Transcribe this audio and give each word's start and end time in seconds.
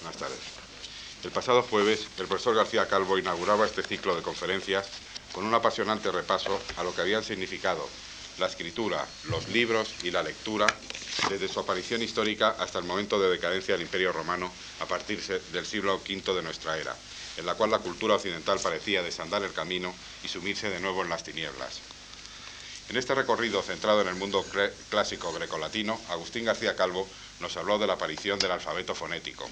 Buenas 0.00 0.18
tardes. 0.18 0.38
El 1.22 1.30
pasado 1.30 1.62
jueves, 1.62 2.06
el 2.18 2.26
profesor 2.26 2.56
García 2.56 2.88
Calvo 2.88 3.18
inauguraba 3.18 3.66
este 3.66 3.82
ciclo 3.82 4.16
de 4.16 4.22
conferencias 4.22 4.88
con 5.32 5.44
un 5.44 5.52
apasionante 5.52 6.10
repaso 6.10 6.58
a 6.78 6.82
lo 6.82 6.94
que 6.94 7.02
habían 7.02 7.22
significado 7.22 7.86
la 8.38 8.46
escritura, 8.46 9.06
los 9.28 9.48
libros 9.50 9.94
y 10.02 10.10
la 10.10 10.22
lectura 10.22 10.66
desde 11.28 11.48
su 11.48 11.60
aparición 11.60 12.00
histórica 12.00 12.56
hasta 12.58 12.78
el 12.78 12.86
momento 12.86 13.20
de 13.20 13.28
decadencia 13.28 13.74
del 13.74 13.82
Imperio 13.82 14.12
Romano 14.12 14.50
a 14.80 14.86
partir 14.86 15.22
del 15.22 15.66
siglo 15.66 15.96
V 15.96 16.34
de 16.34 16.42
nuestra 16.42 16.78
era, 16.78 16.96
en 17.36 17.44
la 17.44 17.54
cual 17.54 17.70
la 17.70 17.80
cultura 17.80 18.14
occidental 18.14 18.58
parecía 18.58 19.02
desandar 19.02 19.42
el 19.42 19.52
camino 19.52 19.94
y 20.24 20.28
sumirse 20.28 20.70
de 20.70 20.80
nuevo 20.80 21.02
en 21.02 21.10
las 21.10 21.24
tinieblas. 21.24 21.80
En 22.88 22.96
este 22.96 23.14
recorrido 23.14 23.60
centrado 23.62 24.00
en 24.00 24.08
el 24.08 24.14
mundo 24.14 24.44
clásico 24.88 25.30
grecolatino, 25.34 26.00
Agustín 26.08 26.46
García 26.46 26.74
Calvo 26.74 27.06
nos 27.40 27.56
habló 27.58 27.78
de 27.78 27.86
la 27.86 27.92
aparición 27.92 28.38
del 28.38 28.52
alfabeto 28.52 28.94
fonético 28.94 29.48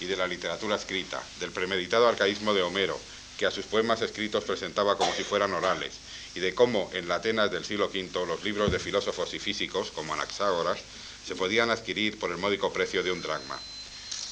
y 0.00 0.06
de 0.06 0.16
la 0.16 0.26
literatura 0.26 0.76
escrita, 0.76 1.22
del 1.40 1.52
premeditado 1.52 2.08
arcaísmo 2.08 2.54
de 2.54 2.62
Homero, 2.62 2.98
que 3.38 3.46
a 3.46 3.50
sus 3.50 3.66
poemas 3.66 4.02
escritos 4.02 4.44
presentaba 4.44 4.96
como 4.96 5.14
si 5.14 5.22
fueran 5.22 5.52
orales, 5.52 5.94
y 6.34 6.40
de 6.40 6.54
cómo 6.54 6.90
en 6.92 7.08
la 7.08 7.16
Atenas 7.16 7.50
del 7.50 7.64
siglo 7.64 7.86
V 7.86 8.26
los 8.26 8.42
libros 8.42 8.72
de 8.72 8.78
filósofos 8.78 9.32
y 9.34 9.38
físicos, 9.38 9.90
como 9.92 10.14
Anaxágoras, 10.14 10.80
se 11.26 11.36
podían 11.36 11.70
adquirir 11.70 12.18
por 12.18 12.30
el 12.30 12.38
módico 12.38 12.72
precio 12.72 13.02
de 13.02 13.12
un 13.12 13.22
dracma. 13.22 13.58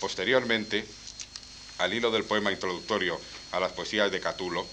Posteriormente, 0.01 0.85
al 1.79 1.95
hilo 1.95 2.11
del 2.11 2.25
poema 2.25 2.53
introductorio 2.53 3.21
a 3.53 3.61
las 3.61 3.73
poesías 3.73 4.11
de 4.11 4.21
Catulo, 4.21 4.67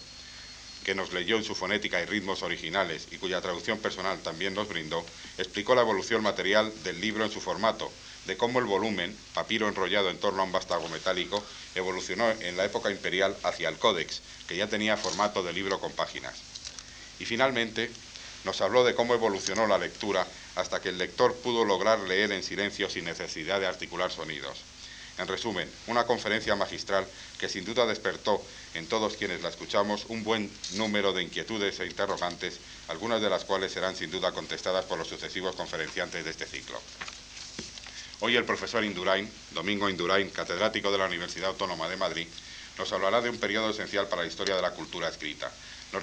que 0.84 0.96
nos 0.96 1.14
leyó 1.14 1.38
en 1.38 1.44
su 1.44 1.56
fonética 1.56 2.02
y 2.02 2.06
ritmos 2.06 2.44
originales 2.44 3.08
y 3.12 3.18
cuya 3.18 3.42
traducción 3.42 3.80
personal 3.80 4.20
también 4.22 4.54
nos 4.54 4.68
brindó, 4.68 5.06
explicó 5.38 5.76
la 5.76 5.82
evolución 5.82 6.22
material 6.22 6.74
del 6.84 7.00
libro 7.00 7.24
en 7.24 7.32
su 7.32 7.40
formato, 7.40 7.92
de 8.26 8.38
cómo 8.38 8.60
el 8.60 8.66
volumen, 8.66 9.16
papiro 9.34 9.68
enrollado 9.68 10.10
en 10.10 10.20
torno 10.20 10.42
a 10.42 10.46
un 10.46 10.52
vástago 10.52 10.88
metálico, 10.90 11.44
evolucionó 11.76 12.30
en 12.30 12.56
la 12.56 12.66
época 12.66 12.90
imperial 12.90 13.36
hacia 13.44 13.70
el 13.70 13.78
códex, 13.78 14.22
que 14.48 14.56
ya 14.56 14.68
tenía 14.68 14.98
formato 14.98 15.44
de 15.44 15.54
libro 15.54 15.80
con 15.80 15.92
páginas. 15.92 16.36
Y 17.20 17.26
finalmente 17.26 17.92
nos 18.44 18.62
habló 18.62 18.84
de 18.84 18.96
cómo 18.96 19.14
evolucionó 19.14 19.68
la 19.68 19.78
lectura 19.78 20.28
hasta 20.56 20.82
que 20.82 20.90
el 20.90 20.98
lector 20.98 21.36
pudo 21.36 21.66
lograr 21.66 22.00
leer 22.00 22.32
en 22.32 22.44
silencio 22.44 22.90
sin 22.90 23.06
necesidad 23.06 23.60
de 23.60 23.68
articular 23.68 24.12
sonidos. 24.12 24.60
En 25.18 25.28
resumen, 25.28 25.70
una 25.88 26.06
conferencia 26.06 26.56
magistral 26.56 27.06
que 27.40 27.48
sin 27.48 27.66
duda 27.66 27.86
despertó 27.86 28.44
en 28.74 28.88
todos 28.88 29.16
quienes 29.16 29.44
la 29.44 29.50
escuchamos 29.50 30.06
un 30.08 30.24
buen 30.24 30.52
número 30.74 31.14
de 31.14 31.22
inquietudes 31.22 31.80
e 31.80 31.86
interrogantes, 31.86 32.60
algunas 32.88 33.22
de 33.22 33.30
las 33.30 33.46
cuales 33.46 33.72
serán 33.72 33.96
sin 33.96 34.10
duda 34.10 34.32
contestadas 34.32 34.86
por 34.86 34.98
los 34.98 35.08
sucesivos 35.08 35.56
conferenciantes 35.56 36.26
de 36.26 36.32
este 36.32 36.48
ciclo. 36.48 36.82
Hoy 38.26 38.38
el 38.38 38.46
profesor 38.46 38.86
Indurain, 38.86 39.30
Domingo 39.52 39.90
Indurain, 39.90 40.30
catedrático 40.30 40.90
de 40.94 40.98
la 40.98 41.08
Universidad 41.08 41.50
Autónoma 41.50 41.90
de 41.90 41.98
Madrid, 41.98 42.26
nos 42.78 42.90
hablará 42.94 43.20
de 43.20 43.30
un 43.30 43.38
periodo 43.38 43.72
esencial 43.72 44.08
para 44.08 44.22
la 44.22 44.30
historia 44.30 44.56
de 44.56 44.62
la 44.62 44.72
cultura 44.72 45.10
escrita. 45.10 45.52
Nos, 45.92 46.02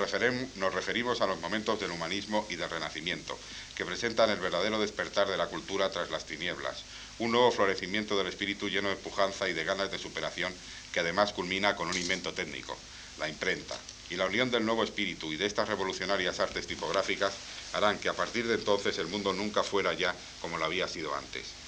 nos, 0.57 0.75
referimos 0.75 1.23
a 1.23 1.27
los 1.27 1.41
momentos 1.41 1.81
del 1.81 1.93
humanismo 1.93 2.47
y 2.51 2.57
del 2.57 2.69
renacimiento, 2.69 3.39
que 3.75 3.87
presentan 3.87 4.29
el 4.29 4.39
verdadero 4.39 4.79
despertar 4.79 5.31
de 5.31 5.39
la 5.39 5.47
cultura 5.47 5.91
tras 5.91 6.11
las 6.11 6.27
tinieblas, 6.27 6.85
un 7.21 7.33
nuevo 7.33 7.51
florecimiento 7.51 8.19
del 8.19 8.27
espíritu 8.27 8.69
lleno 8.69 8.91
de 8.91 8.97
pujanza 8.97 9.49
y 9.49 9.55
de 9.55 9.65
ganas 9.65 9.91
de 9.91 9.99
superación 9.99 10.53
que 10.93 11.01
además 11.01 11.33
culmina 11.33 11.75
con 11.75 11.89
un 11.89 11.97
invento 11.97 12.35
técnico, 12.35 12.77
la 13.19 13.31
imprenta. 13.31 13.77
Y 14.11 14.17
la 14.17 14.27
unión 14.27 14.51
del 14.51 14.67
nuevo 14.67 14.85
espíritu 14.85 15.33
y 15.33 15.39
de 15.39 15.47
estas 15.47 15.71
revolucionarias 15.71 16.39
artes 16.39 16.67
tipográficas 16.67 17.33
harán 17.73 17.99
que 17.99 18.11
a 18.11 18.15
partir 18.15 18.47
de 18.47 18.57
entonces 18.57 18.99
el 18.99 19.07
mundo 19.07 19.33
nunca 19.33 19.63
fuera 19.63 19.95
ya 19.95 20.15
como 20.43 20.59
lo 20.59 20.67
había 20.67 20.87
sido 20.87 21.15
antes. 21.15 21.60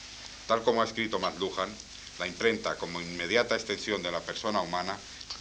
Tal 0.47 0.63
como 0.63 0.83
ha 0.83 0.85
escrito 0.85 1.19
McLuhan, 1.19 1.75
la 2.19 2.27
imprenta, 2.27 2.77
como 2.77 3.01
inmediata 3.01 3.55
extensión 3.55 4.03
de 4.03 4.13
la 4.13 4.21
persona 4.21 4.61
humana, 4.61 4.97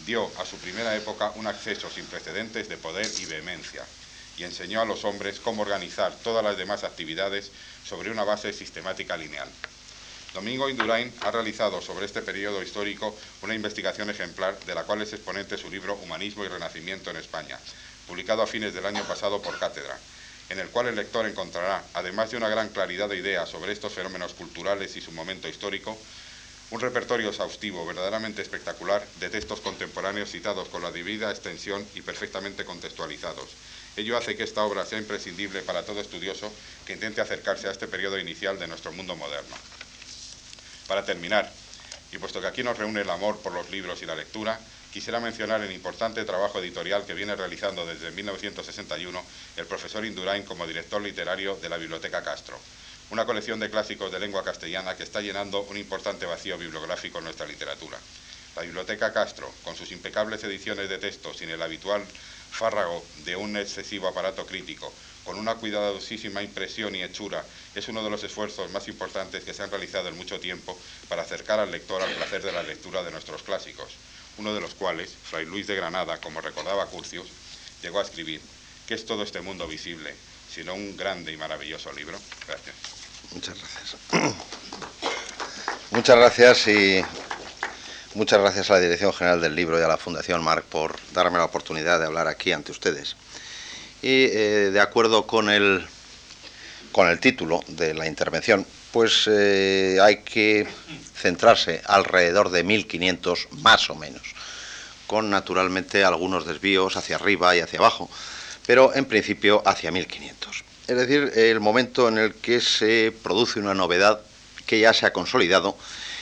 dio 0.05 0.31
a 0.39 0.45
su 0.45 0.57
primera 0.57 0.95
época 0.95 1.31
un 1.35 1.47
acceso 1.47 1.89
sin 1.89 2.05
precedentes 2.05 2.69
de 2.69 2.77
poder 2.77 3.09
y 3.19 3.25
vehemencia, 3.25 3.85
y 4.37 4.43
enseñó 4.43 4.81
a 4.81 4.85
los 4.85 5.03
hombres 5.03 5.39
cómo 5.39 5.63
organizar 5.63 6.15
todas 6.23 6.43
las 6.43 6.57
demás 6.57 6.83
actividades 6.83 7.51
sobre 7.85 8.09
una 8.09 8.23
base 8.23 8.53
sistemática 8.53 9.17
lineal. 9.17 9.49
Domingo 10.33 10.69
Indurain 10.69 11.13
ha 11.21 11.31
realizado 11.31 11.81
sobre 11.81 12.05
este 12.05 12.21
periodo 12.21 12.63
histórico 12.63 13.17
una 13.41 13.53
investigación 13.53 14.09
ejemplar 14.09 14.57
de 14.61 14.73
la 14.73 14.85
cual 14.85 15.01
es 15.01 15.11
exponente 15.11 15.57
su 15.57 15.69
libro 15.69 15.95
Humanismo 15.95 16.45
y 16.45 16.47
Renacimiento 16.47 17.09
en 17.09 17.17
España, 17.17 17.59
publicado 18.07 18.41
a 18.41 18.47
fines 18.47 18.73
del 18.73 18.85
año 18.85 19.03
pasado 19.03 19.41
por 19.41 19.59
Cátedra, 19.59 19.99
en 20.51 20.59
el 20.59 20.67
cual 20.67 20.87
el 20.87 20.97
lector 20.97 21.25
encontrará, 21.25 21.81
además 21.93 22.29
de 22.29 22.35
una 22.35 22.49
gran 22.49 22.67
claridad 22.69 23.07
de 23.07 23.15
ideas 23.15 23.47
sobre 23.47 23.71
estos 23.71 23.93
fenómenos 23.93 24.33
culturales 24.33 24.97
y 24.97 25.01
su 25.01 25.13
momento 25.13 25.47
histórico, 25.47 25.97
un 26.71 26.81
repertorio 26.81 27.29
exhaustivo, 27.29 27.85
verdaderamente 27.85 28.41
espectacular, 28.41 29.07
de 29.21 29.29
textos 29.29 29.61
contemporáneos 29.61 30.29
citados 30.29 30.67
con 30.67 30.81
la 30.81 30.91
debida 30.91 31.31
extensión 31.31 31.87
y 31.95 32.01
perfectamente 32.01 32.65
contextualizados. 32.65 33.47
Ello 33.95 34.17
hace 34.17 34.35
que 34.35 34.43
esta 34.43 34.63
obra 34.63 34.85
sea 34.85 34.99
imprescindible 34.99 35.61
para 35.61 35.85
todo 35.85 36.01
estudioso 36.01 36.51
que 36.85 36.93
intente 36.93 37.21
acercarse 37.21 37.69
a 37.69 37.71
este 37.71 37.87
periodo 37.87 38.19
inicial 38.19 38.59
de 38.59 38.67
nuestro 38.67 38.91
mundo 38.91 39.15
moderno. 39.15 39.55
Para 40.85 41.05
terminar, 41.05 41.49
y 42.11 42.17
puesto 42.17 42.41
que 42.41 42.47
aquí 42.47 42.61
nos 42.61 42.77
reúne 42.77 43.01
el 43.01 43.09
amor 43.09 43.39
por 43.39 43.53
los 43.53 43.69
libros 43.69 44.01
y 44.01 44.05
la 44.05 44.15
lectura, 44.15 44.59
quisiera 44.91 45.19
mencionar 45.19 45.61
el 45.61 45.71
importante 45.71 46.25
trabajo 46.25 46.59
editorial 46.59 47.05
que 47.05 47.13
viene 47.13 47.35
realizando 47.35 47.85
desde 47.85 48.11
1961 48.11 49.23
el 49.57 49.65
profesor 49.65 50.05
Indurain 50.05 50.43
como 50.43 50.67
director 50.67 51.01
literario 51.01 51.55
de 51.55 51.69
la 51.69 51.77
Biblioteca 51.77 52.21
Castro, 52.21 52.59
una 53.09 53.25
colección 53.25 53.59
de 53.59 53.69
clásicos 53.69 54.11
de 54.11 54.19
lengua 54.19 54.43
castellana 54.43 54.95
que 54.95 55.03
está 55.03 55.21
llenando 55.21 55.61
un 55.63 55.77
importante 55.77 56.25
vacío 56.25 56.57
bibliográfico 56.57 57.19
en 57.19 57.25
nuestra 57.25 57.47
literatura. 57.47 57.97
La 58.55 58.63
Biblioteca 58.63 59.13
Castro, 59.13 59.49
con 59.63 59.77
sus 59.77 59.91
impecables 59.93 60.43
ediciones 60.43 60.89
de 60.89 60.97
texto 60.97 61.33
sin 61.33 61.49
el 61.49 61.61
habitual 61.61 62.05
fárrago 62.51 63.05
de 63.23 63.37
un 63.37 63.55
excesivo 63.55 64.09
aparato 64.09 64.45
crítico, 64.45 64.93
con 65.23 65.37
una 65.37 65.55
cuidadosísima 65.55 66.43
impresión 66.43 66.95
y 66.95 67.03
hechura, 67.03 67.45
es 67.75 67.87
uno 67.87 68.03
de 68.03 68.09
los 68.09 68.23
esfuerzos 68.23 68.69
más 68.71 68.89
importantes 68.89 69.45
que 69.45 69.53
se 69.53 69.63
han 69.63 69.71
realizado 69.71 70.09
en 70.09 70.17
mucho 70.17 70.39
tiempo 70.39 70.77
para 71.07 71.21
acercar 71.21 71.59
al 71.59 71.71
lector 71.71 72.01
al 72.01 72.13
placer 72.13 72.41
de 72.43 72.51
la 72.51 72.63
lectura 72.63 73.03
de 73.03 73.11
nuestros 73.11 73.43
clásicos, 73.43 73.93
uno 74.37 74.53
de 74.53 74.61
los 74.61 74.73
cuales, 74.73 75.15
Fray 75.29 75.45
Luis 75.45 75.67
de 75.67 75.75
Granada, 75.75 76.17
como 76.19 76.41
recordaba 76.41 76.85
Curcius, 76.87 77.27
llegó 77.81 77.99
a 77.99 78.03
escribir, 78.03 78.41
¿qué 78.87 78.93
es 78.93 79.05
todo 79.05 79.23
este 79.23 79.41
mundo 79.41 79.67
visible, 79.67 80.13
sino 80.53 80.73
un 80.73 80.97
grande 80.97 81.31
y 81.31 81.37
maravilloso 81.37 81.91
libro? 81.93 82.17
Gracias. 82.47 82.75
Muchas 83.33 83.57
gracias. 83.57 83.95
Muchas 85.91 86.15
gracias 86.15 86.67
y 86.67 87.05
muchas 88.15 88.39
gracias 88.39 88.69
a 88.69 88.73
la 88.73 88.79
Dirección 88.79 89.13
General 89.13 89.41
del 89.41 89.55
Libro 89.55 89.79
y 89.79 89.83
a 89.83 89.87
la 89.87 89.97
Fundación 89.97 90.43
Marc 90.43 90.63
por 90.65 90.95
darme 91.13 91.37
la 91.37 91.45
oportunidad 91.45 91.99
de 91.99 92.05
hablar 92.05 92.27
aquí 92.27 92.51
ante 92.51 92.71
ustedes 92.71 93.15
y 94.01 94.25
eh, 94.25 94.71
de 94.71 94.79
acuerdo 94.79 95.27
con 95.27 95.49
el, 95.49 95.85
con 96.91 97.07
el 97.07 97.19
título 97.19 97.61
de 97.67 97.93
la 97.93 98.07
intervención, 98.07 98.65
pues 98.91 99.27
eh, 99.27 99.97
hay 100.01 100.17
que 100.17 100.67
centrarse 101.15 101.81
alrededor 101.85 102.49
de 102.49 102.63
1500 102.63 103.47
más 103.61 103.89
o 103.89 103.95
menos, 103.95 104.21
con 105.07 105.29
naturalmente 105.29 106.03
algunos 106.03 106.45
desvíos 106.45 106.97
hacia 106.97 107.15
arriba 107.15 107.55
y 107.55 107.59
hacia 107.59 107.79
abajo, 107.79 108.09
pero 108.65 108.93
en 108.93 109.05
principio 109.05 109.61
hacia 109.65 109.91
1500. 109.91 110.63
Es 110.87 110.97
decir, 110.97 111.31
el 111.35 111.59
momento 111.59 112.07
en 112.07 112.17
el 112.17 112.33
que 112.33 112.59
se 112.59 113.13
produce 113.23 113.59
una 113.59 113.73
novedad 113.73 114.19
que 114.65 114.79
ya 114.79 114.93
se 114.93 115.05
ha 115.05 115.13
consolidado 115.13 115.77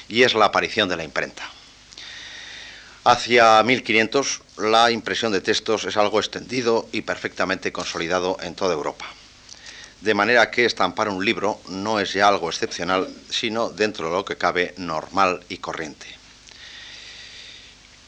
y 0.07 0.23
es 0.23 0.33
la 0.33 0.45
aparición 0.45 0.89
de 0.89 0.97
la 0.97 1.03
imprenta. 1.03 1.49
Hacia 3.03 3.63
1500 3.63 4.41
la 4.57 4.91
impresión 4.91 5.31
de 5.31 5.41
textos 5.41 5.85
es 5.85 5.97
algo 5.97 6.19
extendido 6.19 6.87
y 6.91 7.01
perfectamente 7.01 7.71
consolidado 7.71 8.37
en 8.41 8.55
toda 8.55 8.73
Europa. 8.73 9.05
De 10.01 10.13
manera 10.13 10.49
que 10.49 10.65
estampar 10.65 11.09
un 11.09 11.23
libro 11.23 11.59
no 11.67 11.99
es 11.99 12.13
ya 12.13 12.27
algo 12.27 12.49
excepcional, 12.49 13.07
sino 13.29 13.69
dentro 13.69 14.07
de 14.07 14.13
lo 14.13 14.25
que 14.25 14.37
cabe 14.37 14.73
normal 14.77 15.43
y 15.49 15.57
corriente. 15.57 16.07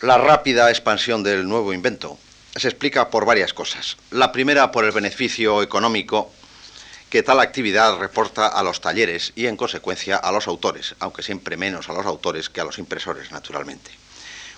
La 0.01 0.17
rápida 0.17 0.69
expansión 0.69 1.21
del 1.21 1.47
nuevo 1.47 1.73
invento 1.73 2.17
se 2.55 2.67
explica 2.67 3.09
por 3.09 3.25
varias 3.25 3.53
cosas. 3.53 3.97
La 4.09 4.31
primera 4.31 4.71
por 4.71 4.85
el 4.85 4.91
beneficio 4.91 5.61
económico 5.61 6.31
que 7.09 7.23
tal 7.23 7.39
actividad 7.39 7.97
reporta 7.97 8.47
a 8.47 8.63
los 8.63 8.79
talleres 8.79 9.33
y 9.35 9.47
en 9.47 9.57
consecuencia 9.57 10.15
a 10.15 10.31
los 10.31 10.47
autores, 10.47 10.95
aunque 10.99 11.23
siempre 11.23 11.57
menos 11.57 11.89
a 11.89 11.93
los 11.93 12.05
autores 12.05 12.49
que 12.49 12.61
a 12.61 12.63
los 12.63 12.79
impresores, 12.79 13.31
naturalmente 13.31 13.91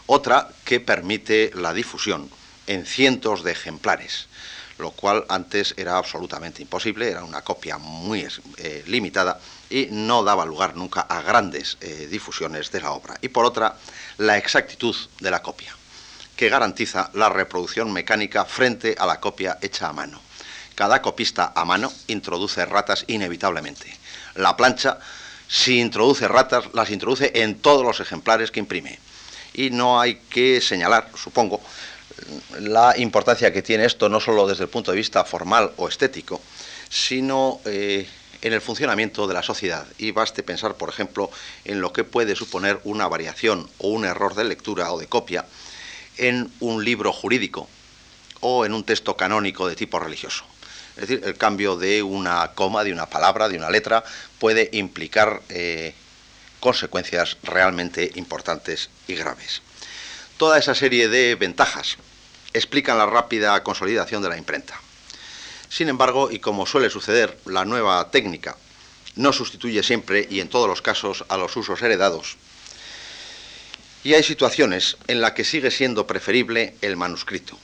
otra 0.06 0.50
que 0.66 0.80
permite 0.80 1.52
la 1.56 1.74
difusión 1.74 2.30
en 2.68 2.86
cientos 2.86 3.44
de 3.44 3.52
ejemplares, 3.52 4.28
lo 4.78 4.92
cual 4.92 5.26
antes 5.30 5.74
era 5.78 5.98
absolutamente 5.98 6.62
imposible, 6.62 7.10
era 7.10 7.24
una 7.24 7.42
copia 7.42 7.78
muy 7.78 8.28
eh, 8.58 8.84
limitada 8.88 9.40
y 9.70 9.88
no 9.92 10.24
daba 10.24 10.46
lugar 10.46 10.76
nunca 10.76 11.02
a 11.02 11.22
grandes 11.22 11.78
eh, 11.82 12.08
difusiones 12.10 12.72
de 12.72 12.82
la 12.82 12.92
obra. 12.92 13.16
Y 13.22 13.30
por 13.30 13.46
otra, 13.46 13.76
la 14.18 14.38
exactitud 14.38 14.96
de 15.20 15.32
la 15.32 15.42
copia, 15.42 15.76
que 16.36 16.50
garantiza 16.50 17.10
la 17.14 17.30
reproducción 17.30 17.92
mecánica 17.92 18.46
frente 18.46 18.96
a 18.98 19.06
la 19.06 19.20
copia 19.20 19.58
hecha 19.62 19.90
a 19.90 19.94
mano. 19.94 20.22
Cada 20.76 21.02
copista 21.02 21.54
a 21.56 21.66
mano 21.66 21.92
introduce 22.08 22.66
ratas 22.66 23.06
inevitablemente. 23.08 23.96
La 24.36 24.58
plancha 24.58 24.98
si 25.54 25.80
introduce 25.80 26.28
ratas, 26.28 26.66
las 26.74 26.90
introduce 26.90 27.32
en 27.36 27.60
todos 27.60 27.86
los 27.86 28.00
ejemplares 28.00 28.50
que 28.50 28.60
imprime. 28.60 28.98
Y 29.54 29.70
no 29.70 30.02
hay 30.02 30.16
que 30.16 30.60
señalar, 30.62 31.12
supongo, 31.16 31.62
la 32.60 32.98
importancia 32.98 33.52
que 33.52 33.62
tiene 33.62 33.86
esto 33.86 34.10
no 34.10 34.20
solo 34.20 34.48
desde 34.48 34.64
el 34.64 34.70
punto 34.70 34.92
de 34.92 34.98
vista 34.98 35.24
formal 35.26 35.72
o 35.78 35.88
estético, 35.88 36.42
sino 36.90 37.60
eh, 37.66 38.08
en 38.42 38.54
el 38.54 38.62
funcionamiento 38.62 39.28
de 39.28 39.34
la 39.34 39.44
sociedad. 39.44 39.86
Y 39.98 40.12
baste 40.12 40.44
pensar, 40.44 40.76
por 40.76 40.90
ejemplo, 40.90 41.32
en 41.66 41.82
lo 41.82 41.94
que 41.94 42.04
puede 42.04 42.36
suponer 42.36 42.80
una 42.84 43.08
variación 43.08 43.70
o 43.78 43.90
un 43.90 44.06
error 44.06 44.36
de 44.36 44.44
lectura 44.44 44.92
o 44.92 45.00
de 45.00 45.08
copia 45.08 45.46
en 46.18 46.52
un 46.60 46.84
libro 46.84 47.12
jurídico 47.12 47.68
o 48.42 48.66
en 48.66 48.74
un 48.74 48.84
texto 48.84 49.16
canónico 49.16 49.68
de 49.68 49.76
tipo 49.76 50.00
religioso. 50.00 50.44
Es 50.96 51.08
decir, 51.08 51.22
el 51.24 51.38
cambio 51.38 51.76
de 51.76 52.04
una 52.04 52.52
coma, 52.54 52.84
de 52.84 52.92
una 52.92 53.08
palabra, 53.08 53.50
de 53.50 53.58
una 53.58 53.70
letra, 53.70 54.04
puede 54.38 54.70
implicar 54.74 55.42
eh, 55.50 55.96
consecuencias 56.60 57.38
realmente 57.44 58.12
importantes 58.16 58.90
y 59.08 59.16
graves. 59.16 59.62
Toda 60.38 60.58
esa 60.58 60.74
serie 60.74 61.10
de 61.10 61.36
ventajas 61.36 61.98
explican 62.54 62.98
la 62.98 63.06
rápida 63.06 63.62
consolidación 63.64 64.22
de 64.24 64.30
la 64.30 64.38
imprenta. 64.38 64.80
Sin 65.70 65.90
embargo, 65.90 66.32
y 66.32 66.40
como 66.40 66.66
suele 66.66 66.90
suceder, 66.90 67.38
la 67.46 67.66
nueva 67.66 68.10
técnica 68.12 68.58
no 69.16 69.32
sustituye 69.32 69.84
siempre 69.84 70.28
y 70.30 70.40
en 70.40 70.50
todos 70.50 70.68
los 70.68 70.82
casos 70.82 71.24
a 71.30 71.38
los 71.38 71.56
usos 71.56 71.82
heredados. 71.82 72.38
Y 74.04 74.16
hay 74.16 74.24
situaciones 74.24 74.98
en 75.08 75.22
las 75.22 75.32
que 75.32 75.44
sigue 75.44 75.72
siendo 75.72 76.08
preferible 76.08 76.76
el 76.82 76.98
manuscrito, 76.98 77.58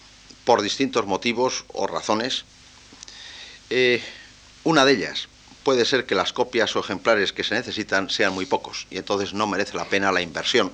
por 0.45 0.62
distintos 0.62 1.06
motivos 1.06 1.65
o 1.69 1.88
razones. 1.88 2.45
Eh, 3.69 4.01
una 4.63 4.86
de 4.86 4.94
ellas 4.94 5.27
puede 5.63 5.86
ser 5.86 6.06
que 6.06 6.15
las 6.15 6.33
copias 6.33 6.75
o 6.75 6.80
ejemplares 6.80 7.33
que 7.33 7.44
se 7.44 7.56
necesitan 7.56 8.10
sean 8.10 8.33
muy 8.33 8.45
pocos 8.45 8.88
y 8.89 8.98
entonces 8.98 9.33
no 9.33 9.48
merece 9.48 9.75
la 9.75 9.86
pena 9.86 10.12
la 10.12 10.22
inversión 10.22 10.72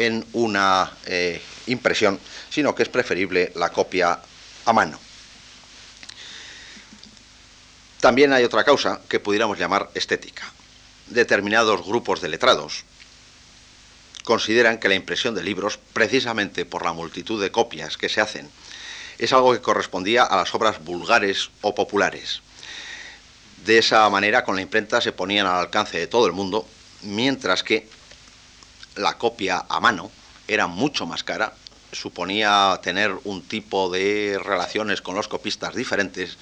en 0.00 0.26
una 0.32 0.92
eh, 1.06 1.40
impresión, 1.66 2.18
sino 2.48 2.74
que 2.74 2.82
es 2.82 2.88
preferible 2.88 3.52
la 3.54 3.70
copia 3.70 4.18
a 4.64 4.72
mano. 4.72 4.98
También 8.00 8.32
hay 8.32 8.44
otra 8.44 8.64
causa 8.64 9.00
que 9.08 9.20
pudiéramos 9.20 9.58
llamar 9.58 9.90
estética. 9.94 10.50
Determinados 11.08 11.84
grupos 11.84 12.20
de 12.20 12.30
letrados 12.30 12.84
consideran 14.24 14.78
que 14.78 14.88
la 14.88 14.94
impresión 14.94 15.34
de 15.34 15.42
libros, 15.42 15.78
precisamente 15.92 16.64
por 16.64 16.84
la 16.84 16.92
multitud 16.92 17.40
de 17.40 17.50
copias 17.50 17.96
que 17.96 18.08
se 18.08 18.20
hacen, 18.20 18.48
es 19.18 19.32
algo 19.34 19.52
que 19.52 19.60
correspondía 19.60 20.24
a 20.24 20.36
las 20.36 20.54
obras 20.54 20.82
vulgares 20.82 21.50
o 21.60 21.74
populares. 21.74 22.40
De 23.66 23.76
esa 23.76 24.08
manera, 24.08 24.44
con 24.44 24.56
la 24.56 24.62
imprenta 24.62 25.02
se 25.02 25.12
ponían 25.12 25.46
al 25.46 25.58
alcance 25.58 25.98
de 25.98 26.06
todo 26.06 26.26
el 26.26 26.32
mundo, 26.32 26.66
mientras 27.02 27.62
que 27.62 27.86
la 28.96 29.18
copia 29.18 29.64
a 29.68 29.80
mano 29.80 30.10
era 30.48 30.66
mucho 30.66 31.06
más 31.06 31.22
cara, 31.22 31.54
suponía 31.92 32.78
tener 32.82 33.12
un 33.24 33.42
tipo 33.42 33.90
de 33.90 34.38
relaciones 34.42 35.02
con 35.02 35.14
los 35.14 35.28
copistas 35.28 35.74
diferentes 35.74 36.38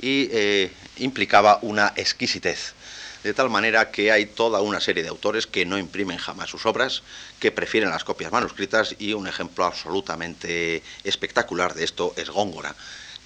y 0.00 0.28
eh, 0.32 0.72
implicaba 0.98 1.58
una 1.62 1.92
exquisitez. 1.96 2.74
De 3.22 3.34
tal 3.34 3.50
manera 3.50 3.92
que 3.92 4.10
hay 4.10 4.26
toda 4.26 4.60
una 4.62 4.80
serie 4.80 5.04
de 5.04 5.08
autores 5.08 5.46
que 5.46 5.64
no 5.64 5.78
imprimen 5.78 6.18
jamás 6.18 6.50
sus 6.50 6.66
obras, 6.66 7.02
que 7.38 7.52
prefieren 7.52 7.90
las 7.90 8.02
copias 8.02 8.32
manuscritas 8.32 8.96
y 8.98 9.12
un 9.12 9.28
ejemplo 9.28 9.64
absolutamente 9.64 10.82
espectacular 11.04 11.74
de 11.74 11.84
esto 11.84 12.14
es 12.16 12.30
Góngora, 12.30 12.74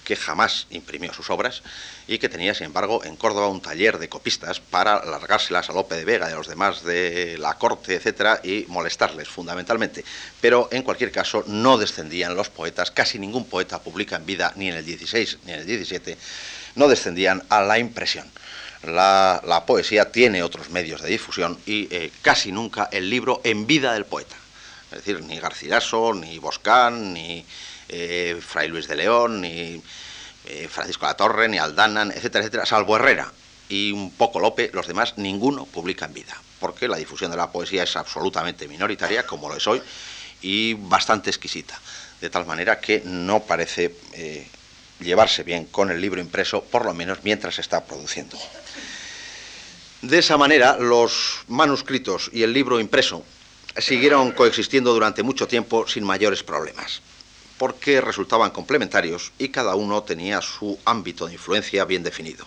que 0.07 0.15
jamás 0.15 0.67
imprimió 0.69 1.13
sus 1.13 1.29
obras 1.29 1.63
y 2.07 2.17
que 2.17 2.29
tenía, 2.29 2.53
sin 2.53 2.67
embargo, 2.67 3.03
en 3.03 3.17
Córdoba 3.17 3.49
un 3.49 3.59
taller 3.59 3.97
de 3.97 4.07
copistas 4.07 4.61
para 4.61 5.03
largárselas 5.03 5.69
a 5.69 5.73
Lope 5.73 5.95
de 5.95 6.05
Vega 6.05 6.29
y 6.29 6.31
a 6.31 6.37
los 6.37 6.47
demás 6.47 6.81
de 6.85 7.35
la 7.37 7.55
corte, 7.55 7.95
etcétera, 7.95 8.39
y 8.41 8.63
molestarles 8.69 9.27
fundamentalmente. 9.27 10.05
Pero 10.39 10.69
en 10.71 10.83
cualquier 10.83 11.11
caso, 11.11 11.43
no 11.47 11.77
descendían 11.77 12.35
los 12.35 12.49
poetas, 12.49 12.89
casi 12.89 13.19
ningún 13.19 13.49
poeta 13.49 13.81
publica 13.81 14.15
en 14.15 14.25
vida, 14.25 14.53
ni 14.55 14.69
en 14.69 14.77
el 14.77 14.85
16 14.85 15.39
ni 15.43 15.51
en 15.51 15.59
el 15.59 15.65
17, 15.65 16.17
no 16.75 16.87
descendían 16.87 17.43
a 17.49 17.61
la 17.61 17.77
impresión. 17.77 18.31
La, 18.83 19.63
poesía 19.67 20.09
tiene 20.13 20.41
otros 20.41 20.69
medios 20.69 21.01
de 21.01 21.09
difusión 21.09 21.59
y 21.65 21.93
eh, 21.93 22.13
casi 22.21 22.53
nunca 22.53 22.87
el 22.93 23.09
libro 23.09 23.41
en 23.43 23.67
vida 23.67 23.91
del 23.91 24.05
poeta. 24.05 24.37
Es 24.89 24.99
decir, 24.99 25.21
ni 25.23 25.37
Garcilaso, 25.37 26.13
ni 26.13 26.39
Boscán, 26.39 27.13
ni 27.13 27.45
eh, 27.89 28.39
Fray 28.45 28.67
Luis 28.67 28.87
de 28.87 28.95
León, 28.95 29.41
ni 29.41 29.81
eh, 30.45 30.67
Francisco 30.69 31.05
La 31.05 31.15
Torre, 31.15 31.47
ni 31.47 31.57
Aldana, 31.57 32.03
etcétera, 32.03 32.43
etcétera, 32.43 32.65
salvo 32.65 32.95
Herrera 32.95 33.31
y 33.69 33.91
un 33.91 34.11
poco 34.11 34.39
Lope, 34.39 34.69
los 34.73 34.87
demás 34.87 35.17
ninguno 35.17 35.65
publica 35.65 36.05
en 36.05 36.13
vida, 36.13 36.39
porque 36.59 36.87
la 36.87 36.97
difusión 36.97 37.31
de 37.31 37.37
la 37.37 37.51
poesía 37.51 37.83
es 37.83 37.95
absolutamente 37.95 38.67
minoritaria, 38.67 39.25
como 39.25 39.49
lo 39.49 39.57
es 39.57 39.67
hoy, 39.67 39.81
y 40.41 40.73
bastante 40.73 41.29
exquisita, 41.29 41.79
de 42.21 42.29
tal 42.29 42.45
manera 42.45 42.79
que 42.79 43.01
no 43.03 43.41
parece 43.43 43.93
llevarse 44.99 45.43
bien 45.43 45.65
con 45.65 45.91
el 45.91 45.99
libro 45.99 46.21
impreso, 46.21 46.63
por 46.63 46.85
lo 46.85 46.93
menos 46.93 47.19
mientras 47.23 47.55
se 47.55 47.61
está 47.61 47.83
produciendo. 47.83 48.37
De 50.01 50.19
esa 50.19 50.37
manera, 50.37 50.77
los 50.77 51.39
manuscritos 51.47 52.29
y 52.31 52.43
el 52.43 52.53
libro 52.53 52.79
impreso 52.79 53.23
siguieron 53.77 54.31
coexistiendo 54.31 54.93
durante 54.93 55.23
mucho 55.23 55.47
tiempo 55.47 55.87
sin 55.87 56.03
mayores 56.03 56.43
problemas, 56.43 57.01
porque 57.57 58.01
resultaban 58.01 58.51
complementarios 58.51 59.31
y 59.37 59.49
cada 59.49 59.75
uno 59.75 60.03
tenía 60.03 60.41
su 60.41 60.77
ámbito 60.85 61.27
de 61.27 61.33
influencia 61.33 61.85
bien 61.85 62.03
definido. 62.03 62.45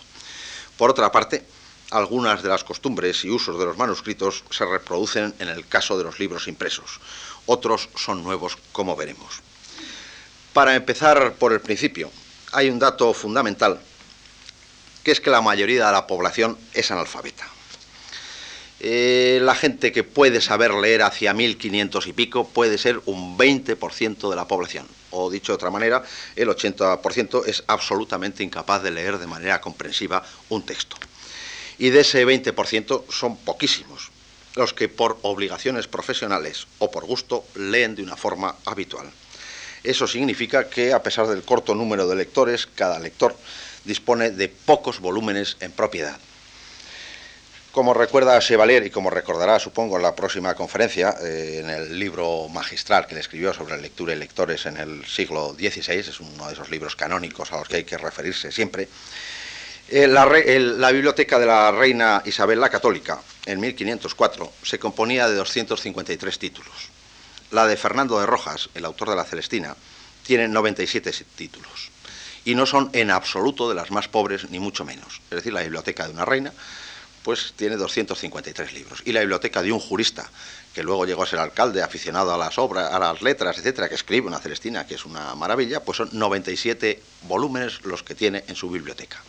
Por 0.77 0.89
otra 0.89 1.11
parte, 1.11 1.45
algunas 1.91 2.41
de 2.41 2.49
las 2.49 2.63
costumbres 2.63 3.23
y 3.25 3.29
usos 3.29 3.59
de 3.59 3.65
los 3.65 3.77
manuscritos 3.77 4.43
se 4.49 4.65
reproducen 4.65 5.33
en 5.39 5.49
el 5.49 5.67
caso 5.67 5.97
de 5.97 6.05
los 6.05 6.19
libros 6.19 6.47
impresos. 6.47 6.99
Otros 7.45 7.89
son 7.95 8.23
nuevos, 8.23 8.57
como 8.71 8.95
veremos. 8.95 9.41
Para 10.53 10.75
empezar 10.75 11.33
por 11.33 11.53
el 11.53 11.61
principio, 11.61 12.09
hay 12.53 12.69
un 12.69 12.79
dato 12.79 13.13
fundamental, 13.13 13.79
que 15.03 15.11
es 15.11 15.21
que 15.21 15.29
la 15.29 15.41
mayoría 15.41 15.85
de 15.85 15.91
la 15.91 16.07
población 16.07 16.57
es 16.73 16.91
analfabeta. 16.91 17.47
Eh, 18.79 19.39
la 19.43 19.53
gente 19.53 19.91
que 19.91 20.03
puede 20.03 20.41
saber 20.41 20.73
leer 20.73 21.03
hacia 21.03 21.33
1500 21.33 22.07
y 22.07 22.13
pico 22.13 22.47
puede 22.47 22.77
ser 22.77 22.99
un 23.05 23.37
20% 23.37 24.29
de 24.29 24.35
la 24.35 24.47
población. 24.47 24.87
O 25.11 25.29
dicho 25.29 25.51
de 25.51 25.55
otra 25.55 25.69
manera, 25.69 26.03
el 26.35 26.49
80% 26.49 27.45
es 27.45 27.63
absolutamente 27.67 28.43
incapaz 28.43 28.83
de 28.83 28.91
leer 28.91 29.17
de 29.17 29.27
manera 29.27 29.61
comprensiva 29.61 30.23
un 30.49 30.65
texto. 30.65 30.97
Y 31.77 31.89
de 31.89 32.01
ese 32.01 32.25
20% 32.25 33.11
son 33.11 33.37
poquísimos 33.37 34.11
los 34.55 34.73
que 34.73 34.89
por 34.89 35.17
obligaciones 35.21 35.87
profesionales 35.87 36.67
o 36.79 36.91
por 36.91 37.05
gusto 37.05 37.45
leen 37.55 37.95
de 37.95 38.03
una 38.03 38.17
forma 38.17 38.55
habitual. 38.65 39.09
Eso 39.83 40.07
significa 40.07 40.69
que, 40.69 40.93
a 40.93 41.01
pesar 41.01 41.27
del 41.27 41.43
corto 41.43 41.73
número 41.73 42.07
de 42.07 42.15
lectores, 42.15 42.67
cada 42.67 42.99
lector 42.99 43.35
dispone 43.85 44.29
de 44.29 44.49
pocos 44.49 44.99
volúmenes 44.99 45.57
en 45.59 45.71
propiedad. 45.71 46.19
Como 47.71 47.93
recuerda 47.93 48.37
Chevalier 48.39 48.85
y 48.85 48.89
como 48.89 49.09
recordará, 49.09 49.57
supongo, 49.57 49.95
en 49.95 50.03
la 50.03 50.13
próxima 50.13 50.53
conferencia, 50.55 51.15
eh, 51.21 51.61
en 51.63 51.69
el 51.69 51.97
libro 51.97 52.49
magistral 52.49 53.07
que 53.07 53.15
le 53.15 53.21
escribió 53.21 53.53
sobre 53.53 53.79
lectura 53.81 54.13
y 54.13 54.17
lectores 54.17 54.65
en 54.65 54.75
el 54.75 55.05
siglo 55.05 55.53
XVI, 55.53 55.99
es 55.99 56.19
uno 56.19 56.47
de 56.47 56.53
esos 56.53 56.69
libros 56.69 56.97
canónicos 56.97 57.53
a 57.53 57.59
los 57.59 57.69
que 57.69 57.77
hay 57.77 57.83
que 57.85 57.97
referirse 57.97 58.51
siempre, 58.51 58.89
eh, 59.87 60.05
la, 60.05 60.25
biblioteca 60.91 61.39
de 61.39 61.45
la 61.45 61.71
reina 61.71 62.21
Isabel 62.25 62.59
la 62.59 62.69
Católica, 62.69 63.21
en 63.45 63.61
1504, 63.61 64.51
se 64.63 64.77
componía 64.77 65.29
de 65.29 65.35
253 65.35 66.39
títulos. 66.39 66.89
La 67.51 67.67
de 67.67 67.77
Fernando 67.77 68.19
de 68.19 68.25
Rojas, 68.25 68.69
el 68.73 68.83
autor 68.83 69.11
de 69.11 69.15
la 69.15 69.23
Celestina, 69.23 69.77
tiene 70.23 70.49
97 70.49 71.09
títulos 71.35 71.89
y 72.43 72.53
no 72.55 72.65
son 72.65 72.89
en 72.91 73.11
absoluto 73.11 73.69
de 73.69 73.75
las 73.75 73.91
más 73.91 74.09
pobres 74.09 74.49
ni 74.49 74.59
mucho 74.59 74.83
menos. 74.83 75.21
Es 75.29 75.37
decir, 75.37 75.53
la 75.53 75.61
biblioteca 75.61 76.05
de 76.05 76.13
una 76.13 76.25
reina 76.25 76.51
pues 77.23 77.53
tiene 77.55 77.77
253 77.77 78.73
libros. 78.73 79.01
Y 79.05 79.11
la 79.11 79.19
biblioteca 79.19 79.61
de 79.61 79.71
un 79.71 79.79
jurista 79.79 80.29
que 80.73 80.83
luego 80.83 81.05
llegó 81.05 81.23
a 81.23 81.27
ser 81.27 81.39
alcalde, 81.39 81.83
aficionado 81.83 82.33
a 82.33 82.37
las 82.37 82.57
obras, 82.57 82.93
a 82.93 82.99
las 82.99 83.21
letras, 83.21 83.57
etcétera, 83.57 83.89
que 83.89 83.95
escribe 83.95 84.27
una 84.27 84.39
Celestina 84.39 84.87
que 84.87 84.95
es 84.95 85.05
una 85.05 85.35
maravilla, 85.35 85.83
pues 85.83 85.97
son 85.97 86.09
97 86.13 87.01
volúmenes 87.23 87.83
los 87.83 88.03
que 88.03 88.15
tiene 88.15 88.43
en 88.47 88.55
su 88.55 88.69
biblioteca 88.69 89.21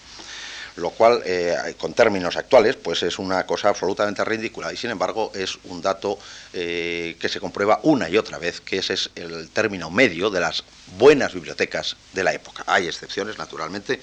lo 0.76 0.90
cual 0.90 1.22
eh, 1.24 1.74
con 1.78 1.94
términos 1.94 2.36
actuales 2.36 2.76
pues 2.76 3.02
es 3.02 3.18
una 3.18 3.44
cosa 3.46 3.68
absolutamente 3.68 4.24
ridícula 4.24 4.72
y 4.72 4.76
sin 4.76 4.90
embargo 4.90 5.32
es 5.34 5.58
un 5.64 5.82
dato 5.82 6.18
eh, 6.52 7.16
que 7.20 7.28
se 7.28 7.40
comprueba 7.40 7.80
una 7.82 8.08
y 8.08 8.16
otra 8.16 8.38
vez 8.38 8.60
que 8.60 8.78
ese 8.78 8.94
es 8.94 9.10
el 9.14 9.50
término 9.50 9.90
medio 9.90 10.30
de 10.30 10.40
las 10.40 10.64
buenas 10.98 11.34
bibliotecas 11.34 11.96
de 12.12 12.24
la 12.24 12.32
época. 12.32 12.64
Hay 12.66 12.86
excepciones 12.86 13.38
naturalmente, 13.38 14.00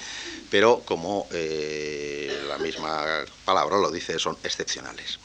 pero 0.49 0.81
como 0.85 1.27
eh, 1.31 2.43
la 2.47 2.57
misma 2.57 3.23
palabra 3.45 3.77
lo 3.77 3.91
dice, 3.91 4.19
son 4.19 4.37
excepcionales. 4.43 5.19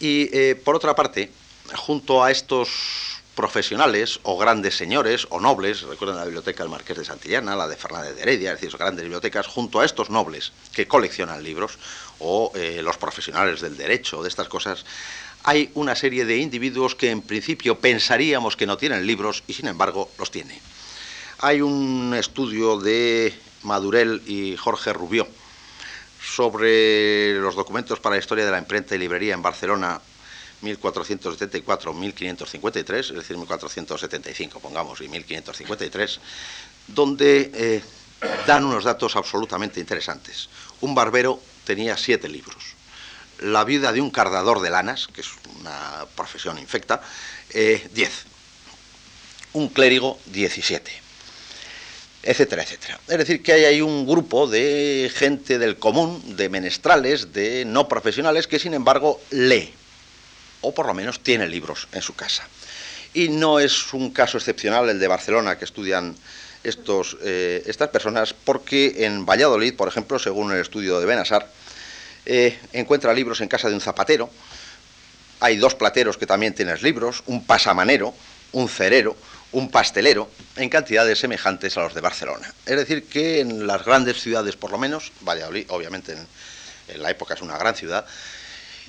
Y 0.00 0.54
por 0.54 0.74
otra 0.74 0.96
parte, 0.96 1.30
junto 1.76 2.24
a 2.24 2.32
estos 2.32 3.11
profesionales 3.34 4.20
o 4.24 4.36
grandes 4.36 4.76
señores 4.76 5.26
o 5.30 5.40
nobles, 5.40 5.82
recuerden 5.82 6.18
la 6.18 6.24
biblioteca 6.24 6.62
del 6.62 6.70
Marqués 6.70 6.98
de 6.98 7.04
Santillana, 7.04 7.56
la 7.56 7.66
de 7.66 7.76
Fernández 7.76 8.14
de 8.14 8.22
Heredia, 8.22 8.52
es 8.52 8.60
decir, 8.60 8.76
grandes 8.78 9.04
bibliotecas, 9.04 9.46
junto 9.46 9.80
a 9.80 9.84
estos 9.84 10.10
nobles 10.10 10.52
que 10.72 10.86
coleccionan 10.86 11.42
libros 11.42 11.78
o 12.18 12.52
eh, 12.54 12.80
los 12.82 12.98
profesionales 12.98 13.60
del 13.60 13.76
derecho, 13.76 14.22
de 14.22 14.28
estas 14.28 14.48
cosas, 14.48 14.84
hay 15.44 15.70
una 15.74 15.96
serie 15.96 16.24
de 16.24 16.36
individuos 16.36 16.94
que 16.94 17.10
en 17.10 17.22
principio 17.22 17.78
pensaríamos 17.78 18.56
que 18.56 18.66
no 18.66 18.76
tienen 18.76 19.06
libros 19.06 19.42
y 19.46 19.54
sin 19.54 19.66
embargo 19.66 20.10
los 20.18 20.30
tienen. 20.30 20.58
Hay 21.38 21.60
un 21.60 22.14
estudio 22.16 22.78
de 22.78 23.34
Madurell 23.62 24.22
y 24.26 24.56
Jorge 24.56 24.92
Rubió 24.92 25.26
sobre 26.22 27.34
los 27.34 27.56
documentos 27.56 27.98
para 27.98 28.14
la 28.14 28.20
historia 28.20 28.44
de 28.44 28.52
la 28.52 28.58
imprenta 28.58 28.94
y 28.94 28.98
librería 28.98 29.34
en 29.34 29.42
Barcelona 29.42 30.00
1474-1553, 30.62 32.98
es 32.98 33.14
decir, 33.14 33.36
1475, 33.36 34.60
pongamos, 34.60 35.00
y 35.00 35.08
1553, 35.08 36.20
donde 36.88 37.50
eh, 37.54 37.82
dan 38.46 38.64
unos 38.64 38.84
datos 38.84 39.16
absolutamente 39.16 39.80
interesantes. 39.80 40.48
Un 40.80 40.94
barbero 40.94 41.40
tenía 41.64 41.96
siete 41.96 42.28
libros. 42.28 42.76
La 43.40 43.64
vida 43.64 43.92
de 43.92 44.00
un 44.00 44.10
cardador 44.10 44.60
de 44.60 44.70
lanas, 44.70 45.08
que 45.08 45.22
es 45.22 45.28
una 45.60 46.06
profesión 46.14 46.58
infecta, 46.58 47.02
eh, 47.50 47.88
diez. 47.92 48.24
Un 49.52 49.68
clérigo, 49.68 50.18
diecisiete 50.26 51.02
etcétera, 52.22 52.62
etcétera. 52.62 53.00
Es 53.08 53.18
decir, 53.18 53.42
que 53.42 53.52
hay 53.52 53.80
un 53.80 54.06
grupo 54.06 54.46
de 54.46 55.10
gente 55.12 55.58
del 55.58 55.76
común, 55.76 56.36
de 56.36 56.48
menestrales, 56.48 57.32
de 57.32 57.64
no 57.64 57.88
profesionales, 57.88 58.46
que 58.46 58.60
sin 58.60 58.74
embargo 58.74 59.20
lee 59.30 59.74
o 60.62 60.72
por 60.72 60.86
lo 60.86 60.94
menos 60.94 61.20
tiene 61.20 61.46
libros 61.46 61.88
en 61.92 62.02
su 62.02 62.14
casa. 62.14 62.48
Y 63.14 63.28
no 63.28 63.60
es 63.60 63.92
un 63.92 64.10
caso 64.10 64.38
excepcional 64.38 64.88
el 64.88 64.98
de 64.98 65.06
Barcelona 65.06 65.58
que 65.58 65.66
estudian 65.66 66.16
estos, 66.64 67.18
eh, 67.22 67.62
estas 67.66 67.90
personas, 67.90 68.32
porque 68.32 69.04
en 69.04 69.26
Valladolid, 69.26 69.74
por 69.74 69.88
ejemplo, 69.88 70.18
según 70.18 70.52
el 70.52 70.60
estudio 70.60 70.98
de 70.98 71.06
Benasar, 71.06 71.48
eh, 72.24 72.58
encuentra 72.72 73.12
libros 73.12 73.40
en 73.40 73.48
casa 73.48 73.68
de 73.68 73.74
un 73.74 73.80
zapatero, 73.80 74.30
hay 75.40 75.56
dos 75.56 75.74
plateros 75.74 76.16
que 76.16 76.26
también 76.26 76.54
tienen 76.54 76.80
libros, 76.82 77.22
un 77.26 77.44
pasamanero, 77.44 78.14
un 78.52 78.68
cerero, 78.68 79.16
un 79.50 79.70
pastelero, 79.70 80.30
en 80.56 80.68
cantidades 80.68 81.18
semejantes 81.18 81.76
a 81.76 81.82
los 81.82 81.94
de 81.94 82.00
Barcelona. 82.00 82.54
Es 82.64 82.76
decir, 82.76 83.06
que 83.08 83.40
en 83.40 83.66
las 83.66 83.84
grandes 83.84 84.20
ciudades, 84.22 84.56
por 84.56 84.70
lo 84.70 84.78
menos, 84.78 85.12
Valladolid, 85.20 85.66
obviamente 85.68 86.16
en 86.88 87.02
la 87.02 87.10
época 87.10 87.34
es 87.34 87.42
una 87.42 87.58
gran 87.58 87.74
ciudad, 87.74 88.06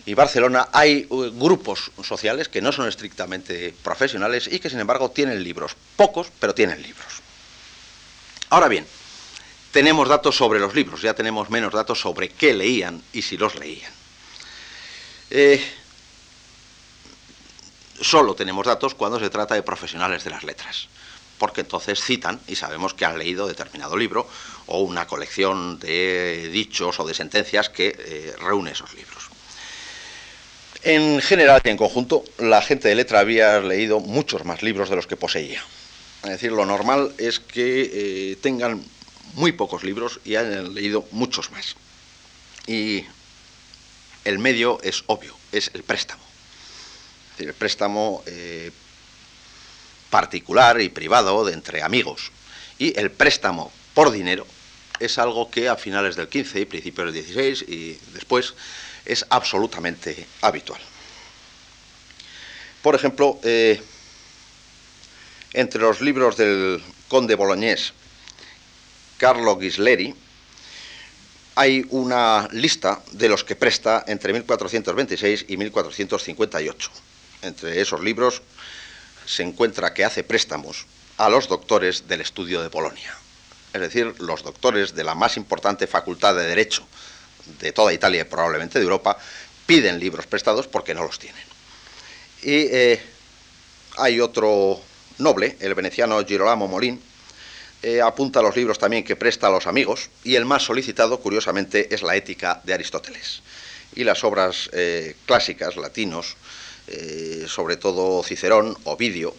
y 0.06 0.14
Barcelona 0.14 0.70
hay 0.72 1.08
uh, 1.10 1.30
grupos 1.32 1.92
sociales 2.04 2.50
que 2.50 2.62
no 2.62 2.72
son 2.72 2.88
estrictamente 2.88 3.74
profesionales 3.84 4.50
y 4.52 4.60
que 4.60 4.70
sin 4.70 4.80
embargo 4.80 5.12
tienen 5.12 5.44
libros, 5.44 5.76
pocos, 5.96 6.28
pero 6.40 6.54
tienen 6.54 6.82
libros. 6.82 7.22
Ahora 8.50 8.68
bien, 8.68 8.86
tenemos 9.72 10.08
datos 10.08 10.36
sobre 10.36 10.60
los 10.60 10.76
libros, 10.76 11.02
ya 11.02 11.14
tenemos 11.14 11.50
menos 11.50 11.74
datos 11.74 12.00
sobre 12.00 12.30
qué 12.30 12.54
leían 12.54 13.02
y 13.14 13.22
si 13.22 13.38
los 13.38 13.56
leían. 13.56 13.92
Eh, 15.32 15.64
solo 18.00 18.36
tenemos 18.36 18.68
datos 18.68 18.94
cuando 18.94 19.20
se 19.20 19.30
trata 19.30 19.56
de 19.56 19.64
profesionales 19.64 20.24
de 20.24 20.30
las 20.30 20.44
letras, 20.44 20.90
porque 21.40 21.62
entonces 21.62 22.04
citan 22.04 22.40
y 22.48 22.56
sabemos 22.56 22.94
que 22.94 23.06
han 23.06 23.18
leído 23.18 23.48
determinado 23.48 23.98
libro 23.98 24.30
o 24.68 24.82
una 24.82 25.08
colección 25.08 25.80
de 25.80 26.50
dichos 26.52 27.00
o 27.00 27.06
de 27.08 27.14
sentencias 27.14 27.70
que 27.70 27.96
eh, 27.98 28.36
reúne 28.38 28.72
esos 28.72 28.94
libros. 28.94 29.33
En 30.84 31.22
general 31.22 31.62
y 31.64 31.70
en 31.70 31.78
conjunto, 31.78 32.26
la 32.40 32.62
gente 32.62 32.90
de 32.90 32.96
letra 32.96 33.20
había 33.20 33.60
leído 33.62 34.02
muchos 34.02 34.44
más 34.44 34.62
libros 34.64 34.90
de 34.90 34.98
los 34.98 35.08
que 35.08 35.16
poseía. 35.16 35.64
Es 36.24 36.30
decir, 36.30 36.52
lo 36.52 36.66
normal 36.66 37.14
es 37.18 37.40
que 37.40 38.32
eh, 38.32 38.36
tengan 38.42 38.84
muy 39.36 39.54
pocos 39.54 39.86
libros 39.86 40.20
y 40.26 40.36
hayan 40.36 40.74
leído 40.74 41.08
muchos 41.12 41.52
más. 41.52 41.78
Y 42.68 43.06
el 44.26 44.40
medio 44.40 44.80
es 44.84 45.06
obvio, 45.08 45.38
es 45.54 45.72
el 45.74 45.84
préstamo. 45.84 46.24
Es 46.24 47.38
decir, 47.38 47.48
el 47.48 47.56
préstamo 47.56 48.22
eh, 48.26 48.72
particular 50.10 50.82
y 50.82 50.90
privado 50.90 51.46
de 51.46 51.54
entre 51.54 51.82
amigos. 51.82 52.32
Y 52.78 53.00
el 53.00 53.10
préstamo 53.10 53.72
por 53.94 54.12
dinero 54.12 54.46
es 55.00 55.18
algo 55.18 55.50
que 55.50 55.70
a 55.70 55.78
finales 55.78 56.18
del 56.18 56.28
15 56.28 56.60
y 56.60 56.66
principios 56.66 57.06
del 57.06 57.24
16 57.24 57.66
y 57.70 57.98
después 58.14 58.54
es 59.06 59.26
absolutamente 59.30 60.28
habitual. 60.42 60.82
Por 62.82 62.96
ejemplo, 62.96 63.40
eh, 63.44 63.82
entre 65.54 65.82
los 65.82 66.02
libros 66.02 66.36
del 66.38 66.84
conde 67.08 67.36
boloñés 67.36 67.94
Carlo 69.18 69.58
Ghisleri, 69.58 70.14
hay 71.56 71.86
una 71.92 72.48
lista 72.52 73.02
de 73.12 73.30
los 73.30 73.44
que 73.44 73.56
presta 73.56 74.04
entre 74.08 74.34
1426 74.34 75.46
y 75.48 75.58
1458. 75.58 76.92
Entre 77.44 77.80
esos 77.80 78.02
libros 78.02 78.42
se 79.26 79.44
encuentra 79.44 79.94
que 79.94 80.04
hace 80.04 80.24
préstamos 80.24 80.86
a 81.18 81.30
los 81.30 81.48
doctores 81.48 82.08
del 82.08 82.22
estudio 82.22 82.62
de 82.62 82.70
Polonia, 82.70 83.16
es 83.72 83.82
decir, 83.82 84.16
los 84.20 84.44
doctores 84.44 84.96
de 84.96 85.04
la 85.04 85.14
más 85.14 85.38
importante 85.38 85.86
facultad 85.88 86.36
de 86.36 86.44
Derecho 86.44 86.86
de 87.60 87.72
toda 87.72 87.94
Italia 87.94 88.22
y 88.22 88.26
probablemente 88.26 88.80
de 88.80 88.84
Europa, 88.84 89.18
piden 89.66 90.00
libros 90.00 90.28
prestados 90.28 90.68
porque 90.68 90.94
no 90.94 91.04
los 91.04 91.20
tienen. 91.20 91.44
Y 92.42 92.68
eh, 92.72 93.02
hay 93.98 94.20
otro 94.20 94.80
noble, 95.18 95.58
el 95.60 95.74
veneciano 95.74 96.24
Girolamo 96.26 96.68
Molín, 96.68 97.02
eh, 97.82 98.02
apunta 98.02 98.42
los 98.42 98.56
libros 98.56 98.80
también 98.80 99.04
que 99.04 99.16
presta 99.16 99.48
a 99.48 99.52
los 99.52 99.68
amigos, 99.68 100.10
y 100.24 100.36
el 100.36 100.46
más 100.46 100.64
solicitado, 100.64 101.20
curiosamente, 101.20 101.94
es 101.94 102.02
la 102.02 102.16
Ética 102.16 102.62
de 102.64 102.74
Aristóteles. 102.74 103.42
Y 103.96 104.04
las 104.04 104.24
obras 104.24 104.70
eh, 104.74 105.16
clásicas, 105.26 105.76
latinos, 105.76 106.36
sobre 107.48 107.78
todo 107.78 108.22
Cicerón, 108.24 108.78
Ovidio, 108.84 109.34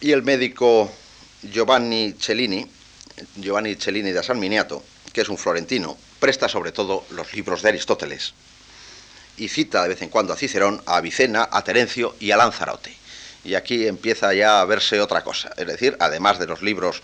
y 0.00 0.12
el 0.12 0.22
médico 0.22 0.90
Giovanni 1.42 2.14
Cellini, 2.18 2.64
Giovanni 3.36 3.74
Cellini 3.74 4.12
da 4.12 4.22
San 4.22 4.38
Miniato, 4.38 4.82
que 5.12 5.22
es 5.22 5.28
un 5.28 5.36
florentino, 5.36 5.96
presta 6.20 6.48
sobre 6.48 6.70
todo 6.70 7.04
los 7.10 7.32
libros 7.34 7.62
de 7.62 7.70
Aristóteles 7.70 8.34
y 9.36 9.48
cita 9.48 9.82
de 9.82 9.88
vez 9.88 10.02
en 10.02 10.10
cuando 10.10 10.32
a 10.32 10.36
Cicerón, 10.36 10.82
a 10.86 10.98
Avicena, 10.98 11.48
a 11.50 11.64
Terencio 11.64 12.14
y 12.20 12.30
a 12.30 12.36
Lanzarote. 12.36 12.94
Y 13.42 13.54
aquí 13.54 13.86
empieza 13.86 14.34
ya 14.34 14.60
a 14.60 14.64
verse 14.66 15.00
otra 15.00 15.24
cosa, 15.24 15.50
es 15.56 15.66
decir, 15.66 15.96
además 15.98 16.38
de 16.38 16.46
los 16.46 16.60
libros 16.60 17.02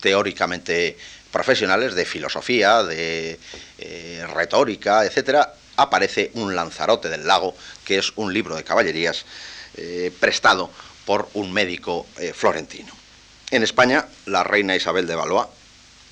teóricamente 0.00 0.96
profesionales 1.30 1.94
de 1.94 2.06
filosofía, 2.06 2.82
de 2.82 3.38
eh, 3.78 4.26
retórica, 4.32 5.04
etcétera, 5.04 5.54
aparece 5.76 6.30
un 6.34 6.54
Lanzarote 6.54 7.08
del 7.10 7.26
Lago, 7.26 7.54
que 7.84 7.98
es 7.98 8.12
un 8.16 8.32
libro 8.32 8.56
de 8.56 8.64
caballerías 8.64 9.24
eh, 9.76 10.12
prestado 10.20 10.70
por 11.04 11.28
un 11.34 11.52
médico 11.52 12.06
eh, 12.18 12.32
florentino. 12.32 12.92
En 13.50 13.62
España, 13.62 14.06
la 14.26 14.42
reina 14.42 14.76
Isabel 14.76 15.06
de 15.06 15.16
Valois 15.16 15.48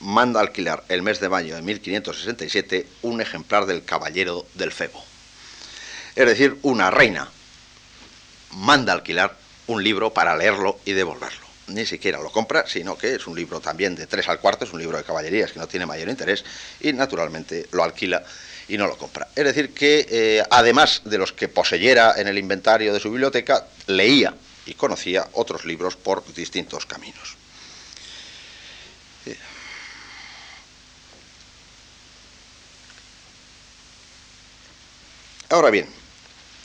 manda 0.03 0.41
alquilar 0.41 0.85
el 0.89 1.03
mes 1.03 1.21
de 1.21 1.29
mayo 1.29 1.55
de 1.55 1.63
1567 1.63 2.87
un 3.03 3.21
ejemplar 3.21 3.67
del 3.67 3.85
Caballero 3.85 4.45
del 4.55 4.73
Febo. 4.73 5.03
Es 6.15 6.27
decir, 6.27 6.59
una 6.63 6.91
reina 6.91 7.29
manda 8.51 8.93
alquilar 8.93 9.37
un 9.69 9.83
libro 9.83 10.13
para 10.13 10.37
leerlo 10.37 10.79
y 10.85 10.93
devolverlo. 10.93 11.41
Ni 11.69 11.87
siquiera 11.87 12.21
lo 12.21 12.31
compra, 12.31 12.67
sino 12.67 12.99
que 12.99 13.15
es 13.15 13.27
un 13.27 13.37
libro 13.37 13.61
también 13.61 13.95
de 13.95 14.07
tres 14.07 14.29
al 14.29 14.41
cuarto, 14.41 14.65
es 14.65 14.73
un 14.73 14.81
libro 14.81 14.99
de 14.99 15.05
caballerías 15.05 15.53
que 15.53 15.61
no 15.61 15.69
tiene 15.69 15.87
mayor 15.87 16.09
interés 16.09 16.45
y 16.81 16.93
naturalmente 16.93 17.67
lo 17.71 17.85
alquila 17.85 18.23
y 18.69 18.77
no 18.77 18.87
lo 18.87 18.99
compra. 18.99 19.29
Es 19.35 19.45
decir, 19.45 19.73
que 19.73 20.07
eh, 20.11 20.43
además 20.51 21.03
de 21.05 21.19
los 21.19 21.33
que 21.33 21.49
poseyera 21.49 22.15
en 22.17 22.27
el 22.27 22.39
inventario 22.39 22.93
de 22.93 23.01
su 23.01 23.11
biblioteca, 23.11 23.67
leía 23.87 24.35
y 24.67 24.75
conocía 24.75 25.29
otros 25.33 25.65
libros 25.65 25.97
por 25.97 26.25
distintos 26.35 26.87
caminos. 26.87 27.42
Ahora 35.53 35.69
bien, 35.69 35.87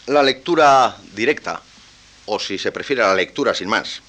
la 0.06 0.24
lectura 0.24 0.96
directa, 1.14 1.62
o 2.26 2.40
si 2.40 2.58
se 2.58 2.72
prefiere 2.72 3.02
la 3.02 3.16
lectura 3.16 3.54
sin 3.54 3.68
más, 3.68 4.02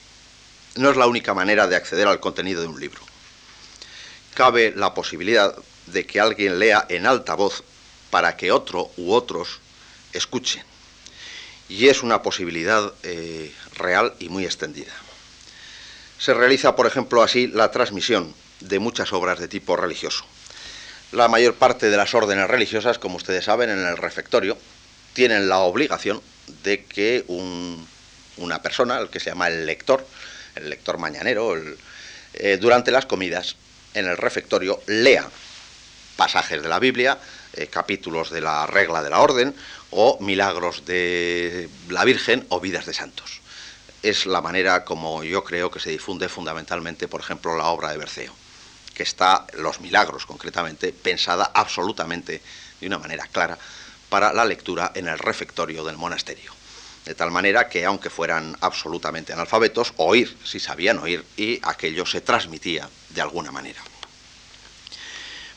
no 0.77 0.89
es 0.89 0.97
la 0.97 1.09
única 1.09 1.35
manera 1.35 1.67
de 1.67 1.75
acceder 1.75 2.07
al 2.07 2.21
contenido 2.21 2.61
de 2.61 2.69
un 2.69 2.79
libro. 2.79 3.01
Cabe 4.35 4.73
la 4.77 4.95
posibilidad 4.95 5.57
de 5.87 6.07
que 6.07 6.21
alguien 6.21 6.61
lea 6.61 6.87
en 6.91 7.07
alta 7.07 7.35
voz 7.35 7.65
para 8.11 8.37
que 8.37 8.53
otro 8.53 8.93
u 8.97 9.15
otros 9.15 9.59
escuchen. 10.13 10.63
Y 11.69 11.89
es 11.89 12.05
una 12.05 12.23
posibilidad 12.23 12.95
eh, 13.03 13.53
real 13.75 14.15
y 14.21 14.29
muy 14.29 14.45
extendida. 14.45 14.93
Se 16.21 16.35
realiza, 16.35 16.77
por 16.77 16.87
ejemplo, 16.87 17.25
así 17.25 17.49
la 17.49 17.73
transmisión 17.73 18.33
de 18.61 18.79
muchas 18.79 19.13
obras 19.13 19.41
de 19.41 19.49
tipo 19.49 19.77
religioso. 19.77 20.25
La 21.13 21.29
mayor 21.29 21.55
parte 21.55 21.91
de 21.91 21.97
las 21.97 22.15
órdenes 22.15 22.49
religiosas, 22.49 22.99
como 22.99 23.17
ustedes 23.17 23.45
saben, 23.45 23.71
en 23.71 23.87
el 23.87 23.97
refectorio, 23.97 24.59
tienen 25.15 25.49
la 25.49 25.59
obligación 25.59 26.21
de 26.63 26.85
que 26.85 27.25
un 27.29 27.87
una 28.39 28.63
persona, 28.63 28.99
el 28.99 29.09
que 29.09 29.21
se 29.21 29.31
llama 29.31 29.49
el 29.49 29.67
lector, 29.67 30.07
el 30.55 30.71
lector 30.71 30.99
mañanero, 30.99 31.57
eh, 32.35 32.59
durante 32.61 32.91
las 32.91 33.07
comidas 33.07 33.57
en 33.95 34.07
el 34.07 34.17
refectorio 34.17 34.81
lea 34.87 35.29
pasajes 36.17 36.63
de 36.63 36.69
la 36.69 36.79
Biblia, 36.79 37.19
eh, 37.55 37.69
capítulos 37.69 38.31
de 38.31 38.41
la 38.41 38.67
regla 38.67 39.03
de 39.03 39.11
la 39.11 39.21
orden 39.21 39.55
o 39.91 40.19
milagros 40.21 40.85
de 40.85 41.69
la 41.89 42.05
Virgen 42.05 42.45
o 42.49 42.61
vidas 42.61 42.87
de 42.87 42.95
santos. 42.95 43.41
Es 44.03 44.27
la 44.27 44.41
manera 44.41 44.85
como 44.85 45.25
yo 45.25 45.45
creo 45.45 45.71
que 45.71 45.81
se 45.81 45.91
difunde 45.91 46.29
fundamentalmente, 46.29 47.09
por 47.09 47.21
ejemplo, 47.21 47.57
la 47.57 47.69
obra 47.69 47.91
de 47.91 47.99
Berceo, 47.99 48.35
que 48.99 49.05
está, 49.05 49.47
los 49.53 49.81
milagros 49.81 50.27
concretamente, 50.27 50.93
pensada 50.93 51.53
absolutamente 51.55 52.43
de 52.81 52.87
una 52.89 52.99
manera 52.99 53.29
clara 53.31 53.57
para 54.09 54.33
la 54.33 54.45
lectura 54.45 54.91
en 54.93 55.07
el 55.07 55.21
refectorio 55.21 55.85
del 55.85 55.97
monasterio. 55.97 56.53
De 57.05 57.15
tal 57.15 57.31
manera 57.31 57.69
que, 57.69 57.85
aunque 57.85 58.11
fueran 58.11 58.57
absolutamente 58.61 59.33
analfabetos, 59.33 59.95
oír, 59.99 60.37
si 60.43 60.59
sabían 60.59 60.99
oír, 60.99 61.25
y 61.37 61.61
aquello 61.63 62.05
se 62.07 62.23
transmitía 62.23 62.91
de 63.11 63.21
alguna 63.21 63.53
manera. 63.53 63.81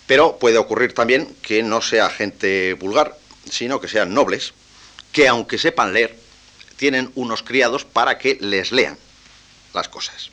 Pero 0.05 0.37
puede 0.37 0.59
ocurrir 0.59 0.93
también 0.93 1.35
que 1.41 1.63
no 1.63 1.81
sea 1.81 2.11
gente 2.11 2.75
vulgar, 2.75 3.17
sino 3.49 3.81
que 3.81 3.87
sean 3.87 4.13
nobles, 4.13 4.53
que 5.11 5.27
aunque 5.27 5.57
sepan 5.57 5.93
leer, 5.93 6.15
tienen 6.77 7.11
unos 7.15 7.41
criados 7.41 7.85
para 7.85 8.19
que 8.19 8.37
les 8.39 8.71
lean 8.71 8.99
las 9.73 9.89
cosas. 9.89 10.29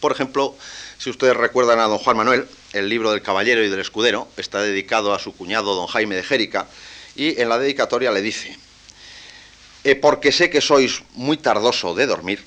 Por 0.00 0.12
ejemplo, 0.12 0.56
si 1.02 1.10
ustedes 1.10 1.36
recuerdan 1.36 1.80
a 1.80 1.88
don 1.88 1.98
Juan 1.98 2.16
Manuel, 2.16 2.46
el 2.72 2.88
libro 2.88 3.10
del 3.10 3.22
Caballero 3.22 3.64
y 3.64 3.68
del 3.68 3.80
Escudero 3.80 4.28
está 4.36 4.62
dedicado 4.62 5.12
a 5.12 5.18
su 5.18 5.34
cuñado 5.34 5.74
don 5.74 5.88
Jaime 5.88 6.14
de 6.14 6.22
Jérica, 6.22 6.68
y 7.16 7.40
en 7.40 7.48
la 7.48 7.58
dedicatoria 7.58 8.12
le 8.12 8.22
dice, 8.22 8.56
eh, 9.82 9.96
porque 9.96 10.30
sé 10.30 10.48
que 10.48 10.60
sois 10.60 11.02
muy 11.14 11.38
tardoso 11.38 11.96
de 11.96 12.06
dormir, 12.06 12.44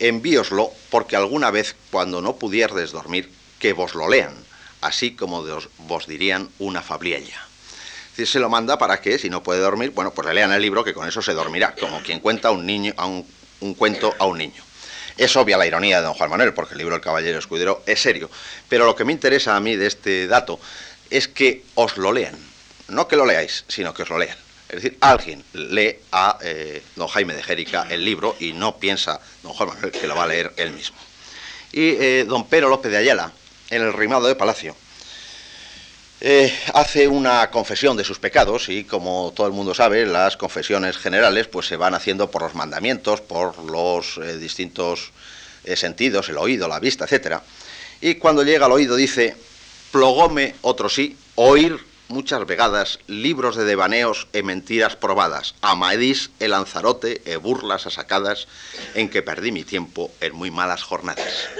envíoslo 0.00 0.72
porque 0.90 1.14
alguna 1.14 1.52
vez 1.52 1.76
cuando 1.92 2.20
no 2.20 2.34
pudierdes 2.34 2.90
dormir, 2.90 3.30
que 3.60 3.74
vos 3.74 3.94
lo 3.94 4.08
lean, 4.08 4.34
así 4.80 5.14
como 5.14 5.44
vos 5.86 6.08
dirían 6.08 6.50
una 6.58 6.82
fabliella. 6.82 7.46
Decir, 8.10 8.26
se 8.26 8.40
lo 8.40 8.50
manda 8.50 8.76
para 8.76 9.00
que, 9.00 9.20
si 9.20 9.30
no 9.30 9.44
puede 9.44 9.60
dormir, 9.60 9.90
bueno, 9.90 10.10
pues 10.10 10.26
le 10.26 10.34
lean 10.34 10.50
el 10.50 10.62
libro, 10.62 10.82
que 10.82 10.94
con 10.94 11.06
eso 11.06 11.22
se 11.22 11.32
dormirá, 11.32 11.76
como 11.76 12.02
quien 12.02 12.18
cuenta 12.18 12.50
un, 12.50 12.66
niño, 12.66 12.92
a 12.96 13.06
un, 13.06 13.24
cuento 13.76 14.12
a 14.18 14.26
un 14.26 14.38
niño. 14.38 14.64
Es 15.16 15.36
obvia 15.36 15.56
la 15.56 15.66
ironía 15.66 15.98
de 15.98 16.04
don 16.04 16.14
Juan 16.14 16.30
Manuel, 16.30 16.54
porque 16.54 16.74
el 16.74 16.78
libro 16.78 16.94
El 16.94 17.00
Caballero 17.00 17.38
Escudero 17.38 17.82
es 17.86 18.00
serio. 18.00 18.30
Pero 18.68 18.86
lo 18.86 18.96
que 18.96 19.04
me 19.04 19.12
interesa 19.12 19.56
a 19.56 19.60
mí 19.60 19.76
de 19.76 19.86
este 19.86 20.26
dato 20.26 20.58
es 21.10 21.28
que 21.28 21.64
os 21.74 21.96
lo 21.96 22.12
lean. 22.12 22.36
No 22.88 23.08
que 23.08 23.16
lo 23.16 23.26
leáis, 23.26 23.64
sino 23.68 23.94
que 23.94 24.02
os 24.02 24.10
lo 24.10 24.18
lean. 24.18 24.36
Es 24.68 24.82
decir, 24.82 24.96
alguien 25.00 25.44
lee 25.52 25.98
a 26.12 26.38
eh, 26.40 26.82
don 26.96 27.06
Jaime 27.08 27.34
de 27.34 27.42
Jérica 27.42 27.86
el 27.90 28.04
libro 28.04 28.36
y 28.40 28.54
no 28.54 28.78
piensa 28.78 29.20
don 29.42 29.52
Juan 29.52 29.68
Manuel 29.68 29.92
que 29.92 30.06
lo 30.06 30.16
va 30.16 30.24
a 30.24 30.26
leer 30.26 30.52
él 30.56 30.72
mismo. 30.72 30.96
Y 31.72 31.90
eh, 32.00 32.24
don 32.26 32.46
Pedro 32.46 32.70
López 32.70 32.90
de 32.90 32.96
Ayala, 32.96 33.32
en 33.68 33.82
el 33.82 33.92
rimado 33.92 34.26
de 34.26 34.34
Palacio, 34.34 34.74
eh, 36.24 36.56
hace 36.74 37.08
una 37.08 37.50
confesión 37.50 37.96
de 37.96 38.04
sus 38.04 38.20
pecados 38.20 38.68
y 38.68 38.84
como 38.84 39.32
todo 39.34 39.48
el 39.48 39.52
mundo 39.52 39.74
sabe, 39.74 40.06
las 40.06 40.36
confesiones 40.36 40.96
generales 40.96 41.48
pues 41.48 41.66
se 41.66 41.76
van 41.76 41.94
haciendo 41.94 42.30
por 42.30 42.42
los 42.42 42.54
mandamientos, 42.54 43.20
por 43.20 43.58
los 43.58 44.18
eh, 44.18 44.38
distintos 44.38 45.10
eh, 45.64 45.74
sentidos, 45.74 46.28
el 46.28 46.38
oído, 46.38 46.68
la 46.68 46.78
vista, 46.78 47.06
etc. 47.10 47.38
Y 48.00 48.14
cuando 48.14 48.44
llega 48.44 48.66
al 48.66 48.72
oído 48.72 48.94
dice, 48.94 49.36
plogome 49.90 50.54
otro 50.62 50.88
sí, 50.88 51.16
oír 51.34 51.84
muchas 52.06 52.46
vegadas 52.46 53.00
libros 53.08 53.56
de 53.56 53.64
devaneos 53.64 54.28
e 54.32 54.44
mentiras 54.44 54.94
probadas, 54.94 55.56
amadís 55.60 56.30
el 56.38 56.52
lanzarote 56.52 57.22
e 57.26 57.34
burlas 57.34 57.90
asacadas 57.90 58.46
en 58.94 59.10
que 59.10 59.26
perdí 59.26 59.50
mi 59.50 59.64
tiempo 59.64 60.12
en 60.20 60.36
muy 60.36 60.52
malas 60.52 60.84
jornadas. 60.84 61.50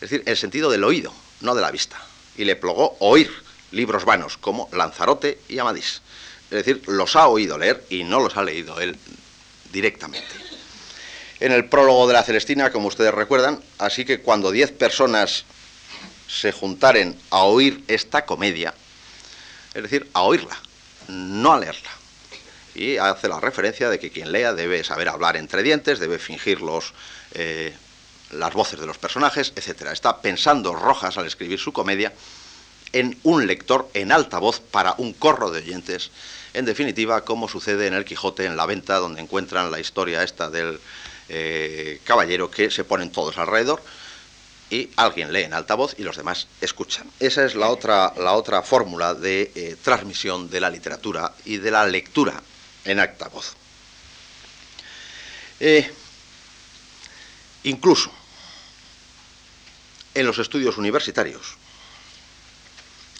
Es 0.00 0.10
decir, 0.10 0.24
el 0.26 0.36
sentido 0.36 0.72
del 0.72 0.82
oído, 0.82 1.14
no 1.40 1.54
de 1.54 1.62
la 1.62 1.70
vista. 1.70 2.02
Y 2.36 2.46
le 2.46 2.56
plogó 2.56 2.96
oír 2.98 3.30
libros 3.72 4.04
vanos 4.04 4.36
como 4.38 4.68
Lanzarote 4.72 5.40
y 5.48 5.58
Amadís. 5.58 6.02
Es 6.50 6.64
decir, 6.64 6.82
los 6.86 7.16
ha 7.16 7.28
oído 7.28 7.58
leer 7.58 7.84
y 7.90 8.04
no 8.04 8.20
los 8.20 8.36
ha 8.36 8.44
leído 8.44 8.78
él 8.80 8.96
directamente. 9.72 10.28
En 11.40 11.50
el 11.50 11.64
prólogo 11.64 12.06
de 12.06 12.12
la 12.12 12.22
Celestina, 12.22 12.70
como 12.70 12.88
ustedes 12.88 13.12
recuerdan, 13.12 13.60
así 13.78 14.04
que 14.04 14.20
cuando 14.20 14.50
diez 14.50 14.70
personas 14.70 15.44
se 16.28 16.52
juntaren 16.52 17.18
a 17.30 17.42
oír 17.44 17.82
esta 17.88 18.24
comedia, 18.24 18.74
es 19.74 19.82
decir, 19.82 20.08
a 20.12 20.22
oírla, 20.22 20.56
no 21.08 21.52
a 21.52 21.58
leerla. 21.58 21.90
Y 22.74 22.96
hace 22.96 23.28
la 23.28 23.40
referencia 23.40 23.90
de 23.90 23.98
que 23.98 24.10
quien 24.10 24.32
lea 24.32 24.54
debe 24.54 24.84
saber 24.84 25.08
hablar 25.08 25.36
entre 25.36 25.62
dientes, 25.62 25.98
debe 25.98 26.18
fingir 26.18 26.60
los, 26.60 26.94
eh, 27.32 27.74
las 28.30 28.54
voces 28.54 28.78
de 28.78 28.86
los 28.86 28.98
personajes, 28.98 29.52
etc. 29.56 29.88
Está 29.92 30.20
pensando 30.22 30.74
Rojas 30.74 31.18
al 31.18 31.26
escribir 31.26 31.58
su 31.58 31.72
comedia 31.72 32.12
en 32.92 33.18
un 33.22 33.46
lector 33.46 33.88
en 33.94 34.12
alta 34.12 34.38
voz 34.38 34.60
para 34.60 34.94
un 34.98 35.12
corro 35.12 35.50
de 35.50 35.58
oyentes. 35.58 36.10
En 36.54 36.64
definitiva, 36.64 37.24
como 37.24 37.48
sucede 37.48 37.86
en 37.86 37.94
El 37.94 38.04
Quijote, 38.04 38.44
en 38.44 38.56
la 38.56 38.66
venta, 38.66 38.96
donde 38.96 39.22
encuentran 39.22 39.70
la 39.70 39.80
historia 39.80 40.22
esta 40.22 40.50
del 40.50 40.78
eh, 41.28 42.00
caballero 42.04 42.50
que 42.50 42.70
se 42.70 42.84
ponen 42.84 43.10
todos 43.10 43.38
alrededor 43.38 43.82
y 44.72 44.90
alguien 44.96 45.32
lee 45.32 45.42
en 45.42 45.52
alta 45.52 45.74
voz 45.74 45.94
y 45.98 46.02
los 46.02 46.16
demás 46.16 46.46
escuchan. 46.60 47.06
Esa 47.20 47.44
es 47.44 47.54
la 47.54 47.68
otra, 47.68 48.14
la 48.16 48.32
otra 48.32 48.62
fórmula 48.62 49.14
de 49.14 49.52
eh, 49.54 49.76
transmisión 49.82 50.48
de 50.48 50.60
la 50.60 50.70
literatura 50.70 51.34
y 51.44 51.58
de 51.58 51.70
la 51.70 51.86
lectura 51.86 52.42
en 52.84 52.98
alta 52.98 53.28
voz. 53.28 53.54
Eh, 55.60 55.90
incluso 57.64 58.10
en 60.14 60.26
los 60.26 60.38
estudios 60.38 60.78
universitarios, 60.78 61.56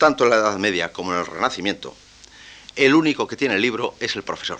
tanto 0.02 0.24
en 0.24 0.30
la 0.30 0.36
Edad 0.36 0.56
Media 0.56 0.90
como 0.92 1.12
en 1.12 1.20
el 1.20 1.26
Renacimiento, 1.26 1.94
el 2.74 2.96
único 2.96 3.28
que 3.28 3.36
tiene 3.36 3.54
el 3.54 3.62
libro 3.62 3.94
es 4.00 4.16
el 4.16 4.24
profesor. 4.24 4.58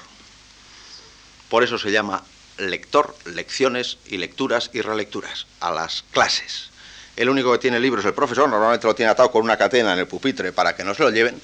Por 1.48 1.64
eso 1.64 1.78
se 1.78 1.90
llama 1.90 2.22
lector, 2.58 3.16
lecciones 3.24 3.98
y 4.06 4.18
lecturas 4.18 4.70
y 4.72 4.82
relecturas, 4.82 5.48
a 5.58 5.72
las 5.72 6.04
clases. 6.12 6.70
El 7.16 7.28
único 7.28 7.50
que 7.50 7.58
tiene 7.58 7.80
libro 7.80 7.98
es 7.98 8.06
el 8.06 8.14
profesor, 8.14 8.48
normalmente 8.48 8.86
lo 8.86 8.94
tiene 8.94 9.10
atado 9.10 9.32
con 9.32 9.42
una 9.42 9.56
cadena 9.56 9.94
en 9.94 9.98
el 9.98 10.06
pupitre 10.06 10.52
para 10.52 10.76
que 10.76 10.84
no 10.84 10.94
se 10.94 11.02
lo 11.02 11.10
lleven, 11.10 11.42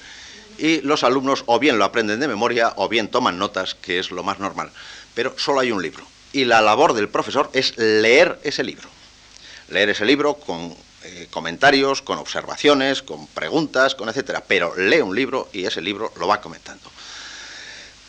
y 0.57 0.79
los 0.79 1.03
alumnos 1.03 1.43
o 1.47 1.59
bien 1.59 1.77
lo 1.77 1.83
aprenden 1.83 2.21
de 2.21 2.29
memoria 2.29 2.71
o 2.77 2.87
bien 2.87 3.09
toman 3.09 3.37
notas, 3.37 3.75
que 3.75 3.99
es 3.99 4.11
lo 4.11 4.23
más 4.23 4.39
normal. 4.39 4.71
Pero 5.13 5.37
solo 5.37 5.59
hay 5.59 5.73
un 5.73 5.81
libro. 5.81 6.05
Y 6.31 6.45
la 6.45 6.61
labor 6.61 6.93
del 6.93 7.09
profesor 7.09 7.49
es 7.51 7.77
leer 7.77 8.39
ese 8.43 8.63
libro. 8.63 8.87
Leer 9.67 9.89
ese 9.89 10.05
libro 10.05 10.35
con 10.35 10.73
eh, 11.03 11.27
comentarios, 11.31 12.01
con 12.01 12.17
observaciones, 12.17 13.01
con 13.01 13.27
preguntas, 13.27 13.95
con 13.95 14.09
etcétera, 14.09 14.43
pero 14.47 14.75
lee 14.75 15.01
un 15.01 15.15
libro 15.15 15.49
y 15.53 15.65
ese 15.65 15.81
libro 15.81 16.11
lo 16.17 16.27
va 16.27 16.41
comentando. 16.41 16.89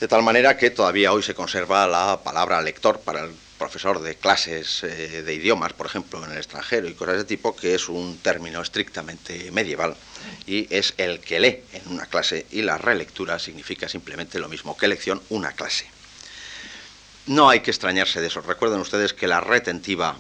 De 0.00 0.08
tal 0.08 0.22
manera 0.22 0.56
que 0.56 0.70
todavía 0.70 1.12
hoy 1.12 1.22
se 1.22 1.34
conserva 1.34 1.86
la 1.86 2.20
palabra 2.24 2.60
lector 2.62 3.00
para 3.00 3.24
el 3.24 3.32
profesor 3.58 4.00
de 4.00 4.14
clases 4.14 4.82
eh, 4.82 5.22
de 5.22 5.34
idiomas, 5.34 5.74
por 5.74 5.84
ejemplo, 5.84 6.24
en 6.24 6.32
el 6.32 6.38
extranjero 6.38 6.88
y 6.88 6.94
cosas 6.94 7.18
de 7.18 7.24
tipo, 7.24 7.54
que 7.54 7.74
es 7.74 7.90
un 7.90 8.16
término 8.18 8.62
estrictamente 8.62 9.50
medieval 9.50 9.94
y 10.46 10.66
es 10.74 10.94
el 10.96 11.20
que 11.20 11.40
lee 11.40 11.62
en 11.74 11.92
una 11.92 12.06
clase 12.06 12.46
y 12.50 12.62
la 12.62 12.78
relectura 12.78 13.38
significa 13.38 13.88
simplemente 13.88 14.38
lo 14.38 14.48
mismo 14.48 14.76
que 14.78 14.88
lección, 14.88 15.20
una 15.28 15.52
clase. 15.52 15.86
No 17.26 17.50
hay 17.50 17.60
que 17.60 17.70
extrañarse 17.70 18.22
de 18.22 18.28
eso. 18.28 18.40
Recuerden 18.40 18.80
ustedes 18.80 19.12
que 19.12 19.28
la 19.28 19.42
retentiva 19.42 20.16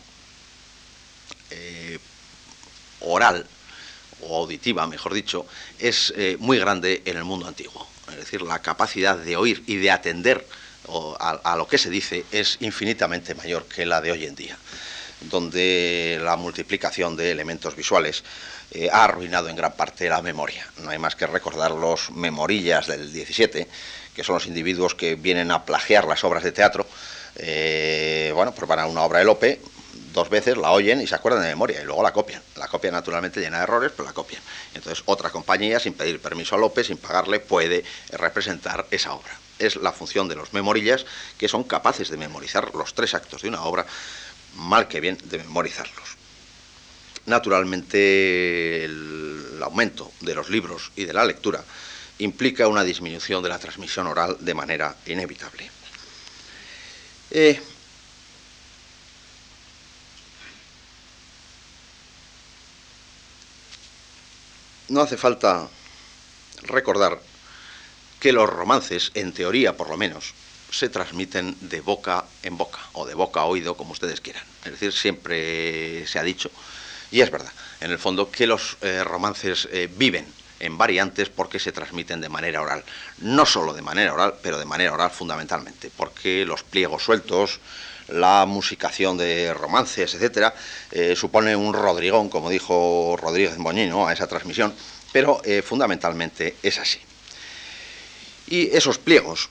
eh, 1.50 1.98
oral, 3.00 3.46
o 4.22 4.36
auditiva, 4.36 4.86
mejor 4.86 5.14
dicho, 5.14 5.46
es 5.78 6.12
eh, 6.16 6.36
muy 6.38 6.58
grande 6.58 7.02
en 7.04 7.16
el 7.16 7.24
mundo 7.24 7.46
antiguo. 7.46 7.86
Es 8.10 8.16
decir, 8.16 8.42
la 8.42 8.60
capacidad 8.60 9.16
de 9.16 9.36
oír 9.36 9.62
y 9.66 9.76
de 9.76 9.90
atender 9.90 10.46
a, 11.20 11.56
lo 11.56 11.68
que 11.68 11.78
se 11.78 11.90
dice 11.90 12.24
es 12.32 12.56
infinitamente 12.60 13.34
mayor 13.34 13.64
que 13.66 13.86
la 13.86 14.00
de 14.00 14.12
hoy 14.12 14.24
en 14.24 14.34
día, 14.34 14.56
donde 15.20 16.18
la 16.22 16.36
multiplicación 16.36 17.16
de 17.16 17.30
elementos 17.30 17.76
visuales 17.76 18.24
eh, 18.72 18.88
ha 18.90 19.04
arruinado 19.04 19.48
en 19.48 19.56
gran 19.56 19.72
parte 19.72 20.08
la 20.08 20.22
memoria. 20.22 20.66
No 20.78 20.90
hay 20.90 20.98
más 20.98 21.14
que 21.14 21.26
recordar 21.26 21.70
los 21.72 22.10
memorillas 22.10 22.86
del 22.86 23.12
17, 23.12 23.68
que 24.14 24.24
son 24.24 24.34
los 24.34 24.46
individuos 24.46 24.94
que 24.94 25.14
vienen 25.14 25.50
a 25.50 25.64
plagiar 25.64 26.06
las 26.06 26.24
obras 26.24 26.42
de 26.42 26.52
teatro. 26.52 26.86
Eh, 27.36 28.32
bueno, 28.34 28.52
preparan 28.52 28.88
una 28.88 29.02
obra 29.02 29.20
de 29.20 29.24
Lope, 29.24 29.60
dos 30.12 30.28
veces 30.28 30.56
la 30.56 30.72
oyen 30.72 31.00
y 31.00 31.06
se 31.06 31.14
acuerdan 31.14 31.42
de 31.42 31.48
memoria 31.48 31.80
y 31.80 31.84
luego 31.84 32.02
la 32.02 32.12
copian. 32.12 32.42
La 32.56 32.68
copia 32.68 32.90
naturalmente 32.90 33.40
llena 33.40 33.58
de 33.58 33.64
errores, 33.64 33.92
pero 33.96 34.06
la 34.06 34.12
copian. 34.12 34.42
Entonces 34.74 35.02
otra 35.06 35.30
compañía, 35.30 35.80
sin 35.80 35.94
pedir 35.94 36.20
permiso 36.20 36.54
a 36.54 36.58
López, 36.58 36.86
sin 36.86 36.96
pagarle, 36.96 37.40
puede 37.40 37.84
representar 38.12 38.86
esa 38.90 39.12
obra. 39.12 39.38
Es 39.58 39.76
la 39.76 39.92
función 39.92 40.28
de 40.28 40.36
los 40.36 40.52
memorillas 40.52 41.04
que 41.38 41.48
son 41.48 41.64
capaces 41.64 42.08
de 42.08 42.16
memorizar 42.16 42.74
los 42.74 42.94
tres 42.94 43.14
actos 43.14 43.42
de 43.42 43.48
una 43.48 43.62
obra, 43.62 43.86
mal 44.56 44.88
que 44.88 45.00
bien 45.00 45.18
de 45.24 45.38
memorizarlos. 45.38 46.16
Naturalmente 47.26 48.84
el 48.84 49.60
aumento 49.62 50.10
de 50.20 50.34
los 50.34 50.48
libros 50.48 50.90
y 50.96 51.04
de 51.04 51.12
la 51.12 51.24
lectura 51.24 51.62
implica 52.18 52.68
una 52.68 52.84
disminución 52.84 53.42
de 53.42 53.48
la 53.48 53.58
transmisión 53.58 54.06
oral 54.06 54.36
de 54.40 54.54
manera 54.54 54.96
inevitable. 55.06 55.70
Eh, 57.30 57.60
no 64.90 65.00
hace 65.00 65.16
falta 65.16 65.68
recordar 66.62 67.20
que 68.18 68.32
los 68.32 68.50
romances, 68.50 69.12
en 69.14 69.32
teoría 69.32 69.76
por 69.76 69.88
lo 69.88 69.96
menos, 69.96 70.34
se 70.70 70.88
transmiten 70.88 71.56
de 71.60 71.80
boca 71.80 72.24
en 72.42 72.56
boca 72.56 72.78
o 72.92 73.06
de 73.06 73.14
boca 73.14 73.40
a 73.40 73.44
oído, 73.46 73.76
como 73.76 73.92
ustedes 73.92 74.20
quieran. 74.20 74.44
Es 74.64 74.72
decir, 74.72 74.92
siempre 74.92 76.06
se 76.06 76.18
ha 76.18 76.22
dicho, 76.22 76.50
y 77.10 77.22
es 77.22 77.30
verdad, 77.30 77.52
en 77.80 77.90
el 77.90 77.98
fondo, 77.98 78.30
que 78.30 78.46
los 78.46 78.76
eh, 78.82 79.02
romances 79.02 79.68
eh, 79.72 79.88
viven 79.96 80.26
en 80.60 80.76
variantes 80.76 81.28
porque 81.28 81.58
se 81.58 81.72
transmiten 81.72 82.20
de 82.20 82.28
manera 82.28 82.60
oral. 82.60 82.84
No 83.18 83.46
solo 83.46 83.72
de 83.72 83.82
manera 83.82 84.12
oral, 84.12 84.34
pero 84.42 84.58
de 84.58 84.66
manera 84.66 84.92
oral 84.92 85.10
fundamentalmente, 85.10 85.90
porque 85.96 86.44
los 86.44 86.62
pliegos 86.62 87.02
sueltos, 87.02 87.58
la 88.12 88.46
musicación 88.46 89.16
de 89.16 89.52
romances, 89.54 90.14
etcétera, 90.14 90.54
eh, 90.90 91.14
supone 91.16 91.56
un 91.56 91.72
rodrigón, 91.72 92.28
como 92.28 92.50
dijo 92.50 93.16
Rodríguez 93.20 93.58
Moñino, 93.58 94.06
a 94.06 94.12
esa 94.12 94.26
transmisión, 94.26 94.74
pero 95.12 95.42
fundamentalmente 95.64 96.54
es 96.62 96.78
así. 96.78 97.00
Y 98.50 98.76
esos 98.76 98.98
pliegos, 98.98 99.48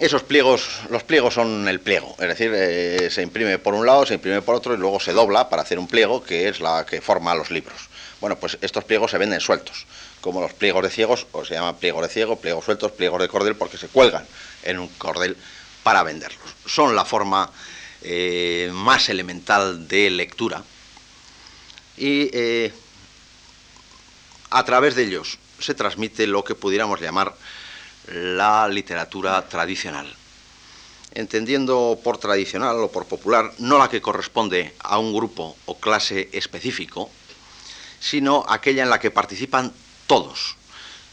esos 0.00 0.22
pliegos, 0.22 0.80
los 0.90 1.04
pliegos 1.04 1.34
son 1.34 1.68
el 1.68 1.78
pliego, 1.78 2.16
es 2.18 2.26
decir, 2.26 2.50
eh, 2.52 3.10
se 3.10 3.22
imprime 3.22 3.58
por 3.58 3.74
un 3.74 3.86
lado, 3.86 4.04
se 4.04 4.14
imprime 4.14 4.42
por 4.42 4.56
otro 4.56 4.74
y 4.74 4.76
luego 4.76 4.98
se 4.98 5.12
dobla 5.12 5.48
para 5.48 5.62
hacer 5.62 5.78
un 5.78 5.86
pliego 5.86 6.24
que 6.24 6.48
es 6.48 6.60
la 6.60 6.84
que 6.84 7.00
forma 7.00 7.34
los 7.34 7.50
libros. 7.50 7.90
Bueno, 8.20 8.36
pues 8.36 8.58
estos 8.60 8.82
pliegos 8.84 9.12
se 9.12 9.18
venden 9.18 9.40
sueltos, 9.40 9.86
como 10.20 10.40
los 10.40 10.52
pliegos 10.52 10.82
de 10.82 10.90
ciegos, 10.90 11.26
o 11.32 11.44
se 11.44 11.54
llaman 11.54 11.76
pliegos 11.76 12.02
de 12.02 12.08
ciego, 12.08 12.36
pliegos 12.36 12.64
sueltos, 12.64 12.92
pliegos 12.92 13.20
de 13.20 13.28
cordel, 13.28 13.54
porque 13.54 13.76
se 13.76 13.88
cuelgan 13.88 14.26
en 14.62 14.78
un 14.78 14.88
cordel 14.88 15.36
para 15.84 16.02
venderlos. 16.02 16.56
Son 16.66 16.96
la 16.96 17.04
forma 17.04 17.48
eh, 18.02 18.70
más 18.72 19.08
elemental 19.08 19.86
de 19.86 20.10
lectura 20.10 20.64
y 21.96 22.28
eh, 22.32 22.72
a 24.50 24.64
través 24.64 24.96
de 24.96 25.04
ellos 25.04 25.38
se 25.60 25.74
transmite 25.74 26.26
lo 26.26 26.42
que 26.42 26.56
pudiéramos 26.56 27.00
llamar 27.00 27.36
la 28.08 28.66
literatura 28.68 29.48
tradicional. 29.48 30.12
Entendiendo 31.12 32.00
por 32.02 32.18
tradicional 32.18 32.76
o 32.80 32.90
por 32.90 33.06
popular 33.06 33.52
no 33.58 33.78
la 33.78 33.88
que 33.88 34.02
corresponde 34.02 34.74
a 34.80 34.98
un 34.98 35.14
grupo 35.14 35.56
o 35.66 35.78
clase 35.78 36.28
específico, 36.32 37.08
sino 38.00 38.44
aquella 38.48 38.82
en 38.82 38.90
la 38.90 38.98
que 38.98 39.12
participan 39.12 39.72
todos, 40.06 40.56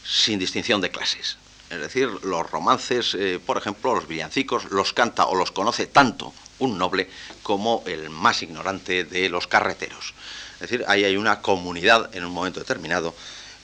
sin 0.04 0.38
distinción 0.38 0.80
de 0.80 0.90
clases. 0.90 1.38
Es 1.72 1.80
decir, 1.80 2.06
los 2.22 2.50
romances, 2.50 3.14
eh, 3.14 3.40
por 3.44 3.56
ejemplo, 3.56 3.94
los 3.94 4.06
villancicos, 4.06 4.70
los 4.70 4.92
canta 4.92 5.24
o 5.24 5.34
los 5.34 5.52
conoce 5.52 5.86
tanto 5.86 6.34
un 6.58 6.76
noble 6.76 7.08
como 7.42 7.82
el 7.86 8.10
más 8.10 8.42
ignorante 8.42 9.04
de 9.04 9.30
los 9.30 9.46
carreteros. 9.46 10.12
Es 10.56 10.68
decir, 10.68 10.84
ahí 10.86 11.04
hay 11.04 11.16
una 11.16 11.40
comunidad 11.40 12.14
en 12.14 12.26
un 12.26 12.32
momento 12.32 12.60
determinado 12.60 13.14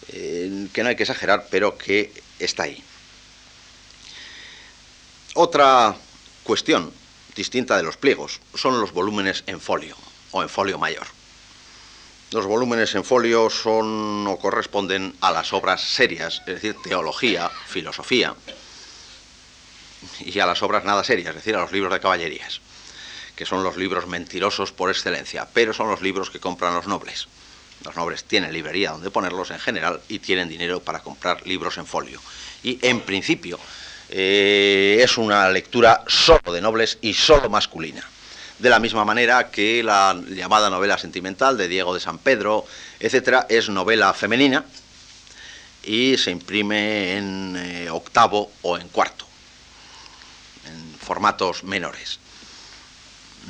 eh, 0.08 0.68
que 0.72 0.82
no 0.82 0.88
hay 0.88 0.96
que 0.96 1.02
exagerar, 1.02 1.48
pero 1.50 1.76
que 1.76 2.10
está 2.38 2.62
ahí. 2.62 2.82
Otra 5.34 5.94
cuestión 6.44 6.90
distinta 7.36 7.76
de 7.76 7.82
los 7.82 7.98
pliegos 7.98 8.40
son 8.54 8.80
los 8.80 8.92
volúmenes 8.92 9.44
en 9.46 9.60
folio 9.60 9.96
o 10.30 10.42
en 10.42 10.48
folio 10.48 10.78
mayor. 10.78 11.17
Los 12.30 12.44
volúmenes 12.44 12.94
en 12.94 13.04
folio 13.04 13.48
son 13.48 14.26
o 14.26 14.36
corresponden 14.36 15.14
a 15.22 15.32
las 15.32 15.54
obras 15.54 15.80
serias, 15.80 16.42
es 16.46 16.60
decir, 16.60 16.76
teología, 16.84 17.50
filosofía, 17.66 18.34
y 20.20 20.38
a 20.38 20.44
las 20.44 20.62
obras 20.62 20.84
nada 20.84 21.02
serias, 21.04 21.30
es 21.30 21.36
decir, 21.36 21.56
a 21.56 21.60
los 21.60 21.72
libros 21.72 21.90
de 21.90 22.00
caballerías, 22.00 22.60
que 23.34 23.46
son 23.46 23.62
los 23.62 23.78
libros 23.78 24.06
mentirosos 24.06 24.72
por 24.72 24.90
excelencia, 24.90 25.48
pero 25.54 25.72
son 25.72 25.88
los 25.88 26.02
libros 26.02 26.28
que 26.28 26.38
compran 26.38 26.74
los 26.74 26.86
nobles. 26.86 27.28
Los 27.82 27.96
nobles 27.96 28.24
tienen 28.24 28.52
librería 28.52 28.90
donde 28.90 29.10
ponerlos 29.10 29.50
en 29.50 29.58
general 29.58 30.02
y 30.08 30.18
tienen 30.18 30.50
dinero 30.50 30.80
para 30.80 31.00
comprar 31.00 31.46
libros 31.46 31.78
en 31.78 31.86
folio. 31.86 32.20
Y 32.62 32.78
en 32.86 33.00
principio, 33.00 33.58
eh, 34.10 35.00
es 35.02 35.16
una 35.16 35.48
lectura 35.48 36.04
solo 36.06 36.52
de 36.52 36.60
nobles 36.60 36.98
y 37.00 37.14
solo 37.14 37.48
masculina. 37.48 38.06
De 38.58 38.70
la 38.70 38.80
misma 38.80 39.04
manera 39.04 39.50
que 39.50 39.82
la 39.82 40.20
llamada 40.28 40.68
novela 40.68 40.98
sentimental 40.98 41.56
de 41.56 41.68
Diego 41.68 41.94
de 41.94 42.00
San 42.00 42.18
Pedro, 42.18 42.66
etcétera, 42.98 43.46
es 43.48 43.68
novela 43.68 44.12
femenina 44.14 44.64
y 45.84 46.18
se 46.18 46.32
imprime 46.32 47.16
en 47.16 47.56
eh, 47.56 47.90
octavo 47.90 48.50
o 48.62 48.76
en 48.76 48.88
cuarto, 48.88 49.26
en 50.66 50.98
formatos 50.98 51.62
menores. 51.62 52.18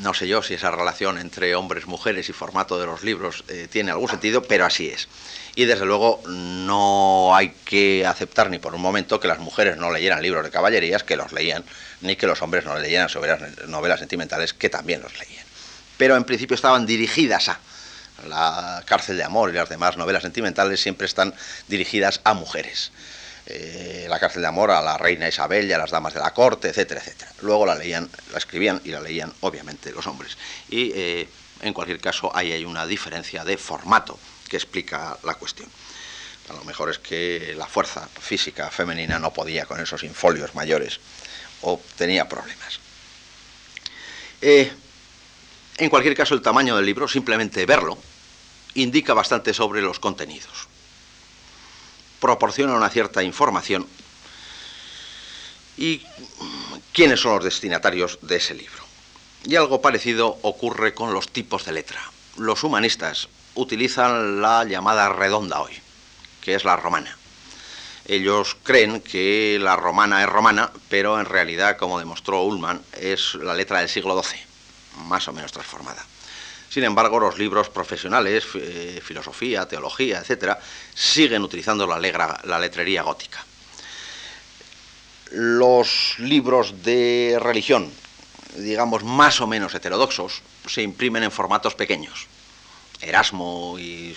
No 0.03 0.15
sé 0.15 0.29
yo 0.29 0.43
si 0.43 0.55
esa 0.55 0.71
relación 0.71 1.19
entre 1.19 1.57
hombres, 1.57 1.87
mujeres 1.87 2.29
y 2.29 2.33
formato 2.33 2.79
de 2.79 2.87
los 2.87 3.03
libros 3.03 3.45
eh, 3.49 3.67
tiene 3.71 3.91
algún 3.91 4.09
sentido, 4.09 4.43
pero 4.43 4.65
así 4.65 4.89
es. 4.89 5.09
Y 5.57 5.65
desde 5.65 5.87
luego 5.87 6.23
no 6.27 7.35
hay 7.35 7.51
que 7.65 8.07
aceptar 8.07 8.49
ni 8.49 8.61
por 8.61 8.75
un 8.75 8.81
momento 8.81 9.19
que 9.19 9.27
las 9.27 9.41
mujeres 9.41 9.77
no 9.77 9.91
leyeran 9.91 10.23
libros 10.23 10.45
de 10.45 10.51
caballerías, 10.51 11.03
que 11.03 11.17
los 11.17 11.33
leían, 11.33 11.65
ni 12.01 12.15
que 12.15 12.29
los 12.29 12.41
hombres 12.43 12.65
no 12.65 12.79
leyeran 12.79 13.09
novelas 13.67 13.99
sentimentales, 13.99 14.55
que 14.55 14.71
también 14.71 15.03
los 15.03 15.19
leían. 15.19 15.45
Pero 15.97 16.17
en 16.17 16.23
principio 16.23 16.55
estaban 16.55 16.87
dirigidas 16.87 17.49
a 17.49 17.59
la 18.29 18.85
cárcel 18.87 19.17
de 19.17 19.25
amor 19.25 19.51
y 19.51 19.55
las 19.55 19.69
demás 19.69 19.97
novelas 19.97 20.23
sentimentales 20.23 20.81
siempre 20.81 21.07
están 21.07 21.35
dirigidas 21.67 22.21
a 22.23 22.35
mujeres. 22.35 22.93
Eh, 23.51 24.05
la 24.11 24.21
cárcel 24.21 24.43
de 24.43 24.49
amor 24.49 24.71
a 24.71 24.83
la 24.83 24.99
reina 24.99 25.27
Isabel 25.27 25.67
y 25.67 25.73
a 25.73 25.79
las 25.79 25.91
damas 25.91 26.13
de 26.13 26.21
la 26.21 26.35
corte, 26.35 26.69
etcétera, 26.69 27.01
etcétera. 27.01 27.33
Luego 27.41 27.65
la 27.65 27.75
leían, 27.75 28.07
la 28.31 28.37
escribían 28.37 28.79
y 28.85 28.91
la 28.91 29.01
leían, 29.01 29.33
obviamente, 29.41 29.91
los 29.91 30.07
hombres. 30.07 30.37
Y 30.69 30.93
eh, 30.95 31.27
en 31.63 31.73
cualquier 31.73 31.99
caso, 31.99 32.31
ahí 32.37 32.53
hay 32.53 32.67
una 32.67 32.87
diferencia 32.87 33.47
de 33.47 33.57
formato 33.57 34.19
que 34.51 34.59
explica 34.59 35.17
la 35.23 35.33
cuestión. 35.37 35.67
A 36.51 36.53
lo 36.53 36.65
mejor 36.65 36.91
es 36.91 36.99
que 36.99 37.55
la 37.57 37.67
fuerza 37.67 38.07
física 38.21 38.71
femenina 38.71 39.19
no 39.19 39.33
podía 39.33 39.65
con 39.65 39.81
esos 39.81 40.03
infolios 40.03 40.55
mayores 40.55 41.01
o 41.63 41.81
tenía 41.97 42.29
problemas. 42.29 42.81
Eh, 44.43 44.71
en 45.79 45.89
cualquier 45.89 46.15
caso, 46.15 46.35
el 46.35 46.43
tamaño 46.43 46.77
del 46.77 46.85
libro, 46.85 47.09
simplemente 47.09 47.65
verlo, 47.65 47.97
indica 48.75 49.15
bastante 49.15 49.55
sobre 49.55 49.81
los 49.81 49.99
contenidos 49.99 50.68
proporciona 52.21 52.75
una 52.75 52.91
cierta 52.91 53.23
información 53.23 53.87
y 55.77 56.03
quiénes 56.93 57.21
son 57.21 57.37
los 57.37 57.45
destinatarios 57.45 58.19
de 58.23 58.37
ese 58.37 58.55
libro. 58.55 58.83
Y 59.45 59.57
algo 59.57 59.81
parecido 59.81 60.39
ocurre 60.43 60.95
con 60.95 61.15
los 61.15 61.29
tipos 61.29 61.65
de 61.65 61.73
letra. 61.73 62.01
Los 62.37 62.65
humanistas 62.65 63.29
utilizan 63.55 64.43
la 64.43 64.65
llamada 64.65 65.09
redonda 65.09 65.61
hoy, 65.61 65.73
que 66.41 66.55
es 66.55 66.65
la 66.65 66.77
romana. 66.77 67.17
Ellos 68.07 68.57
creen 68.63 69.01
que 69.01 69.59
la 69.61 69.77
romana 69.77 70.23
es 70.23 70.29
romana, 70.29 70.73
pero 70.89 71.21
en 71.21 71.27
realidad, 71.27 71.77
como 71.77 71.99
demostró 71.99 72.43
Ullman, 72.43 72.83
es 73.01 73.35
la 73.35 73.55
letra 73.55 73.81
del 73.81 73.89
siglo 73.89 74.21
XII, 74.21 74.41
más 75.05 75.29
o 75.29 75.33
menos 75.33 75.53
transformada. 75.53 76.05
Sin 76.69 76.85
embargo, 76.85 77.19
los 77.19 77.39
libros 77.39 77.71
profesionales, 77.71 78.47
eh, 78.55 79.01
filosofía, 79.03 79.67
teología, 79.67 80.19
etcétera, 80.19 80.61
siguen 80.95 81.43
utilizando 81.43 81.87
la, 81.87 82.59
letrería 82.59 83.03
gótica. 83.03 83.45
Los 85.31 86.17
libros 86.19 86.83
de 86.83 87.39
religión, 87.41 87.91
digamos 88.57 89.03
más 89.03 89.41
o 89.41 89.47
menos 89.47 89.75
heterodoxos, 89.75 90.43
se 90.67 90.83
imprimen 90.83 91.23
en 91.23 91.31
formatos 91.31 91.75
pequeños. 91.75 92.27
Erasmo 93.01 93.79
y 93.79 94.15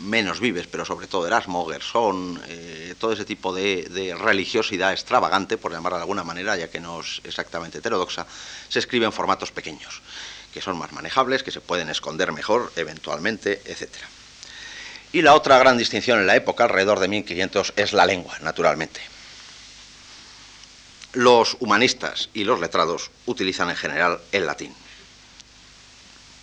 menos 0.00 0.38
vives, 0.38 0.66
pero 0.66 0.84
sobre 0.84 1.06
todo 1.06 1.26
Erasmo, 1.26 1.64
Gersón, 1.66 2.42
eh, 2.46 2.94
todo 2.98 3.12
ese 3.12 3.24
tipo 3.24 3.54
de, 3.54 3.84
de, 3.84 4.14
religiosidad 4.14 4.92
extravagante, 4.92 5.56
por 5.56 5.72
llamarla 5.72 5.96
de 5.98 6.02
alguna 6.02 6.24
manera, 6.24 6.58
ya 6.58 6.68
que 6.68 6.80
no 6.80 7.00
es 7.00 7.22
exactamente 7.24 7.78
heterodoxa, 7.78 8.26
se 8.68 8.80
escribe 8.80 9.06
en 9.06 9.12
formatos 9.12 9.50
pequeños 9.50 10.02
que 10.54 10.60
son 10.60 10.78
más 10.78 10.92
manejables, 10.92 11.42
que 11.42 11.50
se 11.50 11.60
pueden 11.60 11.90
esconder 11.90 12.30
mejor 12.30 12.72
eventualmente, 12.76 13.60
etc. 13.64 13.88
Y 15.12 15.20
la 15.22 15.34
otra 15.34 15.58
gran 15.58 15.76
distinción 15.76 16.20
en 16.20 16.28
la 16.28 16.36
época, 16.36 16.64
alrededor 16.64 17.00
de 17.00 17.08
1500, 17.08 17.72
es 17.74 17.92
la 17.92 18.06
lengua, 18.06 18.38
naturalmente. 18.40 19.00
Los 21.12 21.56
humanistas 21.58 22.30
y 22.34 22.44
los 22.44 22.60
letrados 22.60 23.10
utilizan 23.26 23.68
en 23.68 23.76
general 23.76 24.20
el 24.30 24.46
latín. 24.46 24.72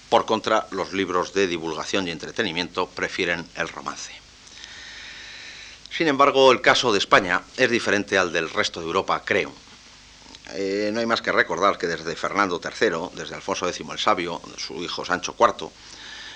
Por 0.09 0.25
contra, 0.25 0.67
los 0.71 0.91
libros 0.91 1.33
de 1.33 1.47
divulgación 1.47 2.05
y 2.05 2.11
entretenimiento 2.11 2.87
prefieren 2.87 3.47
el 3.55 3.69
romance. 3.69 4.11
Sin 5.89 6.09
embargo, 6.09 6.51
el 6.51 6.59
caso 6.59 6.91
de 6.91 6.99
España 6.99 7.43
es 7.55 7.71
diferente 7.71 8.17
al 8.17 8.33
del 8.33 8.49
resto 8.49 8.81
de 8.81 8.87
Europa, 8.87 9.21
creo 9.23 9.53
eh, 10.53 10.89
no 10.93 10.99
hay 10.99 11.05
más 11.05 11.21
que 11.21 11.31
recordar 11.31 11.77
que 11.77 11.87
desde 11.87 12.15
Fernando 12.15 12.59
III, 12.63 13.15
desde 13.15 13.35
Alfonso 13.35 13.67
X 13.67 13.85
el 13.89 13.99
Sabio, 13.99 14.41
su 14.57 14.83
hijo 14.83 15.05
Sancho 15.05 15.35
IV, 15.39 15.69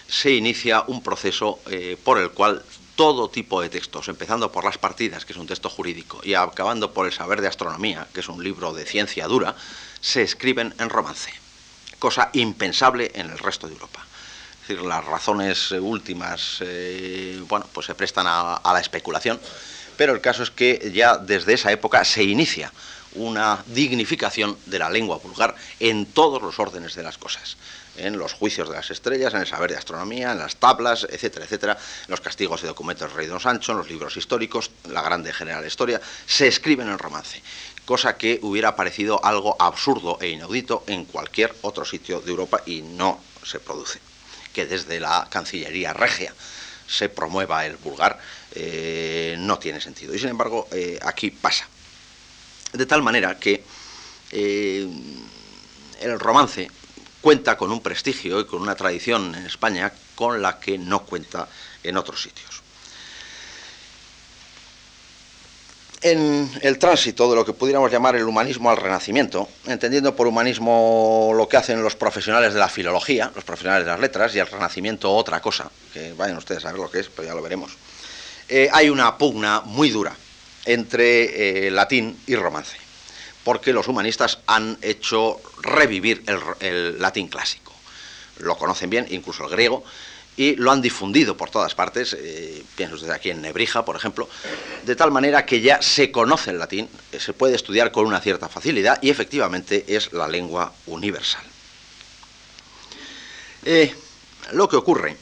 se 0.07 0.31
inicia 0.31 0.83
un 0.87 1.01
proceso 1.01 1.59
eh, 1.67 1.97
por 2.03 2.19
el 2.19 2.31
cual 2.31 2.63
todo 2.95 3.29
tipo 3.29 3.61
de 3.61 3.69
textos, 3.69 4.07
empezando 4.07 4.51
por 4.51 4.63
las 4.63 4.77
partidas, 4.77 5.25
que 5.25 5.33
es 5.33 5.39
un 5.39 5.47
texto 5.47 5.69
jurídico, 5.69 6.21
y 6.23 6.33
acabando 6.33 6.93
por 6.93 7.05
el 7.05 7.11
saber 7.11 7.41
de 7.41 7.47
astronomía, 7.47 8.07
que 8.13 8.21
es 8.21 8.29
un 8.29 8.43
libro 8.43 8.73
de 8.73 8.85
ciencia 8.85 9.27
dura, 9.27 9.55
se 9.99 10.21
escriben 10.21 10.73
en 10.79 10.89
romance, 10.89 11.33
cosa 11.99 12.29
impensable 12.33 13.11
en 13.15 13.29
el 13.29 13.37
resto 13.37 13.67
de 13.67 13.73
Europa. 13.73 14.05
Es 14.61 14.69
decir, 14.69 14.85
las 14.85 15.05
razones 15.05 15.71
últimas, 15.71 16.57
eh, 16.61 17.39
bueno, 17.47 17.67
pues 17.71 17.85
se 17.85 17.95
prestan 17.95 18.25
a, 18.27 18.61
la 18.63 18.79
especulación, 18.79 19.39
pero 19.97 20.13
el 20.13 20.21
caso 20.21 20.43
es 20.43 20.51
que 20.51 20.91
ya 20.93 21.17
desde 21.17 21.53
esa 21.53 21.71
época 21.71 22.03
se 22.05 22.23
inicia 22.23 22.71
una 23.15 23.63
dignificación 23.67 24.58
de 24.65 24.80
la 24.80 24.89
lengua 24.89 25.17
vulgar 25.17 25.56
en 25.80 26.06
todos 26.06 26.41
los 26.41 26.60
órdenes 26.60 26.95
de 26.95 27.04
las 27.04 27.17
cosas 27.17 27.58
en 27.97 28.17
los 28.17 28.34
juicios 28.34 28.69
de 28.69 28.75
las 28.75 28.91
estrellas, 28.91 29.34
en 29.34 29.41
el 29.41 29.47
saber 29.47 29.71
de 29.71 29.78
astronomía, 29.78 30.32
en 30.32 30.39
las 30.39 30.58
tablas, 30.58 31.08
etcétera, 31.10 31.45
etcétera, 31.45 31.78
los 32.08 32.21
castigos 32.21 32.63
y 32.63 32.67
documentos 32.67 33.10
del 33.10 33.17
rey 33.17 33.28
Don 33.28 33.39
Sancho, 33.39 33.71
en 33.71 33.80
los 33.80 33.89
libros 33.89 34.17
históricos, 34.17 34.71
la 34.89 35.01
grande 35.01 35.34
general 35.34 35.65
historia, 35.65 36.01
se 36.25 36.47
escriben 36.47 36.89
en 36.89 36.99
romance, 36.99 37.41
cosa 37.86 38.17
que 38.17 38.39
hubiera 38.41 38.75
parecido 38.75 39.23
algo 39.23 39.56
absurdo 39.60 40.17
e 40.21 40.30
inaudito 40.30 40.84
en 40.88 41.06
cualquier 41.06 41.56
otro 41.62 41.86
sitio 41.86 42.21
de 42.21 42.32
Europa 42.32 42.62
y 42.65 42.82
no 42.82 43.21
se 43.43 43.60
produce. 43.60 43.99
Que 44.54 44.65
desde 44.65 44.99
la 44.99 45.28
Cancillería 45.30 45.93
Regia 45.93 46.34
se 46.88 47.10
promueva 47.10 47.65
el 47.65 47.78
vulgar 47.78 48.19
eh, 48.54 49.36
no 49.38 49.60
tiene 49.60 49.82
sentido. 49.82 50.13
Y 50.15 50.19
sin 50.19 50.30
embargo, 50.30 50.67
eh, 50.71 50.97
aquí 51.01 51.32
pasa. 51.32 51.67
De 52.75 52.85
tal 52.85 53.01
manera 53.01 53.39
que 53.39 53.63
eh, 54.31 54.88
el 56.01 56.19
romance 56.19 56.69
cuenta 57.21 57.57
con 57.57 57.71
un 57.71 57.81
prestigio 57.81 58.39
y 58.39 58.45
con 58.45 58.61
una 58.61 58.75
tradición 58.75 59.33
en 59.33 59.45
España 59.45 59.91
con 60.13 60.41
la 60.41 60.59
que 60.59 60.77
no 60.77 61.05
cuenta 61.05 61.47
en 61.83 61.97
otros 61.97 62.21
sitios. 62.21 62.61
En 66.01 66.51
el 66.61 66.77
tránsito 66.77 67.29
de 67.29 67.35
lo 67.35 67.45
que 67.45 67.53
pudiéramos 67.53 67.91
llamar 67.91 68.15
el 68.15 68.25
humanismo 68.25 68.69
al 68.69 68.77
renacimiento, 68.77 69.49
entendiendo 69.65 70.15
por 70.15 70.27
humanismo 70.27 71.31
lo 71.33 71.47
que 71.47 71.57
hacen 71.57 71.81
los 71.81 71.95
profesionales 71.95 72.53
de 72.53 72.59
la 72.59 72.69
filología, 72.69 73.31
los 73.33 73.43
profesionales 73.43 73.85
de 73.85 73.91
las 73.91 73.99
letras, 73.99 74.35
y 74.35 74.39
el 74.39 74.47
renacimiento 74.47 75.11
otra 75.11 75.41
cosa, 75.41 75.71
que 75.93 76.13
vayan 76.13 76.38
ustedes 76.38 76.63
a 76.65 76.71
ver 76.73 76.81
lo 76.81 76.91
que 76.91 76.99
es, 76.99 77.09
pero 77.09 77.27
ya 77.27 77.33
lo 77.33 77.41
veremos, 77.41 77.71
eh, 78.49 78.69
hay 78.71 78.89
una 78.89 79.17
pugna 79.17 79.61
muy 79.61 79.89
dura 79.89 80.15
entre 80.65 81.67
eh, 81.67 81.71
latín 81.71 82.17
y 82.28 82.36
romance 82.36 82.86
porque 83.45 83.73
los 83.73 83.88
humanistas 83.88 84.39
han 84.47 84.75
hecho 84.82 85.39
revivir 85.62 86.23
el, 86.60 86.99
latín 86.99 87.28
clásico. 87.28 87.71
Lo 88.39 88.58
conocen 88.58 88.89
bien, 88.89 89.06
incluso 89.12 89.45
el 89.45 89.51
griego, 89.51 89.84
y 90.36 90.56
lo 90.56 90.71
han 90.71 90.82
difundido 90.82 91.38
por 91.38 91.51
todas 91.51 91.75
partes, 91.75 92.17
eh, 92.19 92.63
pienso 92.75 92.97
desde 92.97 93.13
aquí 93.13 93.30
en 93.30 93.43
Nebrija, 93.43 93.86
por 93.86 93.95
ejemplo, 93.95 94.28
de 94.84 94.95
tal 94.95 95.12
manera 95.12 95.45
que 95.45 95.62
ya 95.62 95.80
se 95.80 96.12
conoce 96.12 96.49
el 96.49 96.58
latín, 96.58 96.89
eh, 97.12 97.19
se 97.19 97.34
puede 97.34 97.56
estudiar 97.56 97.91
con 97.91 98.08
una 98.08 98.19
cierta 98.19 98.49
facilidad 98.49 98.97
y 99.04 99.12
efectivamente 99.12 99.86
es 99.88 100.12
la 100.12 100.28
lengua 100.28 100.73
universal. 100.88 101.43
Lo 104.51 104.67
que 104.67 104.75
ocurre 104.75 105.17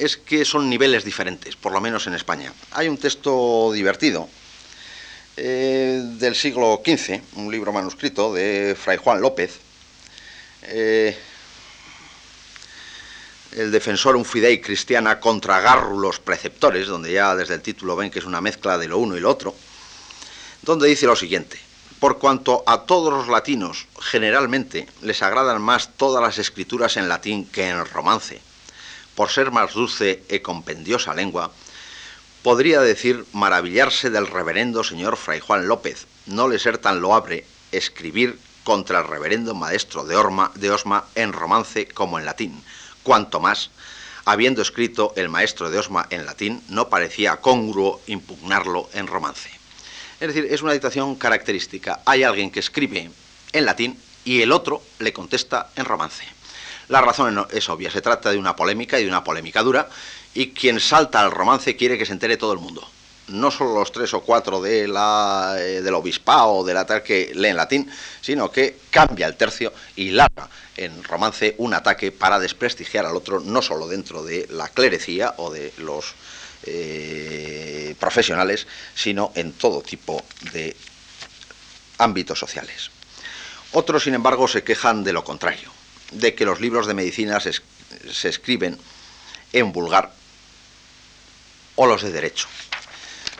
es 0.00 0.16
que 0.16 0.44
son 0.46 0.70
niveles 0.70 1.04
diferentes, 1.04 1.56
por 1.56 1.72
lo 1.72 1.80
menos 1.80 2.06
en 2.06 2.14
España. 2.14 2.52
Hay 2.72 2.88
un 2.88 2.96
texto 2.96 3.70
divertido 3.72 4.28
eh, 5.36 6.00
del 6.02 6.34
siglo 6.34 6.80
XV, 6.82 7.20
un 7.36 7.52
libro 7.52 7.70
manuscrito 7.70 8.32
de 8.32 8.74
Fray 8.80 8.96
Juan 8.96 9.20
López, 9.20 9.58
eh, 10.62 11.16
el 13.52 13.70
defensor 13.70 14.16
un 14.16 14.24
fidei 14.24 14.60
cristiana 14.60 15.20
contra 15.20 15.60
gárrulos 15.60 16.18
preceptores, 16.18 16.86
donde 16.86 17.12
ya 17.12 17.36
desde 17.36 17.54
el 17.54 17.62
título 17.62 17.96
ven 17.96 18.10
que 18.10 18.20
es 18.20 18.24
una 18.24 18.40
mezcla 18.40 18.78
de 18.78 18.88
lo 18.88 18.98
uno 18.98 19.16
y 19.16 19.20
lo 19.20 19.28
otro, 19.28 19.54
donde 20.62 20.88
dice 20.88 21.06
lo 21.06 21.16
siguiente, 21.16 21.58
por 21.98 22.18
cuanto 22.18 22.64
a 22.66 22.86
todos 22.86 23.12
los 23.12 23.28
latinos 23.28 23.86
generalmente 24.00 24.88
les 25.02 25.20
agradan 25.22 25.60
más 25.60 25.90
todas 25.98 26.22
las 26.22 26.38
escrituras 26.38 26.96
en 26.96 27.08
latín 27.08 27.44
que 27.44 27.68
en 27.68 27.84
romance, 27.84 28.40
por 29.14 29.30
ser 29.30 29.50
más 29.50 29.74
dulce 29.74 30.22
e 30.28 30.42
compendiosa 30.42 31.14
lengua, 31.14 31.52
podría 32.42 32.80
decir 32.80 33.26
maravillarse 33.32 34.10
del 34.10 34.26
reverendo 34.26 34.84
señor 34.84 35.16
Fray 35.16 35.40
Juan 35.40 35.68
López, 35.68 36.06
no 36.26 36.48
le 36.48 36.58
ser 36.58 36.78
tan 36.78 37.00
loable 37.00 37.44
escribir 37.72 38.38
contra 38.64 39.00
el 39.00 39.08
reverendo 39.08 39.54
maestro 39.54 40.04
de, 40.04 40.16
de 40.54 40.70
Osma 40.70 41.04
en 41.14 41.32
romance 41.32 41.88
como 41.88 42.18
en 42.18 42.24
latín, 42.24 42.62
cuanto 43.02 43.40
más, 43.40 43.70
habiendo 44.24 44.62
escrito 44.62 45.12
el 45.16 45.28
maestro 45.28 45.70
de 45.70 45.78
Osma 45.78 46.06
en 46.10 46.26
latín, 46.26 46.62
no 46.68 46.88
parecía 46.88 47.36
congruo 47.36 48.00
impugnarlo 48.06 48.88
en 48.92 49.06
romance. 49.06 49.50
Es 50.20 50.28
decir, 50.28 50.46
es 50.50 50.62
una 50.62 50.72
dictación 50.72 51.16
característica. 51.16 52.00
Hay 52.04 52.22
alguien 52.22 52.50
que 52.50 52.60
escribe 52.60 53.10
en 53.52 53.64
latín 53.64 53.98
y 54.24 54.42
el 54.42 54.52
otro 54.52 54.82
le 54.98 55.12
contesta 55.14 55.70
en 55.76 55.86
romance. 55.86 56.24
La 56.90 57.00
razón 57.00 57.46
es 57.52 57.68
obvia, 57.68 57.88
se 57.88 58.02
trata 58.02 58.32
de 58.32 58.36
una 58.36 58.56
polémica 58.56 58.98
y 58.98 59.04
de 59.04 59.08
una 59.08 59.22
polémica 59.22 59.62
dura, 59.62 59.88
y 60.34 60.50
quien 60.50 60.80
salta 60.80 61.20
al 61.20 61.30
romance 61.30 61.76
quiere 61.76 61.96
que 61.96 62.04
se 62.04 62.12
entere 62.12 62.36
todo 62.36 62.52
el 62.52 62.58
mundo. 62.58 62.86
No 63.28 63.52
solo 63.52 63.74
los 63.74 63.92
tres 63.92 64.12
o 64.12 64.22
cuatro 64.22 64.60
de 64.60 64.88
la, 64.88 65.54
eh, 65.56 65.82
del 65.82 65.94
obispado 65.94 66.48
o 66.48 66.64
de 66.64 66.74
la 66.74 66.84
tal 66.84 67.04
que 67.04 67.30
leen 67.32 67.56
latín, 67.56 67.88
sino 68.20 68.50
que 68.50 68.80
cambia 68.90 69.28
el 69.28 69.36
tercio 69.36 69.72
y 69.94 70.10
larga 70.10 70.48
en 70.76 71.04
romance 71.04 71.54
un 71.58 71.74
ataque 71.74 72.10
para 72.10 72.40
desprestigiar 72.40 73.06
al 73.06 73.14
otro, 73.14 73.38
no 73.38 73.62
solo 73.62 73.86
dentro 73.86 74.24
de 74.24 74.48
la 74.50 74.68
clerecía 74.68 75.34
o 75.36 75.52
de 75.52 75.72
los 75.78 76.14
eh, 76.64 77.94
profesionales, 78.00 78.66
sino 78.96 79.30
en 79.36 79.52
todo 79.52 79.80
tipo 79.80 80.24
de 80.52 80.76
ámbitos 81.98 82.40
sociales. 82.40 82.90
Otros, 83.70 84.02
sin 84.02 84.14
embargo, 84.14 84.48
se 84.48 84.64
quejan 84.64 85.04
de 85.04 85.12
lo 85.12 85.22
contrario, 85.22 85.70
de 86.10 86.34
que 86.34 86.44
los 86.44 86.60
libros 86.60 86.86
de 86.86 86.94
medicina 86.94 87.38
se 87.40 88.28
escriben 88.28 88.78
en 89.52 89.72
vulgar 89.72 90.12
o 91.76 91.86
los 91.86 92.02
de 92.02 92.12
derecho. 92.12 92.46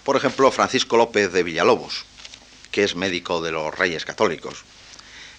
Por 0.04 0.16
ejemplo, 0.16 0.50
Francisco 0.50 0.96
López 0.96 1.32
de 1.32 1.42
Villalobos, 1.42 2.04
que 2.70 2.84
es 2.84 2.96
médico 2.96 3.42
de 3.42 3.52
los 3.52 3.76
Reyes 3.76 4.04
Católicos, 4.04 4.64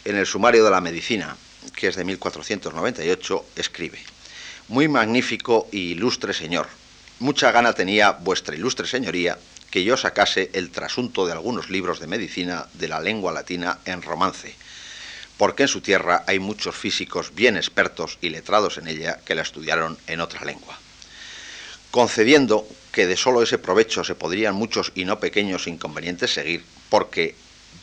en 0.06 0.18
el 0.18 0.26
Sumario 0.26 0.64
de 0.64 0.72
la 0.72 0.82
Medicina, 0.82 1.36
que 1.76 1.88
es 1.88 1.96
de 1.96 2.04
1498, 2.04 3.46
escribe, 3.56 4.00
Muy 4.68 4.88
magnífico 4.88 5.68
y 5.72 5.92
ilustre 5.92 6.34
señor, 6.34 6.68
mucha 7.20 7.52
gana 7.52 7.74
tenía 7.74 8.12
vuestra 8.12 8.56
ilustre 8.56 8.88
señoría 8.88 9.38
que 9.70 9.84
yo 9.84 9.96
sacase 9.96 10.50
el 10.54 10.70
trasunto 10.70 11.26
de 11.26 11.32
algunos 11.32 11.70
libros 11.70 12.00
de 12.00 12.08
medicina 12.08 12.68
de 12.74 12.88
la 12.88 13.00
lengua 13.00 13.32
latina 13.32 13.80
en 13.86 14.02
romance, 14.02 14.56
porque 15.42 15.64
en 15.64 15.70
su 15.70 15.82
tierra 15.82 16.24
hay 16.28 16.38
muchos 16.38 16.76
físicos 16.76 17.34
bien 17.34 17.58
expertos 17.58 18.20
y 18.22 18.30
letrados 18.30 18.78
en 18.78 18.88
ella 18.88 19.22
que 19.26 19.34
la 19.34 19.42
estudiaron 19.42 19.98
en 20.06 20.22
otra 20.22 20.46
lengua. 20.46 20.78
Concediendo 21.90 22.68
que 22.92 23.08
de 23.08 23.18
solo 23.18 23.42
ese 23.42 23.58
provecho 23.58 24.04
se 24.04 24.14
podrían 24.14 24.54
muchos 24.54 24.92
y 24.94 25.04
no 25.04 25.20
pequeños 25.20 25.66
inconvenientes 25.66 26.32
seguir, 26.32 26.64
porque, 26.90 27.34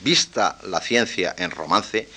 vista 0.05 0.57
la 0.63 0.81
ciencia 0.81 1.35
en 1.37 1.51
romance, 1.51 2.09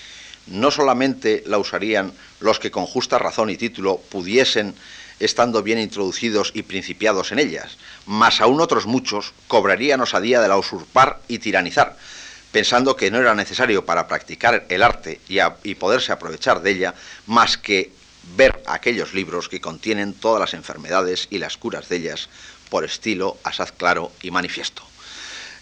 no 0.45 0.69
solamente 0.69 1.41
la 1.47 1.57
usarían 1.57 2.13
los 2.39 2.59
que 2.59 2.69
con 2.69 2.85
justa 2.85 3.17
razón 3.17 3.49
y 3.49 3.57
título 3.57 3.97
pudiesen, 3.97 4.75
estando 5.19 5.63
bien 5.63 5.79
introducidos 5.79 6.51
y 6.53 6.61
principiados 6.61 7.31
en 7.31 7.39
ellas, 7.39 7.79
mas 8.05 8.41
aún 8.41 8.61
otros 8.61 8.85
muchos 8.85 9.33
cobrarían 9.47 10.01
osadía 10.01 10.39
de 10.39 10.49
la 10.49 10.59
usurpar 10.59 11.19
y 11.27 11.39
tiranizar, 11.39 11.97
pensando 12.51 12.95
que 12.95 13.11
no 13.11 13.19
era 13.19 13.33
necesario 13.33 13.85
para 13.85 14.07
practicar 14.07 14.65
el 14.69 14.83
arte 14.83 15.21
y, 15.27 15.75
poderse 15.75 16.11
aprovechar 16.11 16.61
de 16.61 16.71
ella, 16.71 16.93
más 17.27 17.57
que 17.57 17.91
ver 18.35 18.61
aquellos 18.67 19.13
libros 19.13 19.49
que 19.49 19.61
contienen 19.61 20.13
todas 20.13 20.39
las 20.39 20.53
enfermedades 20.53 21.27
y 21.29 21.39
las 21.39 21.57
curas 21.57 21.89
de 21.89 21.97
ellas 21.97 22.29
por 22.69 22.85
estilo 22.85 23.37
asaz 23.43 23.71
claro 23.71 24.11
y 24.21 24.31
manifiesto. 24.31 24.83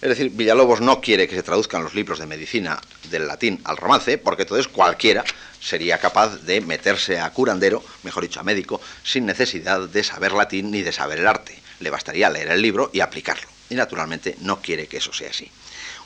Es 0.01 0.09
decir, 0.09 0.29
Villalobos 0.29 0.79
no 0.79 1.01
quiere 1.01 1.27
que 1.27 1.35
se 1.35 1.43
traduzcan 1.43 1.83
los 1.83 1.93
libros 1.93 2.19
de 2.19 2.25
medicina 2.25 2.79
del 3.09 3.27
latín 3.27 3.59
al 3.65 3.75
romance, 3.75 4.17
porque 4.17 4.43
entonces 4.43 4.69
cualquiera 4.69 5.25
sería 5.59 5.97
capaz 5.97 6.37
de 6.37 6.61
meterse 6.61 7.19
a 7.19 7.29
curandero, 7.31 7.83
mejor 8.03 8.23
dicho, 8.23 8.39
a 8.39 8.43
médico, 8.43 8.79
sin 9.03 9.25
necesidad 9.25 9.89
de 9.89 10.03
saber 10.03 10.31
latín 10.31 10.71
ni 10.71 10.83
de 10.83 10.93
saber 10.93 11.19
el 11.19 11.27
arte. 11.27 11.59
Le 11.81 11.89
bastaría 11.89 12.29
leer 12.29 12.49
el 12.49 12.61
libro 12.61 12.89
y 12.93 13.01
aplicarlo. 13.01 13.47
Y 13.69 13.75
naturalmente 13.75 14.37
no 14.39 14.61
quiere 14.61 14.87
que 14.87 14.97
eso 14.97 15.11
sea 15.11 15.31
así. 15.31 15.51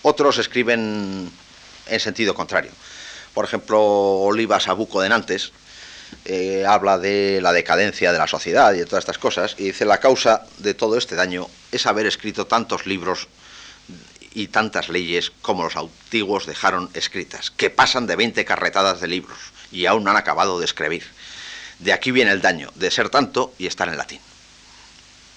Otros 0.03 0.37
escriben 0.37 1.31
en 1.87 1.99
sentido 1.99 2.35
contrario. 2.35 2.71
Por 3.33 3.45
ejemplo, 3.45 3.81
Olivas 3.81 4.67
Abuco 4.67 5.01
de 5.01 5.09
Nantes 5.09 5.51
eh, 6.25 6.65
habla 6.67 6.99
de 6.99 7.39
la 7.41 7.53
decadencia 7.53 8.11
de 8.11 8.17
la 8.19 8.27
sociedad 8.27 8.73
y 8.73 8.79
de 8.79 8.85
todas 8.85 9.03
estas 9.03 9.17
cosas, 9.17 9.55
y 9.57 9.63
dice 9.63 9.85
la 9.85 9.99
causa 9.99 10.45
de 10.59 10.73
todo 10.73 10.97
este 10.97 11.15
daño 11.15 11.47
es 11.71 11.85
haber 11.87 12.05
escrito 12.05 12.45
tantos 12.45 12.85
libros 12.85 13.27
y 14.33 14.47
tantas 14.47 14.89
leyes 14.89 15.31
como 15.41 15.63
los 15.63 15.75
antiguos 15.75 16.45
dejaron 16.45 16.89
escritas, 16.93 17.51
que 17.51 17.69
pasan 17.69 18.05
de 18.05 18.15
20 18.15 18.45
carretadas 18.45 19.01
de 19.01 19.07
libros 19.07 19.37
y 19.71 19.85
aún 19.85 20.03
no 20.03 20.11
han 20.11 20.17
acabado 20.17 20.59
de 20.59 20.65
escribir. 20.65 21.03
De 21.79 21.93
aquí 21.93 22.11
viene 22.11 22.31
el 22.31 22.41
daño, 22.41 22.71
de 22.75 22.91
ser 22.91 23.09
tanto 23.09 23.53
y 23.57 23.67
estar 23.67 23.87
en 23.87 23.97
latín. 23.97 24.19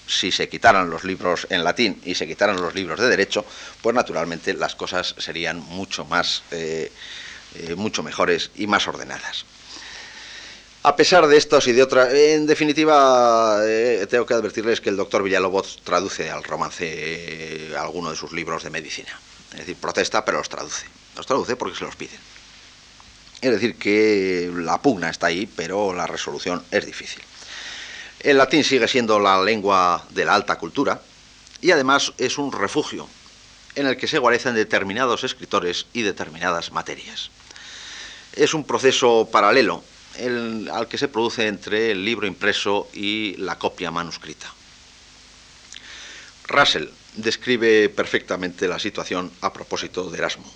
Si 0.07 0.31
se 0.31 0.47
quitaran 0.47 0.89
los 0.89 1.03
libros 1.03 1.47
en 1.49 1.63
latín 1.63 2.01
y 2.05 2.15
se 2.15 2.25
quitaran 2.25 2.61
los 2.61 2.73
libros 2.73 2.99
de 2.99 3.09
derecho, 3.09 3.45
pues 3.81 3.93
naturalmente 3.95 4.53
las 4.53 4.75
cosas 4.75 5.15
serían 5.17 5.59
mucho 5.59 6.05
más, 6.05 6.43
eh, 6.51 6.91
eh, 7.55 7.75
mucho 7.75 8.03
mejores 8.03 8.51
y 8.55 8.67
más 8.67 8.87
ordenadas. 8.87 9.45
A 10.83 10.95
pesar 10.95 11.27
de 11.27 11.35
estos 11.35 11.67
y 11.67 11.73
de 11.73 11.83
otras, 11.83 12.13
en 12.13 12.47
definitiva, 12.47 13.59
eh, 13.65 14.07
tengo 14.09 14.25
que 14.25 14.33
advertirles 14.33 14.79
que 14.79 14.89
el 14.89 14.95
doctor 14.95 15.21
Villalobos 15.23 15.81
traduce 15.83 16.31
al 16.31 16.43
romance 16.43 17.73
alguno 17.77 18.11
de 18.11 18.15
sus 18.15 18.31
libros 18.31 18.63
de 18.63 18.69
medicina. 18.69 19.19
Es 19.51 19.59
decir, 19.59 19.75
protesta, 19.75 20.23
pero 20.23 20.37
los 20.37 20.47
traduce. 20.47 20.85
Los 21.17 21.25
traduce 21.25 21.57
porque 21.57 21.77
se 21.77 21.83
los 21.83 21.95
piden. 21.97 22.19
Es 23.41 23.51
decir, 23.51 23.75
que 23.75 24.49
la 24.53 24.81
pugna 24.81 25.09
está 25.09 25.27
ahí, 25.27 25.45
pero 25.45 25.93
la 25.93 26.07
resolución 26.07 26.63
es 26.71 26.85
difícil. 26.85 27.21
El 28.27 28.39
latín 28.39 28.65
sigue 28.65 28.89
siendo 28.89 29.21
la 29.21 29.41
lengua 29.41 30.05
de 30.09 30.25
la 30.25 30.35
alta 30.35 30.57
cultura 30.57 30.99
y 31.61 31.71
además 31.71 32.11
es 32.17 32.37
un 32.37 32.51
refugio 32.51 33.07
en 33.73 33.87
el 33.87 33.95
que 33.95 34.05
se 34.05 34.19
guarecen 34.19 34.53
determinados 34.53 35.23
escritores 35.23 35.85
y 35.93 36.01
determinadas 36.01 36.73
materias. 36.73 37.31
Es 38.33 38.53
un 38.53 38.65
proceso 38.65 39.29
paralelo 39.31 39.81
al 40.19 40.89
que 40.89 40.97
se 40.97 41.07
produce 41.07 41.47
entre 41.47 41.91
el 41.91 42.03
libro 42.03 42.27
impreso 42.27 42.89
y 42.93 43.37
la 43.37 43.57
copia 43.57 43.91
manuscrita. 43.91 44.53
Russell 46.49 46.89
describe 47.15 47.87
perfectamente 47.87 48.67
la 48.67 48.77
situación 48.77 49.31
a 49.39 49.53
propósito 49.53 50.09
de 50.09 50.17
Erasmo. 50.17 50.51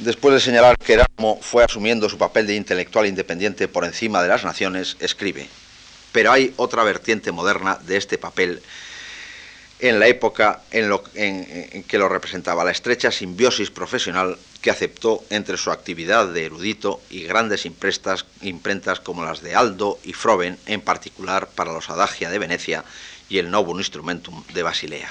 Después 0.00 0.34
de 0.34 0.40
señalar 0.40 0.76
que 0.76 0.92
Erasmo 0.92 1.40
fue 1.40 1.64
asumiendo 1.64 2.10
su 2.10 2.18
papel 2.18 2.46
de 2.46 2.56
intelectual 2.56 3.06
independiente 3.06 3.68
por 3.68 3.86
encima 3.86 4.22
de 4.22 4.28
las 4.28 4.44
naciones, 4.44 4.98
escribe, 5.00 5.48
pero 6.14 6.30
hay 6.30 6.54
otra 6.58 6.84
vertiente 6.84 7.32
moderna 7.32 7.76
de 7.84 7.96
este 7.96 8.18
papel 8.18 8.62
en 9.80 9.98
la 9.98 10.06
época 10.06 10.62
en, 10.70 11.82
que 11.88 11.98
lo 11.98 12.08
representaba, 12.08 12.62
la 12.62 12.70
estrecha 12.70 13.10
simbiosis 13.10 13.72
profesional 13.72 14.38
que 14.62 14.70
aceptó 14.70 15.24
entre 15.30 15.56
su 15.56 15.72
actividad 15.72 16.28
de 16.28 16.44
erudito 16.44 17.00
y 17.10 17.24
grandes 17.24 17.66
imprentas 17.66 19.00
como 19.00 19.24
las 19.24 19.42
de 19.42 19.56
Aldo 19.56 19.98
y 20.04 20.12
Froben, 20.12 20.56
en 20.66 20.82
particular 20.82 21.48
para 21.48 21.72
los 21.72 21.90
Adagia 21.90 22.30
de 22.30 22.38
Venecia 22.38 22.84
y 23.28 23.38
el 23.38 23.50
Novum 23.50 23.78
Instrumentum 23.78 24.44
de 24.54 24.62
Basilea. 24.62 25.10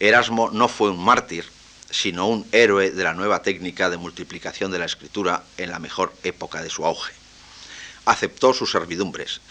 Erasmo 0.00 0.50
no 0.50 0.68
fue 0.68 0.88
un 0.88 1.04
mártir, 1.04 1.44
sino 1.90 2.26
un 2.26 2.46
héroe 2.52 2.90
de 2.90 3.04
la 3.04 3.12
nueva 3.12 3.42
técnica 3.42 3.90
de 3.90 3.98
multiplicación 3.98 4.72
de 4.72 4.78
la 4.78 4.86
escritura 4.86 5.44
en 5.58 5.70
la 5.70 5.78
mejor 5.78 6.14
época 6.24 6.62
de 6.62 6.70
su 6.70 6.86
auge. 6.86 7.12
Aceptó 8.06 8.54
sus 8.54 8.72
servidumbres, 8.72 9.42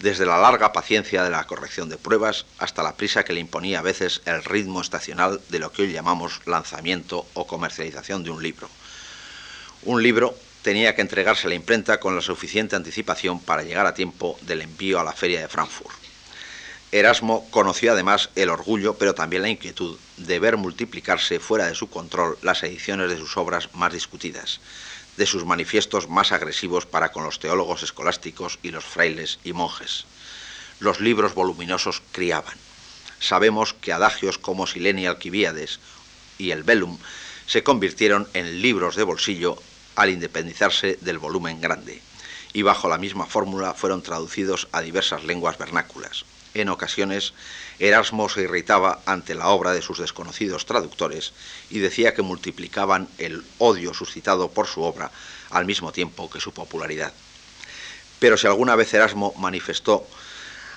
desde 0.00 0.26
la 0.26 0.38
larga 0.38 0.72
paciencia 0.72 1.24
de 1.24 1.30
la 1.30 1.44
corrección 1.44 1.88
de 1.88 1.96
pruebas 1.96 2.46
hasta 2.58 2.82
la 2.82 2.96
prisa 2.96 3.24
que 3.24 3.32
le 3.32 3.40
imponía 3.40 3.80
a 3.80 3.82
veces 3.82 4.22
el 4.26 4.44
ritmo 4.44 4.80
estacional 4.80 5.40
de 5.48 5.58
lo 5.58 5.72
que 5.72 5.82
hoy 5.82 5.92
llamamos 5.92 6.40
lanzamiento 6.46 7.26
o 7.34 7.46
comercialización 7.46 8.22
de 8.22 8.30
un 8.30 8.42
libro. 8.42 8.68
Un 9.82 10.02
libro 10.02 10.34
tenía 10.62 10.94
que 10.94 11.02
entregarse 11.02 11.46
a 11.46 11.50
la 11.50 11.56
imprenta 11.56 11.98
con 11.98 12.14
la 12.14 12.22
suficiente 12.22 12.76
anticipación 12.76 13.40
para 13.40 13.62
llegar 13.62 13.86
a 13.86 13.94
tiempo 13.94 14.38
del 14.42 14.62
envío 14.62 15.00
a 15.00 15.04
la 15.04 15.12
feria 15.12 15.40
de 15.40 15.48
Frankfurt. 15.48 15.96
Erasmo 16.90 17.46
conoció 17.50 17.92
además 17.92 18.30
el 18.34 18.48
orgullo, 18.48 18.94
pero 18.94 19.14
también 19.14 19.42
la 19.42 19.50
inquietud 19.50 19.98
de 20.16 20.38
ver 20.38 20.56
multiplicarse 20.56 21.38
fuera 21.38 21.66
de 21.66 21.74
su 21.74 21.90
control 21.90 22.38
las 22.40 22.62
ediciones 22.62 23.10
de 23.10 23.18
sus 23.18 23.36
obras 23.36 23.68
más 23.74 23.92
discutidas, 23.92 24.60
de 25.18 25.26
sus 25.26 25.44
manifiestos 25.44 26.08
más 26.08 26.30
agresivos 26.30 26.86
para 26.86 27.10
con 27.10 27.24
los 27.24 27.40
teólogos 27.40 27.82
escolásticos 27.82 28.60
y 28.62 28.70
los 28.70 28.84
frailes 28.84 29.40
y 29.42 29.52
monjes. 29.52 30.06
Los 30.78 31.00
libros 31.00 31.34
voluminosos 31.34 32.02
criaban. 32.12 32.56
Sabemos 33.18 33.74
que 33.74 33.92
adagios 33.92 34.38
como 34.38 34.68
Sileni 34.68 35.06
Alquibíades 35.06 35.80
y 36.38 36.52
el 36.52 36.62
Velum 36.62 36.98
se 37.46 37.64
convirtieron 37.64 38.28
en 38.32 38.62
libros 38.62 38.94
de 38.94 39.02
bolsillo 39.02 39.60
al 39.96 40.10
independizarse 40.10 40.98
del 41.00 41.18
volumen 41.18 41.60
grande, 41.60 42.00
y 42.58 42.62
bajo 42.62 42.88
la 42.88 42.98
misma 42.98 43.24
fórmula 43.24 43.72
fueron 43.72 44.02
traducidos 44.02 44.66
a 44.72 44.80
diversas 44.80 45.22
lenguas 45.22 45.58
vernáculas. 45.58 46.24
En 46.54 46.70
ocasiones, 46.70 47.32
Erasmo 47.78 48.28
se 48.28 48.42
irritaba 48.42 48.98
ante 49.06 49.36
la 49.36 49.50
obra 49.50 49.70
de 49.70 49.80
sus 49.80 50.00
desconocidos 50.00 50.66
traductores 50.66 51.34
y 51.70 51.78
decía 51.78 52.14
que 52.14 52.22
multiplicaban 52.22 53.06
el 53.18 53.44
odio 53.58 53.94
suscitado 53.94 54.50
por 54.50 54.66
su 54.66 54.82
obra 54.82 55.12
al 55.50 55.66
mismo 55.66 55.92
tiempo 55.92 56.28
que 56.28 56.40
su 56.40 56.52
popularidad. 56.52 57.12
Pero 58.18 58.36
si 58.36 58.48
alguna 58.48 58.74
vez 58.74 58.92
Erasmo 58.92 59.34
manifestó 59.38 60.08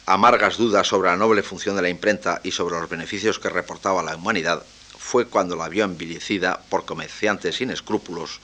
amargas 0.05 0.57
dudas 0.57 0.85
sobre 0.85 1.09
la 1.09 1.17
noble 1.17 1.41
función 1.41 1.75
de 1.75 1.81
la 1.81 1.89
imprenta 1.89 2.41
y 2.43 2.51
sobre 2.51 2.79
los 2.79 2.89
beneficios 2.89 3.39
que 3.39 3.49
reportaba 3.49 4.01
a 4.01 4.03
la 4.03 4.17
humanidad, 4.17 4.63
fue 4.99 5.25
cuando 5.25 5.55
la 5.55 5.67
vio 5.67 5.85
envilecida 5.85 6.61
por 6.69 6.85
comerciantes 6.85 7.55
sin 7.55 7.71
escrúpulos 7.71 8.39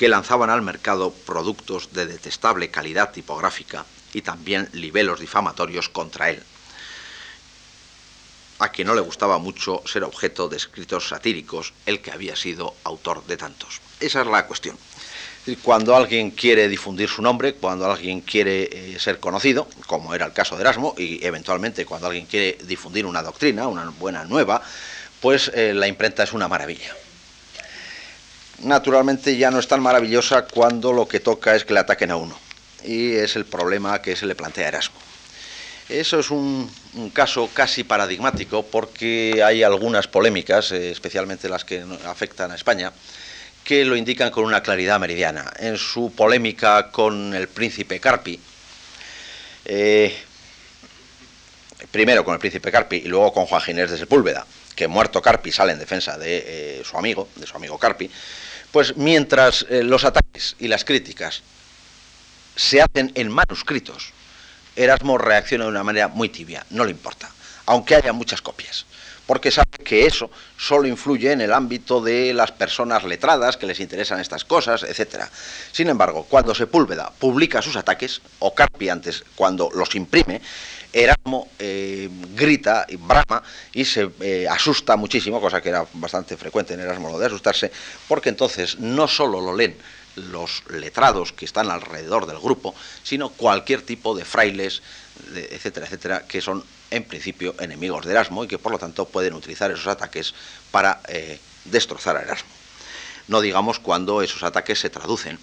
que 0.00 0.08
lanzaban 0.08 0.48
al 0.48 0.62
mercado 0.62 1.12
productos 1.12 1.92
de 1.92 2.06
detestable 2.06 2.70
calidad 2.70 3.12
tipográfica 3.12 3.84
y 4.14 4.22
también 4.22 4.66
libelos 4.72 5.20
difamatorios 5.20 5.90
contra 5.90 6.30
él 6.30 6.42
a 8.60 8.70
quien 8.70 8.88
no 8.88 8.94
le 8.94 9.02
gustaba 9.02 9.36
mucho 9.38 9.82
ser 9.84 10.04
objeto 10.04 10.48
de 10.48 10.56
escritos 10.56 11.08
satíricos, 11.08 11.74
el 11.84 12.00
que 12.00 12.12
había 12.12 12.36
sido 12.36 12.74
autor 12.84 13.24
de 13.26 13.38
tantos. 13.38 13.80
Esa 14.00 14.20
es 14.20 14.26
la 14.26 14.46
cuestión. 14.46 14.76
Cuando 15.62 15.96
alguien 15.96 16.30
quiere 16.30 16.68
difundir 16.68 17.08
su 17.08 17.22
nombre, 17.22 17.54
cuando 17.54 17.90
alguien 17.90 18.20
quiere 18.20 18.68
eh, 18.70 18.98
ser 18.98 19.18
conocido, 19.18 19.66
como 19.86 20.14
era 20.14 20.26
el 20.26 20.34
caso 20.34 20.56
de 20.56 20.60
Erasmo, 20.60 20.94
y 20.98 21.24
eventualmente 21.24 21.86
cuando 21.86 22.08
alguien 22.08 22.26
quiere 22.26 22.58
difundir 22.64 23.06
una 23.06 23.22
doctrina, 23.22 23.66
una 23.66 23.88
buena 23.98 24.24
nueva, 24.24 24.62
pues 25.20 25.50
eh, 25.54 25.72
la 25.72 25.88
imprenta 25.88 26.22
es 26.22 26.34
una 26.34 26.46
maravilla. 26.46 26.94
Naturalmente 28.62 29.36
ya 29.36 29.50
no 29.50 29.58
es 29.58 29.68
tan 29.68 29.80
maravillosa 29.80 30.46
cuando 30.46 30.92
lo 30.92 31.08
que 31.08 31.20
toca 31.20 31.54
es 31.54 31.64
que 31.64 31.74
le 31.74 31.80
ataquen 31.80 32.10
a 32.10 32.16
uno. 32.16 32.38
Y 32.84 33.12
es 33.12 33.36
el 33.36 33.46
problema 33.46 34.02
que 34.02 34.16
se 34.16 34.26
le 34.26 34.34
plantea 34.34 34.66
a 34.66 34.68
Erasmo. 34.68 34.98
Eso 35.88 36.20
es 36.20 36.30
un, 36.30 36.70
caso 37.12 37.50
casi 37.52 37.82
paradigmático 37.82 38.64
porque 38.64 39.42
hay 39.44 39.64
algunas 39.64 40.06
polémicas, 40.06 40.70
eh, 40.70 40.90
especialmente 40.90 41.48
las 41.48 41.64
que 41.64 41.84
afectan 42.06 42.52
a 42.52 42.54
España, 42.54 42.92
que 43.64 43.84
lo 43.84 43.96
indican 43.96 44.30
con 44.30 44.44
una 44.44 44.62
claridad 44.62 45.00
meridiana. 45.00 45.52
En 45.58 45.76
su 45.76 46.12
polémica 46.12 46.90
con 46.92 47.34
el 47.34 47.48
príncipe 47.48 47.98
Carpi, 47.98 48.38
eh, 49.64 50.16
primero 51.90 52.24
con 52.24 52.34
el 52.34 52.40
príncipe 52.40 52.70
Carpi 52.70 52.96
y 52.96 53.08
luego 53.08 53.32
con 53.32 53.46
Juan 53.46 53.60
Ginés 53.60 53.90
de 53.90 53.98
Sepúlveda, 53.98 54.46
que 54.76 54.86
muerto 54.86 55.20
Carpi 55.20 55.50
sale 55.50 55.72
en 55.72 55.78
defensa 55.80 56.16
de 56.16 56.44
eh, 56.46 56.82
su 56.84 56.96
amigo, 56.96 57.28
de 57.34 57.46
su 57.46 57.56
amigo 57.56 57.78
Carpi, 57.78 58.08
pues 58.72 58.96
mientras 58.96 59.66
los 59.70 60.04
ataques 60.04 60.56
y 60.58 60.68
las 60.68 60.84
críticas 60.84 61.42
se 62.56 62.82
hacen 62.82 63.12
en 63.14 63.30
manuscritos, 63.30 64.12
Erasmo 64.76 65.18
reacciona 65.18 65.64
de 65.64 65.70
una 65.70 65.84
manera 65.84 66.08
muy 66.08 66.28
tibia, 66.28 66.64
no 66.70 66.84
le 66.84 66.92
importa, 66.92 67.30
aunque 67.66 67.96
haya 67.96 68.12
muchas 68.12 68.42
copias, 68.42 68.86
porque 69.30 69.52
sabe 69.52 69.78
que 69.84 70.06
eso 70.06 70.28
solo 70.58 70.88
influye 70.88 71.30
en 71.30 71.40
el 71.40 71.52
ámbito 71.52 72.00
de 72.00 72.34
las 72.34 72.50
personas 72.50 73.04
letradas 73.04 73.56
que 73.56 73.64
les 73.64 73.78
interesan 73.78 74.18
estas 74.18 74.44
cosas, 74.44 74.82
etc. 74.82 75.22
Sin 75.70 75.88
embargo, 75.88 76.26
cuando 76.28 76.52
Sepúlveda 76.52 77.12
publica 77.16 77.62
sus 77.62 77.76
ataques, 77.76 78.22
o 78.40 78.52
Carpi 78.52 78.88
antes, 78.88 79.22
cuando 79.36 79.70
los 79.72 79.94
imprime, 79.94 80.42
Erasmo 80.92 81.46
eh, 81.60 82.08
grita 82.34 82.86
y 82.88 82.96
brama 82.96 83.40
y 83.72 83.84
se 83.84 84.10
eh, 84.18 84.48
asusta 84.50 84.96
muchísimo, 84.96 85.40
cosa 85.40 85.60
que 85.60 85.68
era 85.68 85.86
bastante 85.92 86.36
frecuente 86.36 86.74
en 86.74 86.80
Erasmo 86.80 87.08
lo 87.08 87.20
de 87.20 87.26
asustarse, 87.26 87.70
porque 88.08 88.30
entonces 88.30 88.80
no 88.80 89.06
solo 89.06 89.40
lo 89.40 89.54
leen 89.54 89.76
los 90.16 90.64
letrados 90.70 91.32
que 91.32 91.44
están 91.44 91.70
alrededor 91.70 92.26
del 92.26 92.40
grupo, 92.40 92.74
sino 93.04 93.28
cualquier 93.28 93.82
tipo 93.82 94.16
de 94.16 94.24
frailes, 94.24 94.82
etcétera, 95.36 95.86
etcétera, 95.86 96.26
que 96.26 96.40
son 96.40 96.64
en 96.90 97.04
principio 97.04 97.54
enemigos 97.58 98.04
de 98.04 98.12
Erasmo 98.12 98.44
y 98.44 98.48
que 98.48 98.58
por 98.58 98.72
lo 98.72 98.78
tanto 98.78 99.06
pueden 99.06 99.34
utilizar 99.34 99.70
esos 99.70 99.86
ataques 99.86 100.34
para 100.70 101.00
eh, 101.08 101.38
destrozar 101.64 102.16
a 102.16 102.22
Erasmo. 102.22 102.50
No 103.28 103.40
digamos 103.40 103.78
cuando 103.78 104.22
esos 104.22 104.42
ataques 104.42 104.80
se 104.80 104.90
traducen, 104.90 105.38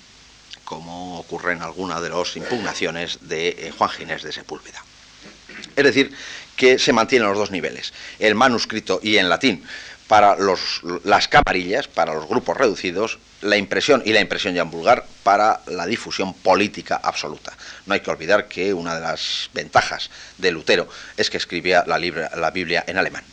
como 0.65 1.19
ocurre 1.19 1.53
en 1.53 1.61
alguna 1.61 2.01
de 2.01 2.09
las 2.09 2.35
impugnaciones 2.35 3.19
de 3.21 3.49
eh, 3.49 3.73
Juan 3.77 3.89
Ginés 3.89 4.23
de 4.23 4.33
Sepúlveda. 4.33 4.83
Es 5.75 5.83
decir, 5.83 6.13
que 6.57 6.79
se 6.79 6.91
mantienen 6.91 7.29
los 7.29 7.37
dos 7.37 7.51
niveles, 7.51 7.93
el 8.19 8.35
manuscrito 8.35 8.99
y 9.01 9.17
en 9.17 9.29
latín, 9.29 9.63
para 10.07 10.37
las 11.03 11.27
camarillas, 11.27 11.87
para 11.87 12.13
los 12.13 12.27
grupos 12.27 12.57
reducidos, 12.57 13.19
la 13.41 13.57
impresión 13.57 14.01
y 14.05 14.13
la 14.13 14.21
impresión 14.21 14.53
ya 14.53 14.61
en 14.61 14.71
vulgar 14.71 15.05
para 15.23 15.61
la 15.67 15.85
difusión 15.85 16.33
política 16.33 16.99
absoluta. 17.03 17.53
No 17.85 17.93
hay 17.93 17.99
que 17.99 18.09
olvidar 18.09 18.47
que 18.47 18.73
una 18.73 18.95
de 18.95 19.01
las 19.01 19.49
ventajas 19.53 20.09
de 20.37 20.51
Lutero 20.51 20.87
es 21.17 21.29
que 21.29 21.37
escribía 21.37 21.83
la, 21.85 21.99
la 21.99 22.51
Biblia 22.51 22.83
en 22.87 22.97
alemán. 22.97 23.23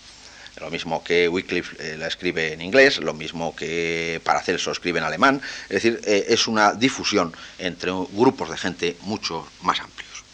Lo 0.60 0.70
mismo 0.70 1.02
que 1.02 1.28
Wycliffe 1.28 1.76
eh, 1.80 1.96
la 1.96 2.06
escribe 2.06 2.52
en 2.52 2.60
inglés, 2.60 2.98
lo 2.98 3.12
mismo 3.12 3.56
que 3.56 4.20
Paracelso 4.22 4.70
escribe 4.70 5.00
en 5.00 5.04
alemán. 5.04 5.42
Es 5.64 5.82
decir, 5.82 6.00
eh, 6.04 6.26
es 6.28 6.46
una 6.46 6.74
difusión 6.74 7.34
entre 7.58 7.90
grupos 8.12 8.50
de 8.50 8.56
gente 8.56 8.96
mucho 9.00 9.48
más 9.62 9.80
amplios. 9.80 10.24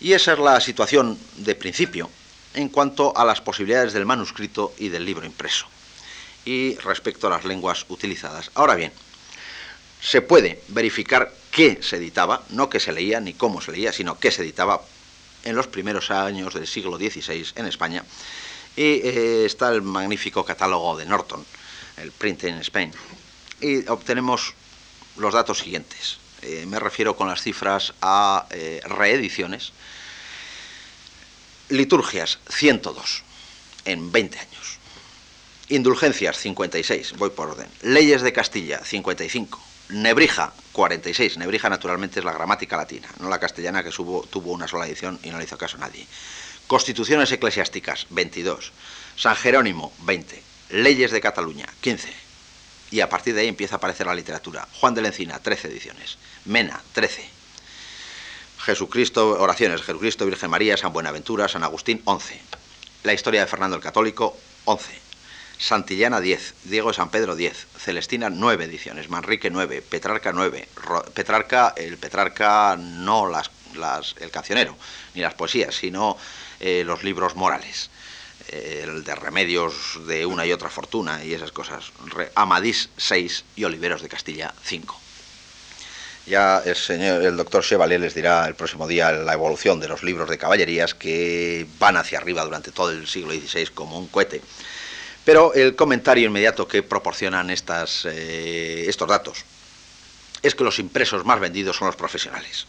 Y 0.00 0.14
esa 0.14 0.32
es 0.32 0.38
la 0.38 0.60
situación 0.60 1.18
de 1.36 1.54
principio 1.54 2.10
en 2.54 2.68
cuanto 2.68 3.16
a 3.16 3.24
las 3.24 3.40
posibilidades 3.40 3.92
del 3.92 4.06
manuscrito 4.06 4.72
y 4.78 4.88
del 4.88 5.04
libro 5.04 5.26
impreso 5.26 5.66
y 6.44 6.74
respecto 6.76 7.26
a 7.26 7.30
las 7.30 7.44
lenguas 7.44 7.86
utilizadas. 7.88 8.50
Ahora 8.54 8.74
bien, 8.74 8.92
se 10.00 10.20
puede 10.22 10.62
verificar 10.68 11.32
qué 11.50 11.78
se 11.82 11.96
editaba, 11.96 12.42
no 12.50 12.68
qué 12.68 12.80
se 12.80 12.92
leía 12.92 13.20
ni 13.20 13.34
cómo 13.34 13.60
se 13.60 13.72
leía, 13.72 13.92
sino 13.92 14.18
qué 14.18 14.30
se 14.30 14.42
editaba 14.42 14.82
en 15.44 15.56
los 15.56 15.68
primeros 15.68 16.10
años 16.10 16.54
del 16.54 16.66
siglo 16.66 16.96
XVI 16.96 17.46
en 17.54 17.66
España. 17.66 18.04
Y 18.76 18.82
eh, 18.82 19.44
está 19.44 19.68
el 19.70 19.82
magnífico 19.82 20.44
catálogo 20.44 20.96
de 20.96 21.06
Norton, 21.06 21.44
el 21.98 22.10
Print 22.10 22.44
in 22.44 22.54
Spain. 22.56 22.92
Y 23.60 23.86
obtenemos 23.88 24.54
los 25.16 25.34
datos 25.34 25.58
siguientes. 25.58 26.18
Eh, 26.42 26.66
me 26.66 26.80
refiero 26.80 27.16
con 27.16 27.28
las 27.28 27.42
cifras 27.42 27.94
a 28.00 28.46
eh, 28.50 28.80
reediciones. 28.84 29.72
Liturgias, 31.68 32.38
102 32.48 33.22
en 33.84 34.12
20 34.12 34.38
años. 34.38 34.78
Indulgencias, 35.68 36.36
56, 36.38 37.14
voy 37.16 37.30
por 37.30 37.50
orden. 37.50 37.68
Leyes 37.82 38.22
de 38.22 38.32
Castilla, 38.32 38.84
55. 38.84 39.60
Nebrija, 39.90 40.52
46. 40.72 41.38
Nebrija, 41.38 41.68
naturalmente, 41.68 42.18
es 42.18 42.24
la 42.24 42.32
gramática 42.32 42.76
latina, 42.76 43.08
no 43.20 43.28
la 43.28 43.40
castellana 43.40 43.82
que 43.82 43.90
tuvo 43.90 44.52
una 44.52 44.68
sola 44.68 44.86
edición 44.86 45.18
y 45.22 45.30
no 45.30 45.38
le 45.38 45.44
hizo 45.44 45.58
caso 45.58 45.76
a 45.76 45.80
nadie. 45.80 46.06
Constituciones 46.66 47.30
eclesiásticas, 47.32 48.06
22. 48.10 48.72
San 49.16 49.36
Jerónimo, 49.36 49.92
20. 50.00 50.42
Leyes 50.70 51.10
de 51.10 51.20
Cataluña, 51.20 51.66
15. 51.80 52.12
Y 52.90 53.00
a 53.00 53.08
partir 53.08 53.34
de 53.34 53.42
ahí 53.42 53.48
empieza 53.48 53.74
a 53.74 53.78
aparecer 53.78 54.06
la 54.06 54.14
literatura. 54.14 54.66
Juan 54.80 54.94
de 54.94 55.02
la 55.02 55.08
Encina, 55.08 55.38
13 55.38 55.68
ediciones. 55.68 56.18
Mena, 56.44 56.82
13. 56.92 57.28
Jesucristo, 58.64 59.40
oraciones, 59.40 59.82
Jesucristo, 59.82 60.24
Virgen 60.24 60.48
María, 60.48 60.76
San 60.76 60.92
Buenaventura, 60.92 61.48
San 61.48 61.64
Agustín, 61.64 62.00
11. 62.04 62.40
La 63.02 63.12
historia 63.12 63.40
de 63.40 63.48
Fernando 63.48 63.76
el 63.76 63.82
Católico, 63.82 64.36
11. 64.66 65.00
Santillana 65.58 66.20
10, 66.20 66.54
Diego 66.64 66.88
de 66.88 66.94
San 66.94 67.10
Pedro 67.10 67.34
10, 67.34 67.66
Celestina 67.78 68.30
9 68.30 68.64
ediciones, 68.64 69.08
Manrique 69.08 69.50
9, 69.50 69.82
Petrarca 69.82 70.32
9, 70.32 70.68
Petrarca, 71.12 71.72
el 71.76 71.98
Petrarca 71.98 72.76
no 72.78 73.28
las, 73.28 73.50
las, 73.74 74.14
el 74.20 74.30
cancionero, 74.30 74.76
ni 75.14 75.22
las 75.22 75.34
poesías, 75.34 75.74
sino 75.74 76.16
eh, 76.60 76.84
los 76.84 77.02
libros 77.02 77.34
morales, 77.34 77.90
eh, 78.48 78.82
el 78.84 79.02
de 79.02 79.14
remedios 79.16 80.00
de 80.06 80.24
una 80.24 80.46
y 80.46 80.52
otra 80.52 80.68
fortuna 80.68 81.24
y 81.24 81.34
esas 81.34 81.50
cosas. 81.50 81.92
Amadís 82.36 82.90
6 82.96 83.44
y 83.56 83.64
Oliveros 83.64 84.02
de 84.02 84.08
Castilla 84.08 84.54
5. 84.64 85.00
Ya 86.26 86.62
el, 86.64 86.76
señor, 86.76 87.22
el 87.22 87.36
doctor 87.36 87.64
Chevalier 87.64 88.00
les 88.00 88.14
dirá 88.14 88.46
el 88.46 88.54
próximo 88.54 88.86
día 88.86 89.10
la 89.10 89.32
evolución 89.32 89.80
de 89.80 89.88
los 89.88 90.02
libros 90.04 90.30
de 90.30 90.38
caballerías 90.38 90.94
que 90.94 91.66
van 91.78 91.96
hacia 91.96 92.18
arriba 92.18 92.44
durante 92.44 92.70
todo 92.70 92.90
el 92.90 93.08
siglo 93.08 93.32
XVI 93.32 93.66
como 93.74 93.98
un 93.98 94.06
cohete 94.06 94.40
pero 95.24 95.54
el 95.54 95.76
comentario 95.76 96.26
inmediato 96.26 96.66
que 96.66 96.82
proporcionan 96.82 97.50
estas, 97.50 98.06
eh, 98.06 98.86
estos 98.88 99.08
datos 99.08 99.44
es 100.42 100.54
que 100.54 100.64
los 100.64 100.80
impresos 100.80 101.24
más 101.24 101.38
vendidos 101.38 101.76
son 101.76 101.86
los 101.86 101.94
profesionales, 101.94 102.66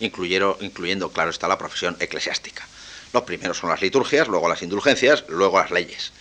incluyendo, 0.00 1.10
claro 1.10 1.30
está, 1.30 1.48
la 1.48 1.56
profesión 1.56 1.96
eclesiástica. 2.00 2.66
Los 3.14 3.22
primeros 3.22 3.56
son 3.56 3.70
las 3.70 3.80
liturgias, 3.80 4.28
luego 4.28 4.48
las 4.48 4.60
indulgencias, 4.62 5.24
luego 5.28 5.58
las 5.58 5.70
leyes. 5.70 6.12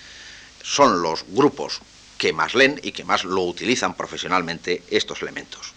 Son 0.62 1.02
los 1.02 1.26
grupos 1.28 1.82
que 2.18 2.32
más 2.32 2.56
leen 2.56 2.80
y 2.82 2.94
que 2.94 3.04
más 3.04 3.26
lo 3.26 3.42
utilizan 3.42 3.96
profesionalmente 3.96 4.84
estos 4.90 5.22
elementos. 5.22 5.73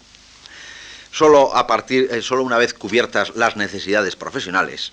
Solo, 1.17 1.55
a 1.55 1.65
partir, 1.65 2.09
eh, 2.11 2.21
solo 2.21 2.43
una 2.43 2.59
vez 2.59 2.75
cubiertas 2.75 3.35
las 3.35 3.55
necesidades 3.55 4.15
profesionales, 4.15 4.91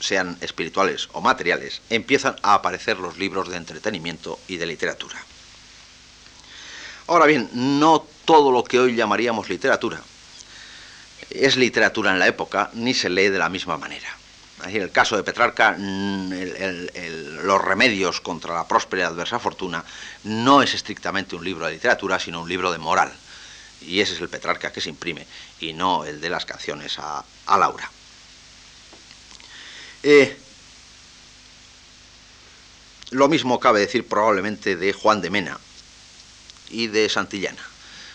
sean 0.00 0.36
espirituales 0.40 1.08
o 1.12 1.20
materiales, 1.20 1.82
empiezan 1.88 2.34
a 2.42 2.54
aparecer 2.54 2.98
los 2.98 3.16
libros 3.16 3.48
de 3.48 3.56
entretenimiento 3.56 4.40
y 4.48 4.56
de 4.56 4.66
literatura. 4.66 5.16
Ahora 7.06 7.26
bien, 7.26 7.48
no 7.52 8.04
todo 8.24 8.50
lo 8.50 8.64
que 8.64 8.80
hoy 8.80 8.96
llamaríamos 8.96 9.48
literatura 9.48 10.02
es 11.30 11.56
literatura 11.56 12.10
en 12.10 12.18
la 12.18 12.26
época, 12.26 12.70
ni 12.72 12.92
se 12.92 13.08
lee 13.08 13.28
de 13.28 13.38
la 13.38 13.48
misma 13.48 13.78
manera. 13.78 14.08
En 14.64 14.82
el 14.82 14.90
caso 14.90 15.16
de 15.16 15.22
Petrarca, 15.22 15.76
mm, 15.78 16.32
los 17.44 17.62
remedios 17.62 18.20
contra 18.20 18.54
la 18.54 18.66
próspera 18.66 19.02
y 19.02 19.06
adversa 19.06 19.38
fortuna 19.38 19.84
no 20.24 20.60
es 20.60 20.74
estrictamente 20.74 21.36
un 21.36 21.44
libro 21.44 21.66
de 21.66 21.74
literatura, 21.74 22.18
sino 22.18 22.42
un 22.42 22.48
libro 22.48 22.72
de 22.72 22.78
moral. 22.78 23.12
Y 23.86 24.00
ese 24.00 24.14
es 24.14 24.20
el 24.20 24.28
Petrarca 24.28 24.72
que 24.72 24.80
se 24.80 24.90
imprime, 24.90 25.26
y 25.60 25.72
no 25.72 26.04
el 26.04 26.20
de 26.20 26.30
las 26.30 26.44
canciones 26.44 26.98
a 26.98 27.24
Laura. 27.58 27.90
Eh, 30.06 30.36
lo 33.10 33.26
mismo 33.28 33.58
cabe 33.58 33.80
decir 33.80 34.06
probablemente 34.06 34.76
de 34.76 34.92
Juan 34.92 35.22
de 35.22 35.30
Mena 35.30 35.58
y 36.68 36.88
de 36.88 37.08
Santillana. 37.08 37.62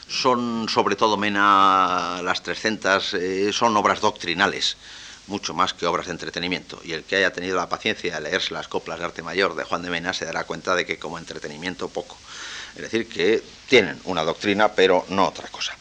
Son 0.07 0.69
sobre 0.69 0.95
todo 0.95 1.17
Mena 1.17 2.21
las 2.23 2.43
300, 2.43 3.15
eh, 3.15 3.53
son 3.53 3.75
obras 3.75 4.01
doctrinales, 4.01 4.77
mucho 5.25 5.55
más 5.55 5.73
que 5.73 5.87
obras 5.87 6.05
de 6.05 6.11
entretenimiento. 6.11 6.79
Y 6.83 6.93
el 6.93 7.03
que 7.03 7.15
haya 7.15 7.33
tenido 7.33 7.57
la 7.57 7.69
paciencia 7.69 8.13
de 8.13 8.21
leerse 8.21 8.53
las 8.53 8.67
coplas 8.67 8.99
de 8.99 9.05
arte 9.05 9.23
mayor 9.23 9.55
de 9.55 9.63
Juan 9.63 9.81
de 9.81 9.89
Mena 9.89 10.13
se 10.13 10.25
dará 10.25 10.43
cuenta 10.43 10.75
de 10.75 10.85
que 10.85 10.99
como 10.99 11.17
entretenimiento 11.17 11.89
poco. 11.89 12.17
Es 12.75 12.81
decir, 12.83 13.07
que 13.07 13.41
tienen 13.67 13.99
una 14.05 14.23
doctrina, 14.23 14.73
pero 14.73 15.05
no 15.09 15.27
otra 15.27 15.47
cosa. 15.49 15.75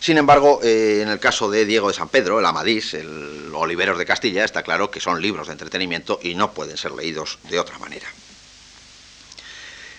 Sin 0.00 0.18
embargo, 0.18 0.60
eh, 0.62 1.00
en 1.02 1.08
el 1.08 1.18
caso 1.18 1.50
de 1.50 1.64
Diego 1.64 1.88
de 1.88 1.94
San 1.94 2.08
Pedro, 2.08 2.38
el 2.38 2.44
Amadís, 2.44 2.94
el 2.94 3.50
Oliveros 3.54 3.96
de 3.96 4.04
Castilla, 4.04 4.44
está 4.44 4.62
claro 4.62 4.90
que 4.90 5.00
son 5.00 5.20
libros 5.20 5.46
de 5.46 5.52
entretenimiento 5.52 6.20
y 6.22 6.34
no 6.34 6.52
pueden 6.52 6.76
ser 6.76 6.92
leídos 6.92 7.38
de 7.48 7.58
otra 7.58 7.78
manera. 7.78 8.06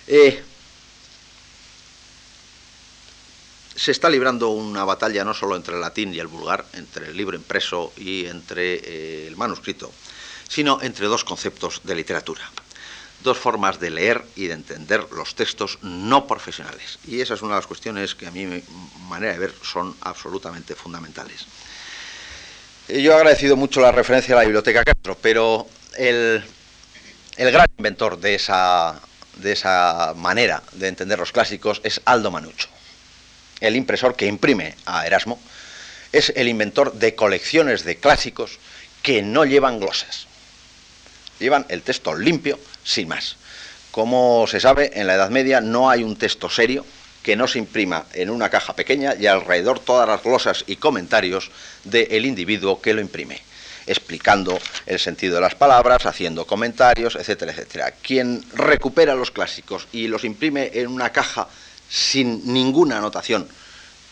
Eh, 0.06 0.44
se 3.74 3.90
está 3.90 4.08
librando 4.08 4.50
una 4.50 4.84
batalla 4.84 5.24
no 5.24 5.34
solo 5.34 5.56
entre 5.56 5.74
el 5.74 5.80
latín 5.80 6.14
y 6.14 6.20
el 6.20 6.28
vulgar, 6.28 6.64
entre 6.74 7.08
el 7.08 7.16
libro 7.16 7.36
impreso 7.36 7.92
y 7.96 8.26
entre 8.26 8.74
eh, 8.76 9.26
el 9.26 9.36
manuscrito, 9.36 9.90
sino 10.48 10.80
entre 10.82 11.06
dos 11.06 11.24
conceptos 11.24 11.80
de 11.82 11.94
literatura 11.96 12.48
dos 13.26 13.36
formas 13.36 13.80
de 13.80 13.90
leer 13.90 14.24
y 14.36 14.46
de 14.46 14.54
entender 14.54 15.04
los 15.10 15.34
textos 15.34 15.78
no 15.82 16.28
profesionales. 16.28 17.00
Y 17.06 17.20
esa 17.20 17.34
es 17.34 17.42
una 17.42 17.54
de 17.54 17.58
las 17.58 17.66
cuestiones 17.66 18.14
que 18.14 18.28
a 18.28 18.30
mi 18.30 18.62
manera 19.08 19.32
de 19.32 19.38
ver 19.40 19.52
son 19.62 19.94
absolutamente 20.00 20.76
fundamentales. 20.76 21.44
Eh, 22.88 23.02
yo 23.02 23.12
he 23.12 23.14
agradecido 23.16 23.56
mucho 23.56 23.80
la 23.80 23.90
referencia 23.90 24.34
a 24.34 24.38
la 24.38 24.44
Biblioteca 24.44 24.84
Castro, 24.84 25.18
pero 25.20 25.66
el, 25.98 26.42
gran 27.36 27.66
inventor 27.76 28.20
de 28.20 28.36
esa, 28.36 29.00
de 29.38 29.52
esa 29.52 30.14
manera 30.16 30.62
de 30.72 30.86
entender 30.86 31.18
los 31.18 31.32
clásicos 31.32 31.80
es 31.82 32.00
Aldo 32.04 32.30
Manucho. 32.30 32.68
El 33.60 33.74
impresor 33.74 34.14
que 34.14 34.26
imprime 34.26 34.76
a 34.86 35.04
Erasmo 35.04 35.40
es 36.12 36.32
el 36.36 36.46
inventor 36.46 36.92
de 36.92 37.16
colecciones 37.16 37.82
de 37.82 37.96
clásicos 37.96 38.60
que 39.02 39.20
no 39.22 39.44
llevan 39.44 39.80
glosas. 39.80 40.28
Llevan 41.40 41.66
el 41.68 41.82
texto 41.82 42.14
limpio, 42.14 42.58
sin 42.86 43.08
más. 43.08 43.36
Como 43.90 44.46
se 44.46 44.60
sabe, 44.60 44.92
en 44.94 45.06
la 45.06 45.14
Edad 45.14 45.30
Media 45.30 45.60
no 45.60 45.90
hay 45.90 46.02
un 46.02 46.16
texto 46.16 46.48
serio 46.48 46.86
que 47.22 47.34
no 47.36 47.48
se 47.48 47.58
imprima 47.58 48.06
en 48.14 48.30
una 48.30 48.48
caja 48.50 48.76
pequeña 48.76 49.14
y 49.18 49.26
alrededor 49.26 49.80
todas 49.80 50.08
las 50.08 50.22
glosas 50.22 50.64
y 50.68 50.76
comentarios 50.76 51.50
del 51.82 52.24
individuo 52.24 52.80
que 52.80 52.94
lo 52.94 53.00
imprime, 53.00 53.42
explicando 53.86 54.60
el 54.86 55.00
sentido 55.00 55.34
de 55.34 55.40
las 55.40 55.56
palabras, 55.56 56.06
haciendo 56.06 56.46
comentarios, 56.46 57.16
etcétera, 57.16 57.50
etcétera. 57.50 57.90
Quien 57.90 58.44
recupera 58.54 59.16
los 59.16 59.32
clásicos 59.32 59.88
y 59.90 60.06
los 60.06 60.22
imprime 60.22 60.70
en 60.74 60.86
una 60.86 61.10
caja 61.10 61.48
sin 61.88 62.52
ninguna 62.52 62.98
anotación, 62.98 63.48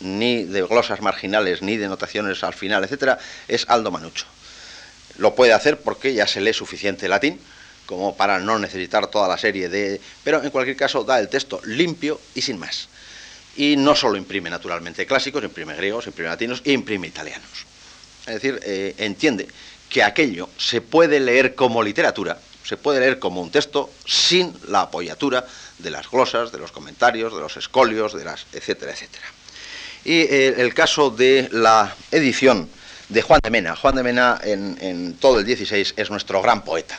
ni 0.01 0.43
de 0.43 0.63
glosas 0.63 1.01
marginales, 1.01 1.63
ni 1.63 1.77
de 1.77 1.87
notaciones 1.87 2.43
al 2.43 2.55
final, 2.55 2.83
etcétera, 2.83 3.19
es 3.47 3.67
Aldo 3.69 3.93
Manucho. 3.93 4.27
Lo 5.19 5.37
puede 5.37 5.53
hacer 5.53 5.79
porque 5.79 6.15
ya 6.15 6.27
se 6.27 6.41
lee 6.41 6.53
suficiente 6.53 7.07
latín, 7.07 7.39
como 7.87 8.17
para 8.17 8.39
no 8.39 8.59
necesitar 8.59 9.07
toda 9.09 9.29
la 9.29 9.39
serie 9.39 9.69
de... 9.69 10.01
Pero 10.23 10.43
en 10.43 10.51
cualquier 10.51 10.77
caso 10.77 11.05
da 11.05 11.19
el 11.19 11.29
texto 11.29 11.61
limpio 11.65 12.21
y 12.35 12.43
sin 12.43 12.59
más. 12.59 12.89
Y 13.57 13.77
no 13.77 13.95
solo 13.95 14.17
imprime 14.17 14.51
naturalmente 14.51 15.07
clásicos, 15.07 15.45
imprime 15.45 15.77
griegos, 15.77 16.07
imprime 16.07 16.29
latinos 16.29 16.63
e 16.65 16.73
imprime 16.73 17.07
italianos. 17.07 17.67
Es 18.27 18.35
decir, 18.35 18.59
eh, 18.65 18.95
entiende 18.99 19.47
que 19.89 20.03
aquello 20.03 20.49
se 20.59 20.81
puede 20.81 21.21
leer 21.21 21.55
como 21.55 21.83
literatura, 21.83 22.39
se 22.65 22.77
puede 22.77 23.01
leer 23.01 23.19
como 23.19 23.43
un 23.43 23.51
texto 23.51 23.93
sin 24.07 24.55
la 24.69 24.83
apoyatura 24.83 25.47
de 25.79 25.91
las 25.91 26.11
glosas, 26.11 26.51
de 26.51 26.59
los 26.59 26.73
comentarios, 26.73 27.35
de 27.35 27.41
los 27.41 27.57
escolios, 27.57 28.15
de 28.15 28.25
las 28.25 28.47
etcétera, 28.53 28.93
etcétera. 28.93 29.27
Y 30.05 30.21
eh, 30.23 30.55
el 30.59 30.75
caso 30.75 31.11
de 31.11 31.49
la 31.53 31.95
edición 32.11 32.69
de 33.09 33.23
Juan 33.23 33.41
de 33.43 33.51
Mena. 33.51 33.77
Juan 33.77 33.95
de 33.95 34.03
Mena 34.03 34.41
en, 34.43 34.79
en 34.81 35.15
todo 35.15 35.39
el 35.39 35.45
16 35.45 35.95
es 35.97 36.11
nuestro 36.11 36.41
gran 36.43 36.65
poeta 36.65 36.99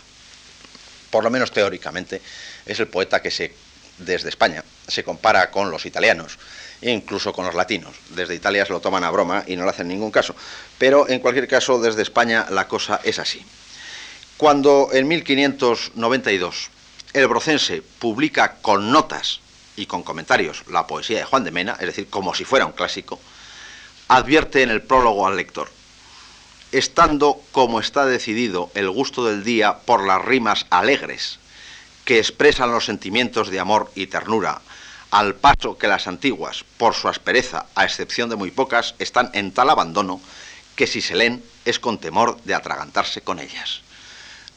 por 1.16 1.24
lo 1.24 1.30
menos 1.30 1.54
teóricamente, 1.54 2.22
es 2.66 2.78
el 2.82 2.90
poeta 2.90 3.22
que 3.22 3.32
se, 3.32 3.54
desde 4.00 4.28
España 4.28 4.66
se 4.86 5.06
compara 5.06 5.50
con 5.50 5.72
los 5.72 5.86
italianos 5.86 6.38
e 6.82 6.92
incluso 6.92 7.32
con 7.32 7.46
los 7.46 7.56
latinos. 7.56 7.96
Desde 8.10 8.36
Italia 8.36 8.66
se 8.66 8.74
lo 8.74 8.82
toman 8.82 9.06
a 9.06 9.12
broma 9.12 9.46
y 9.48 9.56
no 9.56 9.64
le 9.64 9.70
hacen 9.70 9.88
ningún 9.88 10.12
caso. 10.12 10.36
Pero 10.78 11.08
en 11.08 11.22
cualquier 11.22 11.48
caso, 11.48 11.80
desde 11.80 12.02
España 12.02 12.48
la 12.50 12.68
cosa 12.68 13.00
es 13.06 13.18
así. 13.18 13.46
Cuando 14.36 14.90
en 14.92 15.08
1592 15.08 16.70
el 17.14 17.28
brocense 17.28 17.82
publica 17.82 18.58
con 18.62 18.92
notas 18.92 19.40
y 19.78 19.86
con 19.86 20.04
comentarios 20.04 20.64
la 20.68 20.86
poesía 20.86 21.20
de 21.20 21.24
Juan 21.24 21.46
de 21.46 21.52
Mena, 21.52 21.78
es 21.80 21.86
decir, 21.86 22.10
como 22.10 22.36
si 22.36 22.44
fuera 22.44 22.66
un 22.66 22.74
clásico, 22.74 23.22
advierte 24.10 24.64
en 24.64 24.70
el 24.70 24.82
prólogo 24.82 25.26
al 25.26 25.38
lector, 25.38 25.70
estando 26.72 27.42
como 27.52 27.80
está 27.80 28.06
decidido 28.06 28.70
el 28.76 28.90
gusto 28.90 29.26
del 29.26 29.44
día 29.44 29.80
por 29.80 30.06
las 30.06 30.24
rimas 30.24 30.66
alegres 30.70 31.40
que 32.06 32.20
expresan 32.20 32.72
los 32.72 32.86
sentimientos 32.86 33.50
de 33.50 33.60
amor 33.60 33.92
y 33.96 34.08
ternura, 34.08 34.62
al 35.12 35.36
paso 35.36 35.78
que 35.78 35.88
las 35.88 36.08
antiguas, 36.08 36.64
por 36.78 36.94
su 36.94 37.08
aspereza, 37.08 37.66
a 37.74 37.86
excepción 37.86 38.30
de 38.30 38.36
muy 38.36 38.52
pocas, 38.52 38.96
están 39.00 39.32
en 39.34 39.52
tal 39.52 39.70
abandono 39.70 40.22
que 40.76 40.88
si 40.88 41.02
se 41.02 41.16
leen 41.16 41.44
es 41.66 41.80
con 41.80 41.98
temor 41.98 42.38
de 42.44 42.54
atragantarse 42.54 43.22
con 43.22 43.40
ellas. 43.40 43.82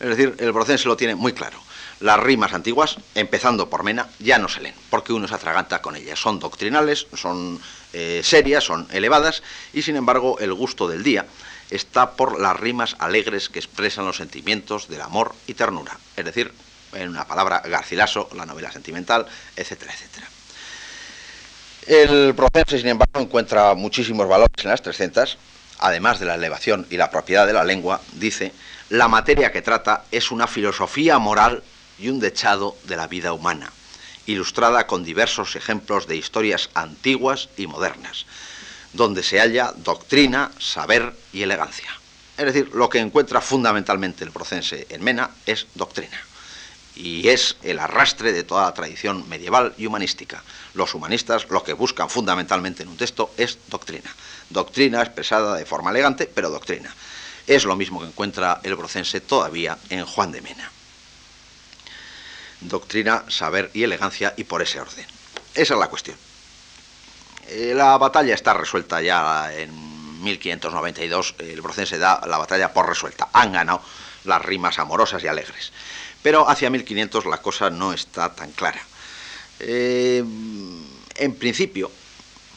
Es 0.00 0.08
decir, 0.08 0.36
el 0.38 0.52
brocense 0.52 0.88
lo 0.88 0.96
tiene 0.96 1.14
muy 1.14 1.32
claro. 1.32 1.58
Las 2.00 2.20
rimas 2.20 2.52
antiguas, 2.52 2.96
empezando 3.14 3.70
por 3.70 3.82
Mena, 3.82 4.08
ya 4.18 4.38
no 4.38 4.48
se 4.48 4.60
leen, 4.60 4.74
porque 4.90 5.12
uno 5.12 5.26
se 5.26 5.34
atraganta 5.34 5.82
con 5.82 5.96
ellas. 5.96 6.18
Son 6.18 6.38
doctrinales, 6.38 7.06
son 7.14 7.60
eh, 7.92 8.20
serias, 8.22 8.64
son 8.64 8.86
elevadas, 8.92 9.42
y 9.72 9.82
sin 9.82 9.96
embargo 9.96 10.38
el 10.38 10.52
gusto 10.54 10.86
del 10.86 11.02
día 11.02 11.26
está 11.70 12.12
por 12.12 12.40
las 12.40 12.58
rimas 12.58 12.96
alegres 12.98 13.48
que 13.48 13.58
expresan 13.58 14.06
los 14.06 14.16
sentimientos 14.16 14.88
del 14.88 15.02
amor 15.02 15.34
y 15.46 15.54
ternura. 15.54 15.98
Es 16.16 16.24
decir, 16.24 16.52
en 16.92 17.08
una 17.08 17.26
palabra, 17.26 17.62
Garcilaso, 17.64 18.28
la 18.34 18.46
novela 18.46 18.72
sentimental, 18.72 19.26
etcétera, 19.56 19.92
etcétera. 19.92 20.28
El 21.86 22.34
proceso, 22.34 22.76
sin 22.76 22.88
embargo, 22.88 23.20
encuentra 23.20 23.74
muchísimos 23.74 24.28
valores 24.28 24.62
en 24.62 24.70
las 24.70 24.82
300, 24.82 25.38
además 25.78 26.18
de 26.18 26.26
la 26.26 26.34
elevación 26.34 26.86
y 26.90 26.96
la 26.96 27.10
propiedad 27.10 27.46
de 27.46 27.52
la 27.52 27.64
lengua, 27.64 28.00
dice, 28.12 28.52
la 28.90 29.08
materia 29.08 29.52
que 29.52 29.62
trata 29.62 30.04
es 30.10 30.30
una 30.30 30.46
filosofía 30.46 31.18
moral 31.18 31.62
y 31.98 32.08
un 32.08 32.20
dechado 32.20 32.76
de 32.84 32.96
la 32.96 33.06
vida 33.06 33.32
humana, 33.32 33.72
ilustrada 34.26 34.86
con 34.86 35.04
diversos 35.04 35.56
ejemplos 35.56 36.06
de 36.06 36.16
historias 36.16 36.70
antiguas 36.74 37.48
y 37.56 37.66
modernas, 37.66 38.26
donde 38.92 39.22
se 39.22 39.38
halla 39.38 39.72
doctrina, 39.76 40.50
saber 40.58 41.14
y 41.32 41.42
elegancia. 41.42 41.88
Es 42.36 42.46
decir, 42.46 42.70
lo 42.74 42.88
que 42.88 42.98
encuentra 42.98 43.40
fundamentalmente 43.40 44.24
el 44.24 44.30
procense 44.30 44.86
en 44.90 45.02
Mena 45.02 45.30
es 45.44 45.66
doctrina 45.74 46.18
y 46.98 47.28
es 47.28 47.56
el 47.62 47.78
arrastre 47.78 48.32
de 48.32 48.42
toda 48.42 48.64
la 48.64 48.74
tradición 48.74 49.28
medieval 49.28 49.72
y 49.78 49.86
humanística. 49.86 50.42
Los 50.74 50.94
humanistas 50.94 51.46
lo 51.48 51.62
que 51.62 51.72
buscan 51.72 52.10
fundamentalmente 52.10 52.82
en 52.82 52.88
un 52.88 52.96
texto 52.96 53.32
es 53.36 53.58
doctrina. 53.68 54.12
Doctrina 54.50 55.00
expresada 55.00 55.56
de 55.56 55.64
forma 55.64 55.90
elegante, 55.90 56.30
pero 56.32 56.50
doctrina. 56.50 56.92
Es 57.46 57.64
lo 57.64 57.76
mismo 57.76 58.00
que 58.00 58.08
encuentra 58.08 58.60
el 58.64 58.74
brocense 58.74 59.20
todavía 59.20 59.78
en 59.90 60.04
Juan 60.04 60.32
de 60.32 60.42
Mena. 60.42 60.70
Doctrina, 62.60 63.24
saber 63.28 63.70
y 63.72 63.84
elegancia 63.84 64.34
y 64.36 64.44
por 64.44 64.60
ese 64.60 64.80
orden. 64.80 65.06
Esa 65.54 65.74
es 65.74 65.80
la 65.80 65.88
cuestión. 65.88 66.16
Eh, 67.48 67.72
la 67.74 67.96
batalla 67.96 68.34
está 68.34 68.54
resuelta 68.54 69.00
ya 69.00 69.50
en 69.54 69.70
1592. 70.22 71.36
El 71.38 71.60
brocense 71.60 71.98
da 71.98 72.20
la 72.26 72.38
batalla 72.38 72.72
por 72.72 72.88
resuelta. 72.88 73.28
Han 73.32 73.52
ganado 73.52 73.82
las 74.24 74.44
rimas 74.44 74.78
amorosas 74.78 75.22
y 75.24 75.28
alegres. 75.28 75.72
Pero 76.22 76.48
hacia 76.48 76.70
1500 76.70 77.26
la 77.26 77.38
cosa 77.38 77.70
no 77.70 77.92
está 77.92 78.34
tan 78.34 78.52
clara. 78.52 78.80
Eh, 79.60 80.22
en 81.16 81.34
principio, 81.34 81.90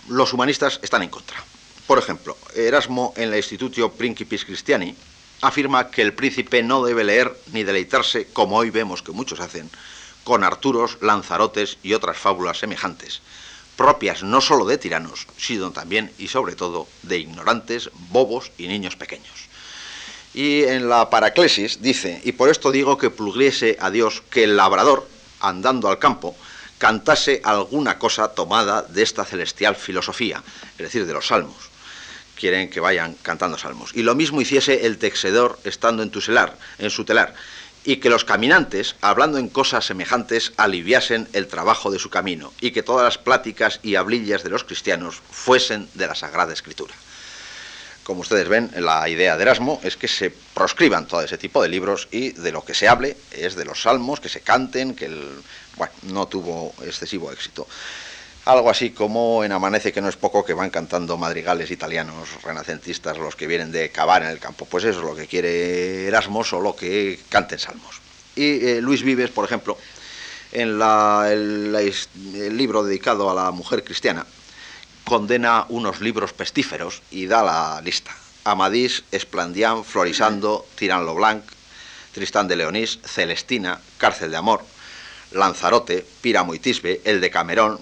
los 0.10 0.34
humanistas 0.34 0.80
están 0.84 1.04
en 1.04 1.10
contra. 1.10 1.42
Por 1.88 1.98
ejemplo, 1.98 2.38
Erasmo 2.56 3.14
en 3.18 3.32
la 3.32 3.38
Institutio 3.38 3.92
Principis 3.92 4.46
Christiani 4.46 4.96
afirma 5.42 5.90
que 5.90 6.02
el 6.02 6.14
príncipe 6.14 6.64
no 6.64 6.84
debe 6.84 7.04
leer 7.04 7.36
ni 7.52 7.64
deleitarse, 7.64 8.28
como 8.32 8.58
hoy 8.58 8.70
vemos 8.70 9.02
que 9.02 9.12
muchos 9.12 9.40
hacen, 9.40 9.70
con 10.24 10.44
Arturos, 10.44 10.98
Lanzarotes 11.02 11.80
y 11.82 11.94
otras 11.94 12.18
fábulas 12.18 12.60
semejantes, 12.60 13.22
propias 13.82 14.22
no 14.22 14.42
sólo 14.42 14.66
de 14.66 14.78
tiranos, 14.78 15.26
sino 15.38 15.72
también 15.72 16.12
y 16.20 16.28
sobre 16.28 16.54
todo 16.54 16.88
de 17.02 17.18
ignorantes, 17.18 17.90
bobos 18.12 18.52
y 18.60 18.68
niños 18.68 18.96
pequeños. 18.96 19.50
Y 20.36 20.66
en 20.66 20.88
la 20.88 21.10
Paraclesis 21.10 21.82
dice, 21.82 22.22
y 22.24 22.34
por 22.34 22.50
esto 22.50 22.72
digo 22.72 23.00
que 23.00 23.10
pluguiese 23.10 23.78
a 23.82 23.90
Dios 23.90 24.22
que 24.30 24.44
el 24.44 24.56
labrador, 24.56 25.08
andando 25.40 25.90
al 25.90 25.98
campo, 25.98 26.36
cantase 26.78 27.42
alguna 27.44 27.98
cosa 27.98 28.28
tomada 28.28 28.84
de 28.84 29.02
esta 29.02 29.26
celestial 29.26 29.76
filosofía, 29.76 30.44
es 30.74 30.78
decir, 30.78 31.08
de 31.08 31.14
los 31.14 31.26
salmos. 31.26 31.72
Quieren 32.36 32.70
que 32.70 32.80
vayan 32.80 33.16
cantando 33.24 33.58
salmos. 33.58 33.92
Y 33.96 34.04
lo 34.04 34.14
mismo 34.14 34.42
hiciese 34.42 34.86
el 34.86 35.00
texedor 35.00 35.60
estando 35.64 36.04
en, 36.04 36.12
en 36.78 36.90
su 36.92 37.04
telar, 37.04 37.34
y 37.84 37.98
que 37.98 38.10
los 38.10 38.26
caminantes, 38.26 38.96
hablando 39.02 39.38
en 39.38 39.50
cosas 39.50 39.86
semejantes, 39.86 40.54
aliviasen 40.58 41.28
el 41.34 41.48
trabajo 41.48 41.92
de 41.92 42.00
su 42.00 42.10
camino, 42.10 42.54
y 42.62 42.72
que 42.72 42.84
todas 42.84 43.04
las 43.04 43.18
pláticas 43.18 43.80
y 43.84 43.96
hablillas 43.96 44.44
de 44.44 44.50
los 44.50 44.64
cristianos 44.64 45.22
fuesen 45.32 45.90
de 45.96 46.08
la 46.08 46.16
Sagrada 46.16 46.54
Escritura 46.54 46.94
como 48.04 48.22
ustedes 48.22 48.50
ven, 48.50 48.72
la 48.76 49.08
idea 49.08 49.38
de 49.38 49.44
Erasmo 49.44 49.80
es 49.84 49.96
que 49.96 50.08
se 50.08 50.32
proscriban 50.54 51.08
todo 51.08 51.22
ese 51.22 51.38
tipo 51.38 51.62
de 51.62 51.70
libros 51.70 52.08
y 52.12 52.32
de 52.32 52.52
lo 52.52 52.66
que 52.66 52.74
se 52.74 52.88
hable 52.88 53.16
es 53.32 53.56
de 53.56 53.64
los 53.64 53.84
salmos, 53.84 54.20
que 54.20 54.30
se 54.30 54.42
canten, 54.42 54.96
que 54.96 55.06
el, 55.06 55.30
bueno, 55.78 55.94
no 56.04 56.28
tuvo 56.28 56.74
excesivo 56.84 57.32
éxito. 57.32 57.68
Algo 58.46 58.72
así 58.72 58.90
como 58.90 59.44
en 59.44 59.52
Amanece, 59.52 59.94
que 59.94 60.02
no 60.02 60.10
es 60.10 60.16
poco, 60.16 60.44
que 60.44 60.56
van 60.56 60.72
cantando 60.72 61.16
madrigales 61.16 61.70
italianos 61.70 62.42
renacentistas 62.44 63.20
los 63.20 63.36
que 63.36 63.46
vienen 63.46 63.72
de 63.72 63.92
cavar 63.92 64.24
en 64.24 64.30
el 64.30 64.40
campo. 64.40 64.66
Pues 64.66 64.84
eso 64.84 65.00
es 65.00 65.06
lo 65.06 65.16
que 65.16 65.28
quiere 65.28 66.08
Erasmo, 66.08 66.44
solo 66.44 66.76
que 66.76 67.20
canten 67.30 67.60
salmos. 67.60 68.02
Y 68.36 68.66
eh, 68.66 68.82
Luis 68.82 69.04
Vives, 69.04 69.30
por 69.30 69.46
ejemplo, 69.46 69.78
en 70.52 70.82
el 70.82 72.58
libro 72.58 72.84
dedicado 72.84 73.30
a 73.30 73.36
la 73.36 73.52
mujer 73.52 73.84
cristiana, 73.84 74.26
condena 75.06 75.68
unos 75.70 76.02
libros 76.02 76.34
pestíferos 76.34 77.04
y 77.12 77.28
da 77.28 77.44
la 77.44 77.82
lista. 77.82 78.16
Amadís, 78.44 79.04
Esplandián, 79.12 79.86
Florisando, 79.86 80.66
Tirán 80.76 81.06
Blanc, 81.14 81.44
Tristán 82.12 82.48
de 82.48 82.56
Leonís, 82.56 83.00
Celestina, 83.06 83.80
Cárcel 84.00 84.32
de 84.32 84.38
Amor, 84.38 84.64
Lanzarote, 85.32 86.04
Píramo 86.22 86.56
y 86.56 86.60
Tisbe, 86.60 87.02
El 87.06 87.22
de 87.22 87.30
Camerón, 87.30 87.80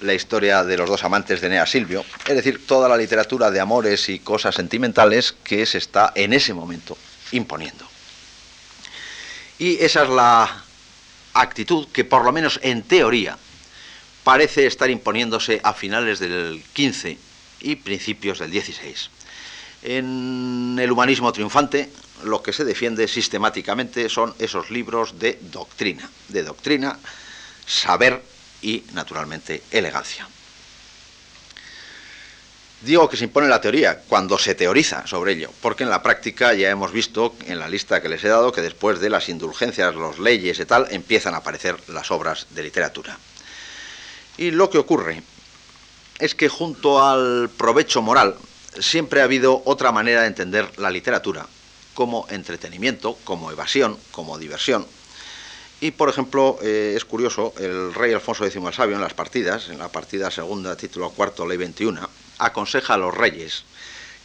la 0.00 0.14
historia 0.14 0.62
de 0.64 0.76
los 0.76 0.88
dos 0.88 1.04
amantes 1.04 1.40
de 1.40 1.48
Nea 1.48 1.66
Silvio, 1.66 2.04
es 2.26 2.34
decir, 2.34 2.66
toda 2.66 2.88
la 2.88 2.96
literatura 2.96 3.50
de 3.50 3.60
amores 3.60 4.08
y 4.08 4.18
cosas 4.18 4.54
sentimentales 4.54 5.34
que 5.44 5.64
se 5.66 5.78
está 5.78 6.12
en 6.14 6.32
ese 6.32 6.52
momento 6.52 6.96
imponiendo. 7.32 7.86
Y 9.58 9.76
esa 9.82 10.02
es 10.02 10.10
la 10.10 10.64
actitud 11.32 11.88
que 11.92 12.04
por 12.04 12.24
lo 12.24 12.32
menos 12.32 12.60
en 12.62 12.82
teoría 12.82 13.38
parece 14.22 14.66
estar 14.66 14.90
imponiéndose 14.90 15.60
a 15.62 15.72
finales 15.72 16.18
del 16.18 16.62
15 16.72 17.18
y 17.60 17.76
principios 17.76 18.38
del 18.38 18.50
16. 18.50 19.10
En 19.82 20.76
el 20.80 20.90
humanismo 20.90 21.32
triunfante 21.32 21.90
lo 22.24 22.42
que 22.42 22.52
se 22.52 22.64
defiende 22.64 23.08
sistemáticamente 23.08 24.08
son 24.08 24.34
esos 24.38 24.70
libros 24.70 25.18
de 25.18 25.38
doctrina, 25.52 26.08
de 26.28 26.42
doctrina, 26.42 26.98
saber 27.66 28.22
y, 28.66 28.82
naturalmente, 28.94 29.62
elegancia. 29.70 30.28
Digo 32.80 33.08
que 33.08 33.16
se 33.16 33.24
impone 33.24 33.46
la 33.46 33.60
teoría 33.60 34.00
cuando 34.08 34.38
se 34.38 34.56
teoriza 34.56 35.06
sobre 35.06 35.32
ello, 35.34 35.50
porque 35.62 35.84
en 35.84 35.90
la 35.90 36.02
práctica 36.02 36.52
ya 36.52 36.68
hemos 36.68 36.90
visto 36.90 37.36
en 37.46 37.60
la 37.60 37.68
lista 37.68 38.02
que 38.02 38.08
les 38.08 38.24
he 38.24 38.28
dado 38.28 38.50
que 38.50 38.62
después 38.62 38.98
de 38.98 39.08
las 39.08 39.28
indulgencias, 39.28 39.94
las 39.94 40.18
leyes 40.18 40.58
y 40.58 40.64
tal, 40.66 40.88
empiezan 40.90 41.34
a 41.34 41.38
aparecer 41.38 41.76
las 41.88 42.10
obras 42.10 42.48
de 42.50 42.64
literatura. 42.64 43.16
Y 44.36 44.50
lo 44.50 44.68
que 44.68 44.78
ocurre 44.78 45.22
es 46.18 46.34
que 46.34 46.48
junto 46.48 47.04
al 47.04 47.48
provecho 47.56 48.02
moral 48.02 48.34
siempre 48.80 49.20
ha 49.20 49.24
habido 49.24 49.62
otra 49.64 49.92
manera 49.92 50.22
de 50.22 50.26
entender 50.26 50.68
la 50.76 50.90
literatura, 50.90 51.46
como 51.94 52.26
entretenimiento, 52.30 53.16
como 53.22 53.52
evasión, 53.52 53.96
como 54.10 54.38
diversión. 54.38 54.86
Y, 55.80 55.90
por 55.90 56.08
ejemplo, 56.08 56.58
eh, 56.62 56.94
es 56.96 57.04
curioso, 57.04 57.52
el 57.58 57.92
rey 57.92 58.12
Alfonso 58.12 58.46
X 58.46 58.56
el 58.56 58.72
Sabio 58.72 58.96
en 58.96 59.02
las 59.02 59.14
partidas, 59.14 59.68
en 59.68 59.78
la 59.78 59.88
partida 59.88 60.30
segunda, 60.30 60.76
título 60.76 61.10
cuarto, 61.10 61.46
ley 61.46 61.58
21, 61.58 62.08
aconseja 62.38 62.94
a 62.94 62.98
los 62.98 63.14
reyes 63.14 63.64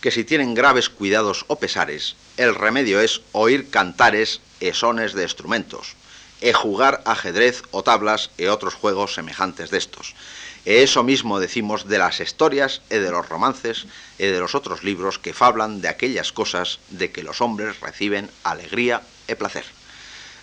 que 0.02 0.12
si 0.12 0.24
tienen 0.24 0.56
graves 0.56 0.90
cuidados 0.90 1.46
o 1.48 1.58
pesares, 1.58 2.16
el 2.38 2.56
remedio 2.56 3.00
es 3.00 3.22
oír 3.34 3.70
cantares 3.70 4.42
e 4.60 4.74
sones 4.74 5.14
de 5.14 5.22
instrumentos, 5.30 5.94
e 6.42 6.58
jugar 6.58 7.06
ajedrez 7.06 7.62
o 7.70 7.86
tablas 7.86 8.34
e 8.42 8.50
otros 8.50 8.74
juegos 8.74 9.14
semejantes 9.14 9.70
de 9.70 9.78
estos. 9.78 10.18
E 10.66 10.82
eso 10.82 11.06
mismo 11.06 11.38
decimos 11.38 11.86
de 11.86 12.02
las 12.02 12.18
historias 12.18 12.82
e 12.90 12.98
de 12.98 13.14
los 13.14 13.30
romances 13.30 13.86
e 14.18 14.34
de 14.34 14.42
los 14.42 14.58
otros 14.58 14.82
libros 14.82 15.22
que 15.22 15.38
fablan 15.38 15.86
de 15.86 15.94
aquellas 15.94 16.34
cosas 16.34 16.82
de 16.90 17.14
que 17.14 17.22
los 17.22 17.38
hombres 17.38 17.78
reciben 17.78 18.26
alegría 18.42 19.06
e 19.30 19.38
placer. 19.38 19.70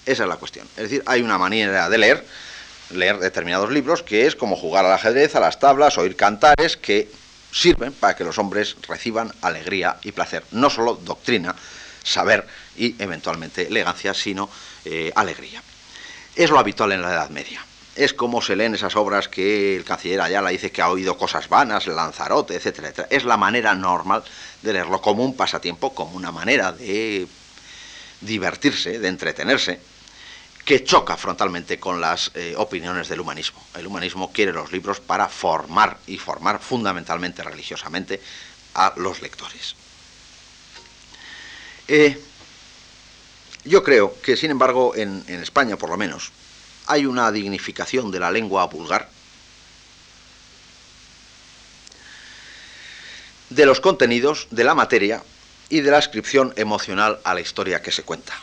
Esa 0.09 0.23
es 0.23 0.29
la 0.31 0.37
cuestión. 0.37 0.67
Es 0.75 0.85
decir, 0.85 1.03
hay 1.05 1.21
una 1.21 1.37
manera 1.37 1.91
de 1.91 1.99
leer, 1.99 2.25
leer 2.91 3.19
determinados 3.19 3.71
libros, 3.71 4.03
que 4.03 4.27
es 4.27 4.35
como 4.35 4.57
jugar 4.57 4.87
al 4.87 4.93
ajedrez, 4.93 5.37
a 5.37 5.41
las 5.41 5.61
tablas, 5.61 5.99
oír 5.99 6.17
cantares, 6.17 6.79
que 6.79 7.11
sirven 7.53 7.93
para 7.93 8.17
que 8.17 8.25
los 8.25 8.39
hombres 8.39 8.77
reciban 8.89 9.31
alegría 9.43 9.99
y 10.03 10.13
placer. 10.13 10.45
No 10.51 10.71
solo 10.71 10.95
doctrina, 10.95 11.55
saber 12.03 12.47
y 12.79 12.95
eventualmente 12.99 13.67
elegancia, 13.67 14.15
sino 14.15 14.49
eh, 14.87 15.13
alegría. 15.15 15.63
Es 16.35 16.49
lo 16.49 16.59
habitual 16.59 16.93
en 16.93 17.03
la 17.03 17.13
Edad 17.13 17.29
Media. 17.29 17.63
es 17.95 18.15
como 18.15 18.41
se 18.41 18.57
leen 18.57 18.77
esas 18.77 18.97
obras 18.97 19.29
que 19.29 19.77
el 19.77 19.85
canciller 19.85 20.23
Ayala 20.23 20.49
dice 20.51 20.71
que 20.71 20.81
ha 20.81 20.89
oído 20.89 21.19
cosas 21.19 21.51
vanas, 21.51 21.87
Lanzarote, 21.87 22.55
etcétera, 22.55 22.89
etcétera. 22.89 23.09
Es 23.11 23.25
la 23.25 23.37
manera 23.37 23.75
normal 23.75 24.23
de 24.63 24.73
leerlo 24.73 25.03
como 25.03 25.23
un 25.23 25.37
pasatiempo, 25.37 25.95
como 25.95 26.17
una 26.17 26.31
manera 26.31 26.73
de 26.73 27.27
divertirse, 28.21 28.99
de 28.99 29.09
entretenerse, 29.09 29.81
que 30.69 30.85
choca 30.85 31.17
frontalmente 31.17 31.81
con 31.81 31.99
las 31.99 32.31
eh, 32.35 32.53
opiniones 32.59 33.09
del 33.09 33.21
humanismo. 33.21 33.65
El 33.75 33.87
humanismo 33.87 34.31
quiere 34.31 34.53
los 34.53 34.71
libros 34.71 35.01
para 35.01 35.27
formar 35.27 35.97
y 36.07 36.19
formar 36.19 36.61
fundamentalmente 36.61 37.43
religiosamente 37.43 38.21
a 38.75 38.93
los 38.97 39.23
lectores. 39.23 39.75
Eh, 41.89 42.21
yo 43.65 43.83
creo 43.83 44.21
que, 44.21 44.37
sin 44.37 44.51
embargo, 44.51 44.95
en, 44.95 45.25
en 45.27 45.41
España, 45.41 45.79
por 45.79 45.89
lo 45.89 45.97
menos, 45.97 46.33
hay 46.87 47.07
una 47.07 47.33
dignificación 47.33 48.11
de 48.11 48.21
la 48.21 48.31
lengua 48.31 48.67
vulgar, 48.67 49.09
de 53.49 53.65
los 53.65 53.81
contenidos, 53.81 54.49
de 54.51 54.65
la 54.65 54.75
materia 54.75 55.23
y 55.71 55.81
de 55.81 55.91
la 55.91 55.97
ascripción 55.97 56.53
emocional 56.57 57.21
a 57.25 57.33
la 57.33 57.41
historia 57.41 57.81
que 57.81 57.91
se 57.91 58.03
cuenta. 58.03 58.35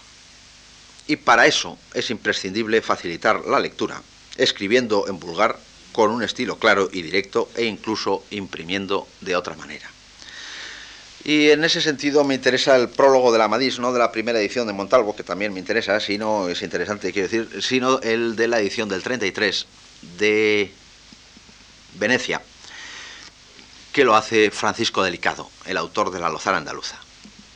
Y 1.07 1.17
para 1.17 1.45
eso 1.45 1.77
es 1.93 2.09
imprescindible 2.09 2.81
facilitar 2.81 3.45
la 3.45 3.59
lectura, 3.59 4.01
escribiendo 4.37 5.07
en 5.07 5.19
vulgar 5.19 5.59
con 5.91 6.11
un 6.11 6.23
estilo 6.23 6.57
claro 6.57 6.89
y 6.91 7.01
directo 7.01 7.49
e 7.55 7.65
incluso 7.65 8.23
imprimiendo 8.31 9.07
de 9.21 9.35
otra 9.35 9.55
manera. 9.55 9.89
Y 11.23 11.49
en 11.49 11.63
ese 11.63 11.81
sentido 11.81 12.23
me 12.23 12.35
interesa 12.35 12.75
el 12.75 12.89
prólogo 12.89 13.31
de 13.31 13.39
la 13.39 13.47
Madis, 13.47 13.79
no 13.79 13.93
de 13.93 13.99
la 13.99 14.11
primera 14.11 14.39
edición 14.39 14.67
de 14.67 14.73
Montalvo, 14.73 15.15
que 15.15 15.23
también 15.23 15.53
me 15.53 15.59
interesa, 15.59 15.99
sino 15.99 16.49
es 16.49 16.61
interesante, 16.61 17.11
quiero 17.11 17.27
decir, 17.27 17.63
sino 17.63 17.99
el 18.01 18.35
de 18.35 18.47
la 18.47 18.59
edición 18.59 18.89
del 18.89 19.01
33 19.01 19.65
de 20.19 20.71
Venecia, 21.95 22.41
que 23.91 24.03
lo 24.03 24.15
hace 24.15 24.51
Francisco 24.51 25.01
Delicado, 25.01 25.49
el 25.65 25.77
autor 25.77 26.11
de 26.11 26.19
La 26.19 26.29
Lozana 26.29 26.57
Andaluza. 26.57 26.99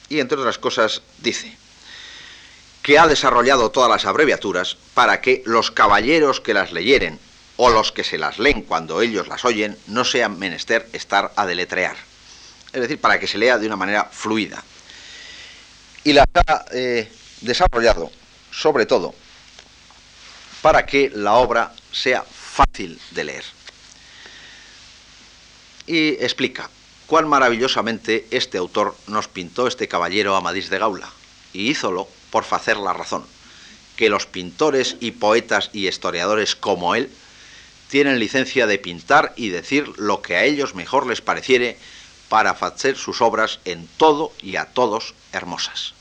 Y 0.07 0.19
entre 0.19 0.39
otras 0.39 0.57
cosas 0.57 1.01
dice 1.19 1.55
que 2.81 2.97
ha 2.97 3.07
desarrollado 3.07 3.71
todas 3.71 3.89
las 3.89 4.05
abreviaturas 4.05 4.77
para 4.93 5.21
que 5.21 5.43
los 5.45 5.71
caballeros 5.71 6.41
que 6.41 6.53
las 6.53 6.71
leyeren 6.71 7.19
o 7.57 7.69
los 7.69 7.91
que 7.91 8.03
se 8.03 8.17
las 8.17 8.39
leen 8.39 8.61
cuando 8.61 9.01
ellos 9.01 9.27
las 9.27 9.45
oyen 9.45 9.77
no 9.87 10.05
sean 10.05 10.39
menester 10.39 10.87
estar 10.93 11.33
a 11.35 11.45
deletrear 11.45 12.09
es 12.73 12.81
decir, 12.81 12.99
para 12.99 13.19
que 13.19 13.27
se 13.27 13.37
lea 13.37 13.57
de 13.57 13.67
una 13.67 13.75
manera 13.75 14.05
fluida. 14.05 14.63
Y 16.03 16.13
la 16.13 16.25
ha 16.47 16.65
eh, 16.71 17.11
desarrollado, 17.41 18.11
sobre 18.51 18.85
todo, 18.85 19.13
para 20.61 20.85
que 20.85 21.11
la 21.13 21.33
obra 21.33 21.73
sea 21.91 22.23
fácil 22.23 22.99
de 23.11 23.23
leer. 23.23 23.43
Y 25.87 26.09
explica 26.23 26.69
cuán 27.07 27.27
maravillosamente 27.27 28.27
este 28.29 28.57
autor 28.57 28.95
nos 29.07 29.27
pintó 29.27 29.67
este 29.67 29.87
caballero 29.87 30.35
Amadís 30.35 30.69
de 30.69 30.77
Gaula, 30.77 31.09
y 31.53 31.69
hízolo 31.69 32.07
por 32.31 32.45
hacer 32.49 32.77
la 32.77 32.93
razón, 32.93 33.25
que 33.95 34.09
los 34.09 34.25
pintores 34.25 34.97
y 34.99 35.11
poetas 35.11 35.69
y 35.73 35.87
historiadores 35.87 36.55
como 36.55 36.95
él 36.95 37.11
tienen 37.89 38.19
licencia 38.19 38.67
de 38.67 38.77
pintar 38.77 39.33
y 39.35 39.49
decir 39.49 39.91
lo 39.97 40.21
que 40.21 40.35
a 40.35 40.43
ellos 40.43 40.75
mejor 40.75 41.07
les 41.07 41.21
pareciere 41.21 41.77
para 42.29 42.51
hacer 42.51 42.95
sus 42.95 43.21
obras 43.21 43.59
en 43.65 43.87
todo 43.97 44.31
y 44.41 44.55
a 44.55 44.65
todos 44.65 45.15
hermosas. 45.33 45.95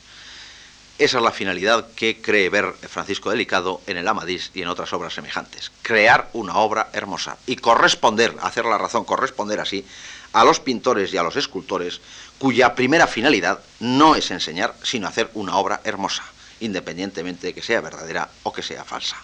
Esa 0.99 1.17
es 1.17 1.23
la 1.23 1.31
finalidad 1.31 1.87
que 1.95 2.21
cree 2.21 2.49
ver 2.49 2.73
Francisco 2.89 3.29
Delicado 3.29 3.81
en 3.87 3.95
el 3.95 4.07
Amadís 4.07 4.51
y 4.53 4.61
en 4.61 4.67
otras 4.67 4.91
obras 4.91 5.13
semejantes. 5.13 5.71
Crear 5.81 6.29
una 6.33 6.57
obra 6.57 6.89
hermosa 6.91 7.37
y 7.47 7.55
corresponder, 7.55 8.35
hacer 8.41 8.65
la 8.65 8.77
razón, 8.77 9.05
corresponder 9.05 9.61
así 9.61 9.85
a 10.33 10.43
los 10.43 10.59
pintores 10.59 11.13
y 11.13 11.17
a 11.17 11.23
los 11.23 11.37
escultores 11.37 12.01
cuya 12.39 12.73
primera 12.73 13.05
finalidad 13.05 13.59
no 13.79 14.15
es 14.15 14.31
enseñar, 14.31 14.73
sino 14.81 15.07
hacer 15.07 15.29
una 15.33 15.57
obra 15.57 15.81
hermosa, 15.83 16.23
independientemente 16.61 17.47
de 17.47 17.53
que 17.53 17.61
sea 17.61 17.81
verdadera 17.81 18.29
o 18.43 18.53
que 18.53 18.63
sea 18.63 18.85
falsa. 18.85 19.17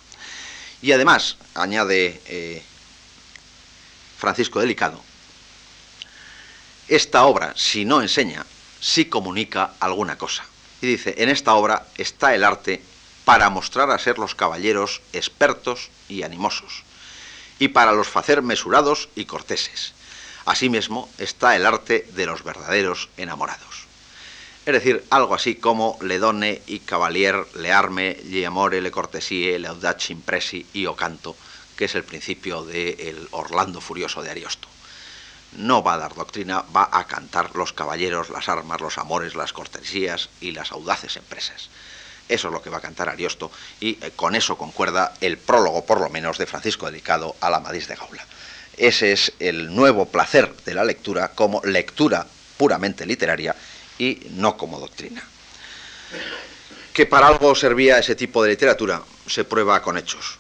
Y 0.81 0.91
además, 0.91 1.37
añade 1.55 2.21
eh, 2.27 2.61
Francisco 4.17 4.59
Delicado, 4.59 5.01
esta 6.87 7.25
obra, 7.25 7.53
si 7.55 7.85
no 7.85 8.01
enseña, 8.01 8.45
sí 8.79 9.05
comunica 9.05 9.73
alguna 9.79 10.17
cosa. 10.17 10.45
Y 10.81 10.87
dice, 10.87 11.15
en 11.17 11.29
esta 11.29 11.55
obra 11.55 11.87
está 11.97 12.35
el 12.35 12.43
arte 12.43 12.83
para 13.23 13.49
mostrar 13.49 13.89
a 13.89 13.97
ser 13.97 14.19
los 14.19 14.35
caballeros 14.35 15.01
expertos 15.13 15.89
y 16.07 16.21
animosos, 16.21 16.83
y 17.57 17.69
para 17.69 17.93
los 17.93 18.07
facer 18.07 18.43
mesurados 18.43 19.09
y 19.15 19.25
corteses. 19.25 19.94
Asimismo 20.45 21.09
está 21.17 21.55
el 21.55 21.65
arte 21.65 22.07
de 22.13 22.25
los 22.25 22.43
verdaderos 22.43 23.09
enamorados. 23.17 23.85
Es 24.65 24.73
decir, 24.73 25.05
algo 25.09 25.35
así 25.35 25.55
como 25.55 25.97
le 26.01 26.17
done 26.17 26.61
y 26.65 26.79
cavalier, 26.79 27.45
le 27.55 27.71
arme, 27.71 28.17
le 28.25 28.45
amore, 28.45 28.81
le 28.81 28.91
cortesie, 28.91 29.59
le 29.59 29.67
audace 29.67 30.13
impresi 30.13 30.65
y 30.73 30.87
o 30.87 30.95
canto, 30.95 31.35
que 31.75 31.85
es 31.85 31.95
el 31.95 32.03
principio 32.03 32.63
del 32.63 33.27
Orlando 33.31 33.81
Furioso 33.81 34.23
de 34.23 34.31
Ariosto 34.31 34.67
no 35.57 35.83
va 35.83 35.93
a 35.93 35.97
dar 35.97 36.15
doctrina, 36.15 36.63
va 36.75 36.89
a 36.91 37.05
cantar 37.05 37.55
los 37.55 37.73
caballeros, 37.73 38.29
las 38.29 38.49
armas, 38.49 38.81
los 38.81 38.97
amores, 38.97 39.35
las 39.35 39.53
cortesías 39.53 40.29
y 40.41 40.51
las 40.51 40.71
audaces 40.71 41.15
empresas. 41.17 41.69
Eso 42.27 42.47
es 42.47 42.53
lo 42.53 42.61
que 42.61 42.69
va 42.69 42.77
a 42.77 42.81
cantar 42.81 43.09
Ariosto 43.09 43.51
y 43.79 44.03
eh, 44.03 44.11
con 44.15 44.35
eso 44.35 44.57
concuerda 44.57 45.13
el 45.21 45.37
prólogo, 45.37 45.85
por 45.85 46.01
lo 46.01 46.09
menos, 46.09 46.37
de 46.37 46.47
Francisco 46.47 46.87
Delicado 46.87 47.35
a 47.39 47.49
la 47.49 47.59
Madís 47.59 47.87
de 47.87 47.95
Gaula. 47.95 48.25
Ese 48.77 49.13
es 49.13 49.33
el 49.39 49.73
nuevo 49.73 50.05
placer 50.07 50.53
de 50.65 50.73
la 50.73 50.83
lectura 50.83 51.29
como 51.29 51.61
lectura 51.63 52.27
puramente 52.57 53.05
literaria 53.05 53.55
y 53.97 54.27
no 54.31 54.57
como 54.57 54.79
doctrina. 54.79 55.23
Que 56.93 57.05
para 57.05 57.27
algo 57.27 57.55
servía 57.55 57.99
ese 57.99 58.15
tipo 58.15 58.43
de 58.43 58.49
literatura 58.49 59.01
se 59.27 59.43
prueba 59.43 59.81
con 59.81 59.97
hechos. 59.97 60.37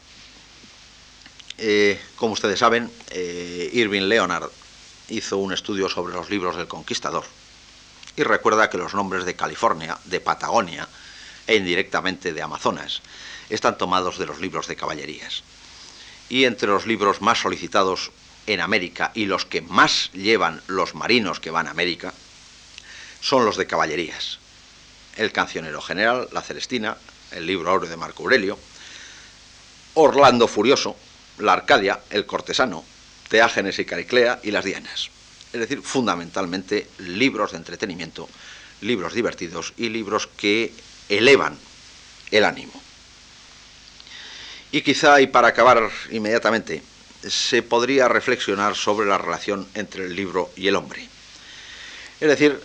Eh, 1.57 1.99
como 2.15 2.33
ustedes 2.33 2.59
saben, 2.59 2.91
eh, 3.11 3.69
Irving 3.73 4.03
Leonard 4.03 4.49
hizo 5.09 5.37
un 5.37 5.53
estudio 5.53 5.87
sobre 5.87 6.13
los 6.13 6.29
libros 6.29 6.57
del 6.57 6.67
conquistador 6.67 7.23
y 8.17 8.23
recuerda 8.23 8.69
que 8.69 8.77
los 8.77 8.93
nombres 8.93 9.25
de 9.25 9.35
California, 9.35 9.97
de 10.05 10.19
Patagonia 10.19 10.87
e 11.47 11.55
indirectamente 11.55 12.33
de 12.33 12.41
Amazonas 12.41 13.01
están 13.49 13.77
tomados 13.77 14.17
de 14.17 14.25
los 14.25 14.39
libros 14.39 14.67
de 14.67 14.75
caballerías. 14.75 15.43
Y 16.27 16.45
entre 16.45 16.69
los 16.69 16.87
libros 16.87 17.21
más 17.21 17.39
solicitados 17.39 18.11
en 18.47 18.61
América 18.61 19.11
y 19.13 19.25
los 19.25 19.45
que 19.45 19.61
más 19.61 20.11
llevan 20.13 20.61
los 20.67 20.95
marinos 20.95 21.39
que 21.39 21.51
van 21.51 21.67
a 21.67 21.71
América 21.71 22.13
son 23.21 23.45
los 23.45 23.57
de 23.57 23.67
caballerías. 23.67 24.39
El 25.15 25.31
cancionero 25.31 25.81
general, 25.81 26.29
la 26.31 26.41
Celestina, 26.41 26.97
el 27.31 27.47
libro 27.47 27.73
Oro 27.73 27.87
de 27.87 27.97
Marco 27.97 28.23
Aurelio, 28.23 28.59
Orlando 29.95 30.47
Furioso, 30.47 30.95
la 31.39 31.53
Arcadia, 31.53 32.01
el 32.09 32.25
cortesano, 32.25 32.85
Teágenes 33.29 33.79
y 33.79 33.85
Cariclea 33.85 34.39
y 34.43 34.51
las 34.51 34.65
Dianas. 34.65 35.09
Es 35.53 35.59
decir, 35.59 35.81
fundamentalmente 35.81 36.87
libros 36.99 37.51
de 37.51 37.57
entretenimiento, 37.57 38.29
libros 38.81 39.13
divertidos 39.13 39.73
y 39.77 39.89
libros 39.89 40.27
que 40.27 40.73
elevan 41.09 41.57
el 42.31 42.43
ánimo. 42.43 42.73
Y 44.71 44.81
quizá, 44.81 45.21
y 45.21 45.27
para 45.27 45.47
acabar 45.47 45.89
inmediatamente, 46.11 46.83
se 47.29 47.61
podría 47.61 48.07
reflexionar 48.07 48.75
sobre 48.75 49.07
la 49.07 49.17
relación 49.17 49.67
entre 49.73 50.05
el 50.05 50.15
libro 50.15 50.51
y 50.55 50.67
el 50.67 50.75
hombre. 50.75 51.07
Es 52.19 52.27
decir, 52.29 52.59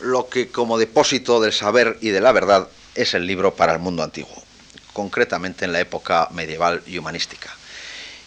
lo 0.00 0.28
que 0.28 0.48
como 0.48 0.78
depósito 0.78 1.40
del 1.40 1.52
saber 1.52 1.98
y 2.00 2.10
de 2.10 2.20
la 2.20 2.32
verdad 2.32 2.68
es 2.94 3.14
el 3.14 3.26
libro 3.26 3.54
para 3.54 3.72
el 3.72 3.78
mundo 3.78 4.02
antiguo, 4.02 4.42
concretamente 4.92 5.64
en 5.64 5.72
la 5.72 5.80
época 5.80 6.28
medieval 6.32 6.82
y 6.86 6.98
humanística. 6.98 7.50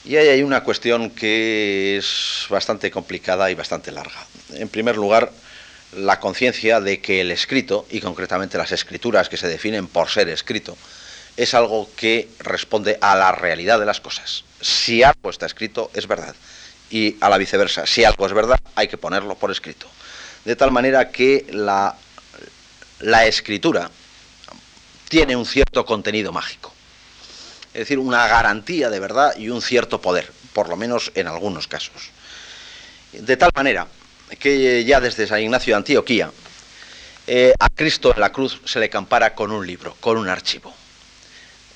Y 0.05 0.15
ahí 0.15 0.29
hay 0.29 0.43
una 0.43 0.63
cuestión 0.63 1.09
que 1.11 1.97
es 1.97 2.45
bastante 2.49 2.89
complicada 2.89 3.51
y 3.51 3.55
bastante 3.55 3.91
larga. 3.91 4.25
En 4.53 4.69
primer 4.69 4.95
lugar, 4.95 5.31
la 5.93 6.19
conciencia 6.19 6.79
de 6.79 7.01
que 7.01 7.21
el 7.21 7.31
escrito, 7.31 7.85
y 7.89 7.99
concretamente 7.99 8.57
las 8.57 8.71
escrituras 8.71 9.29
que 9.29 9.37
se 9.37 9.47
definen 9.47 9.87
por 9.87 10.09
ser 10.09 10.29
escrito, 10.29 10.77
es 11.35 11.53
algo 11.53 11.89
que 11.95 12.29
responde 12.39 12.97
a 13.01 13.15
la 13.15 13.31
realidad 13.31 13.79
de 13.79 13.85
las 13.85 13.99
cosas. 13.99 14.43
Si 14.61 15.03
algo 15.03 15.29
está 15.29 15.45
escrito, 15.45 15.91
es 15.93 16.07
verdad. 16.07 16.35
Y 16.89 17.15
a 17.21 17.29
la 17.29 17.37
viceversa, 17.37 17.85
si 17.85 18.03
algo 18.03 18.25
es 18.25 18.33
verdad, 18.33 18.59
hay 18.75 18.87
que 18.87 18.97
ponerlo 18.97 19.35
por 19.35 19.51
escrito. 19.51 19.87
De 20.45 20.55
tal 20.55 20.71
manera 20.71 21.11
que 21.11 21.45
la, 21.51 21.95
escritura 23.25 23.89
tiene 25.07 25.35
un 25.35 25.45
cierto 25.45 25.85
contenido 25.85 26.31
mágico 26.31 26.73
es 27.73 27.81
decir, 27.81 27.99
una 27.99 28.27
garantía 28.27 28.89
de 28.89 28.99
verdad 28.99 29.37
y 29.37 29.49
un 29.49 29.61
cierto 29.61 30.01
poder, 30.01 30.31
por 30.53 30.69
lo 30.69 30.75
menos 30.75 31.11
en 31.13 31.27
algunos 31.27 31.67
casos. 31.67 32.09
De 33.13 33.37
tal 33.37 33.51
manera 33.55 33.87
que 34.39 34.83
ya 34.83 34.99
desde 34.99 35.27
San 35.27 35.39
Ignacio 35.39 35.73
de 35.73 35.77
Antioquía, 35.77 36.31
eh, 37.27 37.53
a 37.59 37.69
Cristo 37.69 38.11
en 38.13 38.21
la 38.21 38.31
cruz 38.31 38.59
se 38.65 38.79
le 38.79 38.89
compara 38.89 39.35
con 39.35 39.51
un 39.51 39.65
libro, 39.65 39.95
con 39.99 40.17
un 40.17 40.27
archivo. 40.27 40.73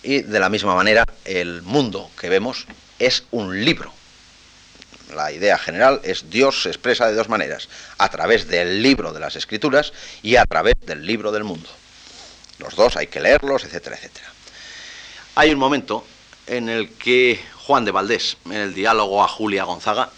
Y 0.04 0.22
de 0.22 0.40
la 0.40 0.50
misma 0.50 0.76
manera, 0.76 1.06
el 1.24 1.62
mundo 1.62 2.12
que 2.20 2.28
vemos 2.28 2.68
es 3.00 3.24
un 3.32 3.64
libro. 3.64 3.94
La 5.16 5.32
idea 5.32 5.58
general 5.58 6.02
es 6.04 6.30
Dios 6.30 6.64
se 6.64 6.70
expresa 6.70 7.08
de 7.08 7.16
dos 7.16 7.30
maneras, 7.30 7.70
a 7.98 8.10
través 8.10 8.48
del 8.48 8.82
libro 8.82 9.14
de 9.14 9.22
las 9.22 9.38
escrituras 9.38 9.94
y 10.22 10.36
a 10.36 10.46
través 10.46 10.74
del 10.86 11.06
libro 11.06 11.32
del 11.32 11.46
mundo. 11.46 11.70
Los 12.60 12.76
dos 12.76 12.98
hay 12.98 13.08
que 13.08 13.22
leerlos, 13.22 13.64
etcétera, 13.64 13.96
etcétera. 13.96 14.28
Hay 15.36 15.52
un 15.52 15.60
momento 15.60 16.06
en 16.48 16.68
el 16.68 16.90
que 16.90 17.40
Juan 17.66 17.86
de 17.86 17.92
Valdés, 17.92 18.36
en 18.46 18.54
el 18.54 18.74
diálogo 18.74 19.24
a 19.24 19.28
Julia 19.30 19.64
Gonzaga, 19.64 20.10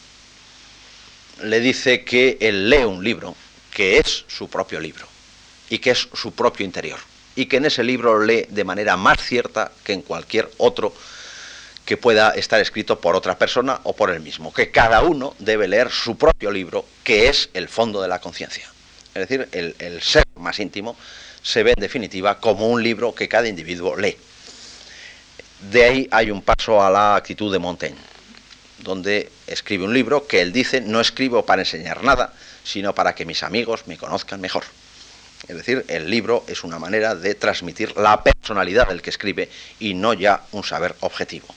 le 1.43 1.59
dice 1.59 2.03
que 2.03 2.37
él 2.41 2.69
lee 2.69 2.85
un 2.85 3.03
libro 3.03 3.35
que 3.71 3.99
es 3.99 4.25
su 4.27 4.49
propio 4.49 4.79
libro 4.79 5.05
y 5.69 5.77
que 5.77 5.91
es 5.91 6.07
su 6.13 6.33
propio 6.33 6.65
interior 6.65 6.99
y 7.35 7.45
que 7.47 7.57
en 7.57 7.65
ese 7.65 7.83
libro 7.83 8.23
lee 8.23 8.45
de 8.49 8.63
manera 8.63 8.97
más 8.97 9.21
cierta 9.21 9.71
que 9.83 9.93
en 9.93 10.01
cualquier 10.01 10.49
otro 10.57 10.93
que 11.85 11.97
pueda 11.97 12.31
estar 12.31 12.59
escrito 12.59 12.99
por 12.99 13.15
otra 13.15 13.37
persona 13.37 13.79
o 13.83 13.95
por 13.95 14.09
él 14.09 14.19
mismo, 14.19 14.51
que 14.51 14.71
cada 14.71 15.03
uno 15.03 15.35
debe 15.39 15.67
leer 15.67 15.91
su 15.91 16.17
propio 16.17 16.49
libro, 16.49 16.85
que 17.03 17.29
es 17.29 17.49
el 17.53 17.69
fondo 17.69 18.01
de 18.01 18.07
la 18.07 18.19
conciencia. 18.19 18.67
Es 19.13 19.27
decir, 19.29 19.47
el, 19.51 19.75
el, 19.79 20.01
ser 20.01 20.23
más 20.35 20.59
íntimo 20.59 20.97
se 21.43 21.63
ve 21.63 21.73
en 21.75 21.81
definitiva 21.81 22.39
como 22.39 22.67
un 22.67 22.81
libro 22.81 23.13
que 23.13 23.29
cada 23.29 23.47
individuo 23.47 23.95
lee. 23.95 24.17
De 25.71 25.83
ahí 25.83 26.07
hay 26.11 26.31
un 26.31 26.41
paso 26.41 26.83
a 26.83 26.89
la 26.89 27.15
actitud 27.15 27.51
de 27.51 27.59
Montaigne, 27.59 27.99
donde 28.79 29.31
escribe 29.47 29.85
un 29.85 29.93
libro 29.93 30.27
que 30.27 30.41
él 30.41 30.51
dice, 30.51 30.81
no 30.81 30.99
escribo 30.99 31.45
para 31.45 31.61
enseñar 31.61 32.03
nada, 32.03 32.33
sino 32.63 32.95
para 32.95 33.13
que 33.13 33.25
mis 33.25 33.43
amigos 33.43 33.83
me 33.85 33.97
conozcan 33.97 34.41
mejor. 34.41 34.63
Es 35.47 35.55
decir, 35.55 35.85
el 35.87 36.09
libro 36.09 36.43
es 36.47 36.63
una 36.63 36.79
manera 36.79 37.15
de 37.15 37.35
transmitir 37.35 37.95
la 37.97 38.23
personalidad 38.23 38.87
del 38.87 39.01
que 39.01 39.09
escribe 39.09 39.49
y 39.79 39.93
no 39.93 40.13
ya 40.13 40.43
un 40.51 40.63
saber 40.63 40.95
objetivo. 41.01 41.47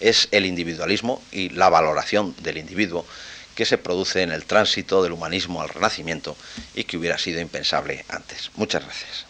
Es 0.00 0.28
el 0.30 0.46
individualismo 0.46 1.22
y 1.32 1.48
la 1.50 1.68
valoración 1.68 2.34
del 2.42 2.58
individuo 2.58 3.06
que 3.54 3.64
se 3.64 3.78
produce 3.78 4.22
en 4.22 4.32
el 4.32 4.44
tránsito 4.44 5.02
del 5.02 5.12
humanismo 5.12 5.60
al 5.60 5.68
renacimiento 5.68 6.36
y 6.74 6.84
que 6.84 6.96
hubiera 6.96 7.18
sido 7.18 7.40
impensable 7.40 8.04
antes. 8.08 8.50
Muchas 8.56 8.84
gracias. 8.84 9.26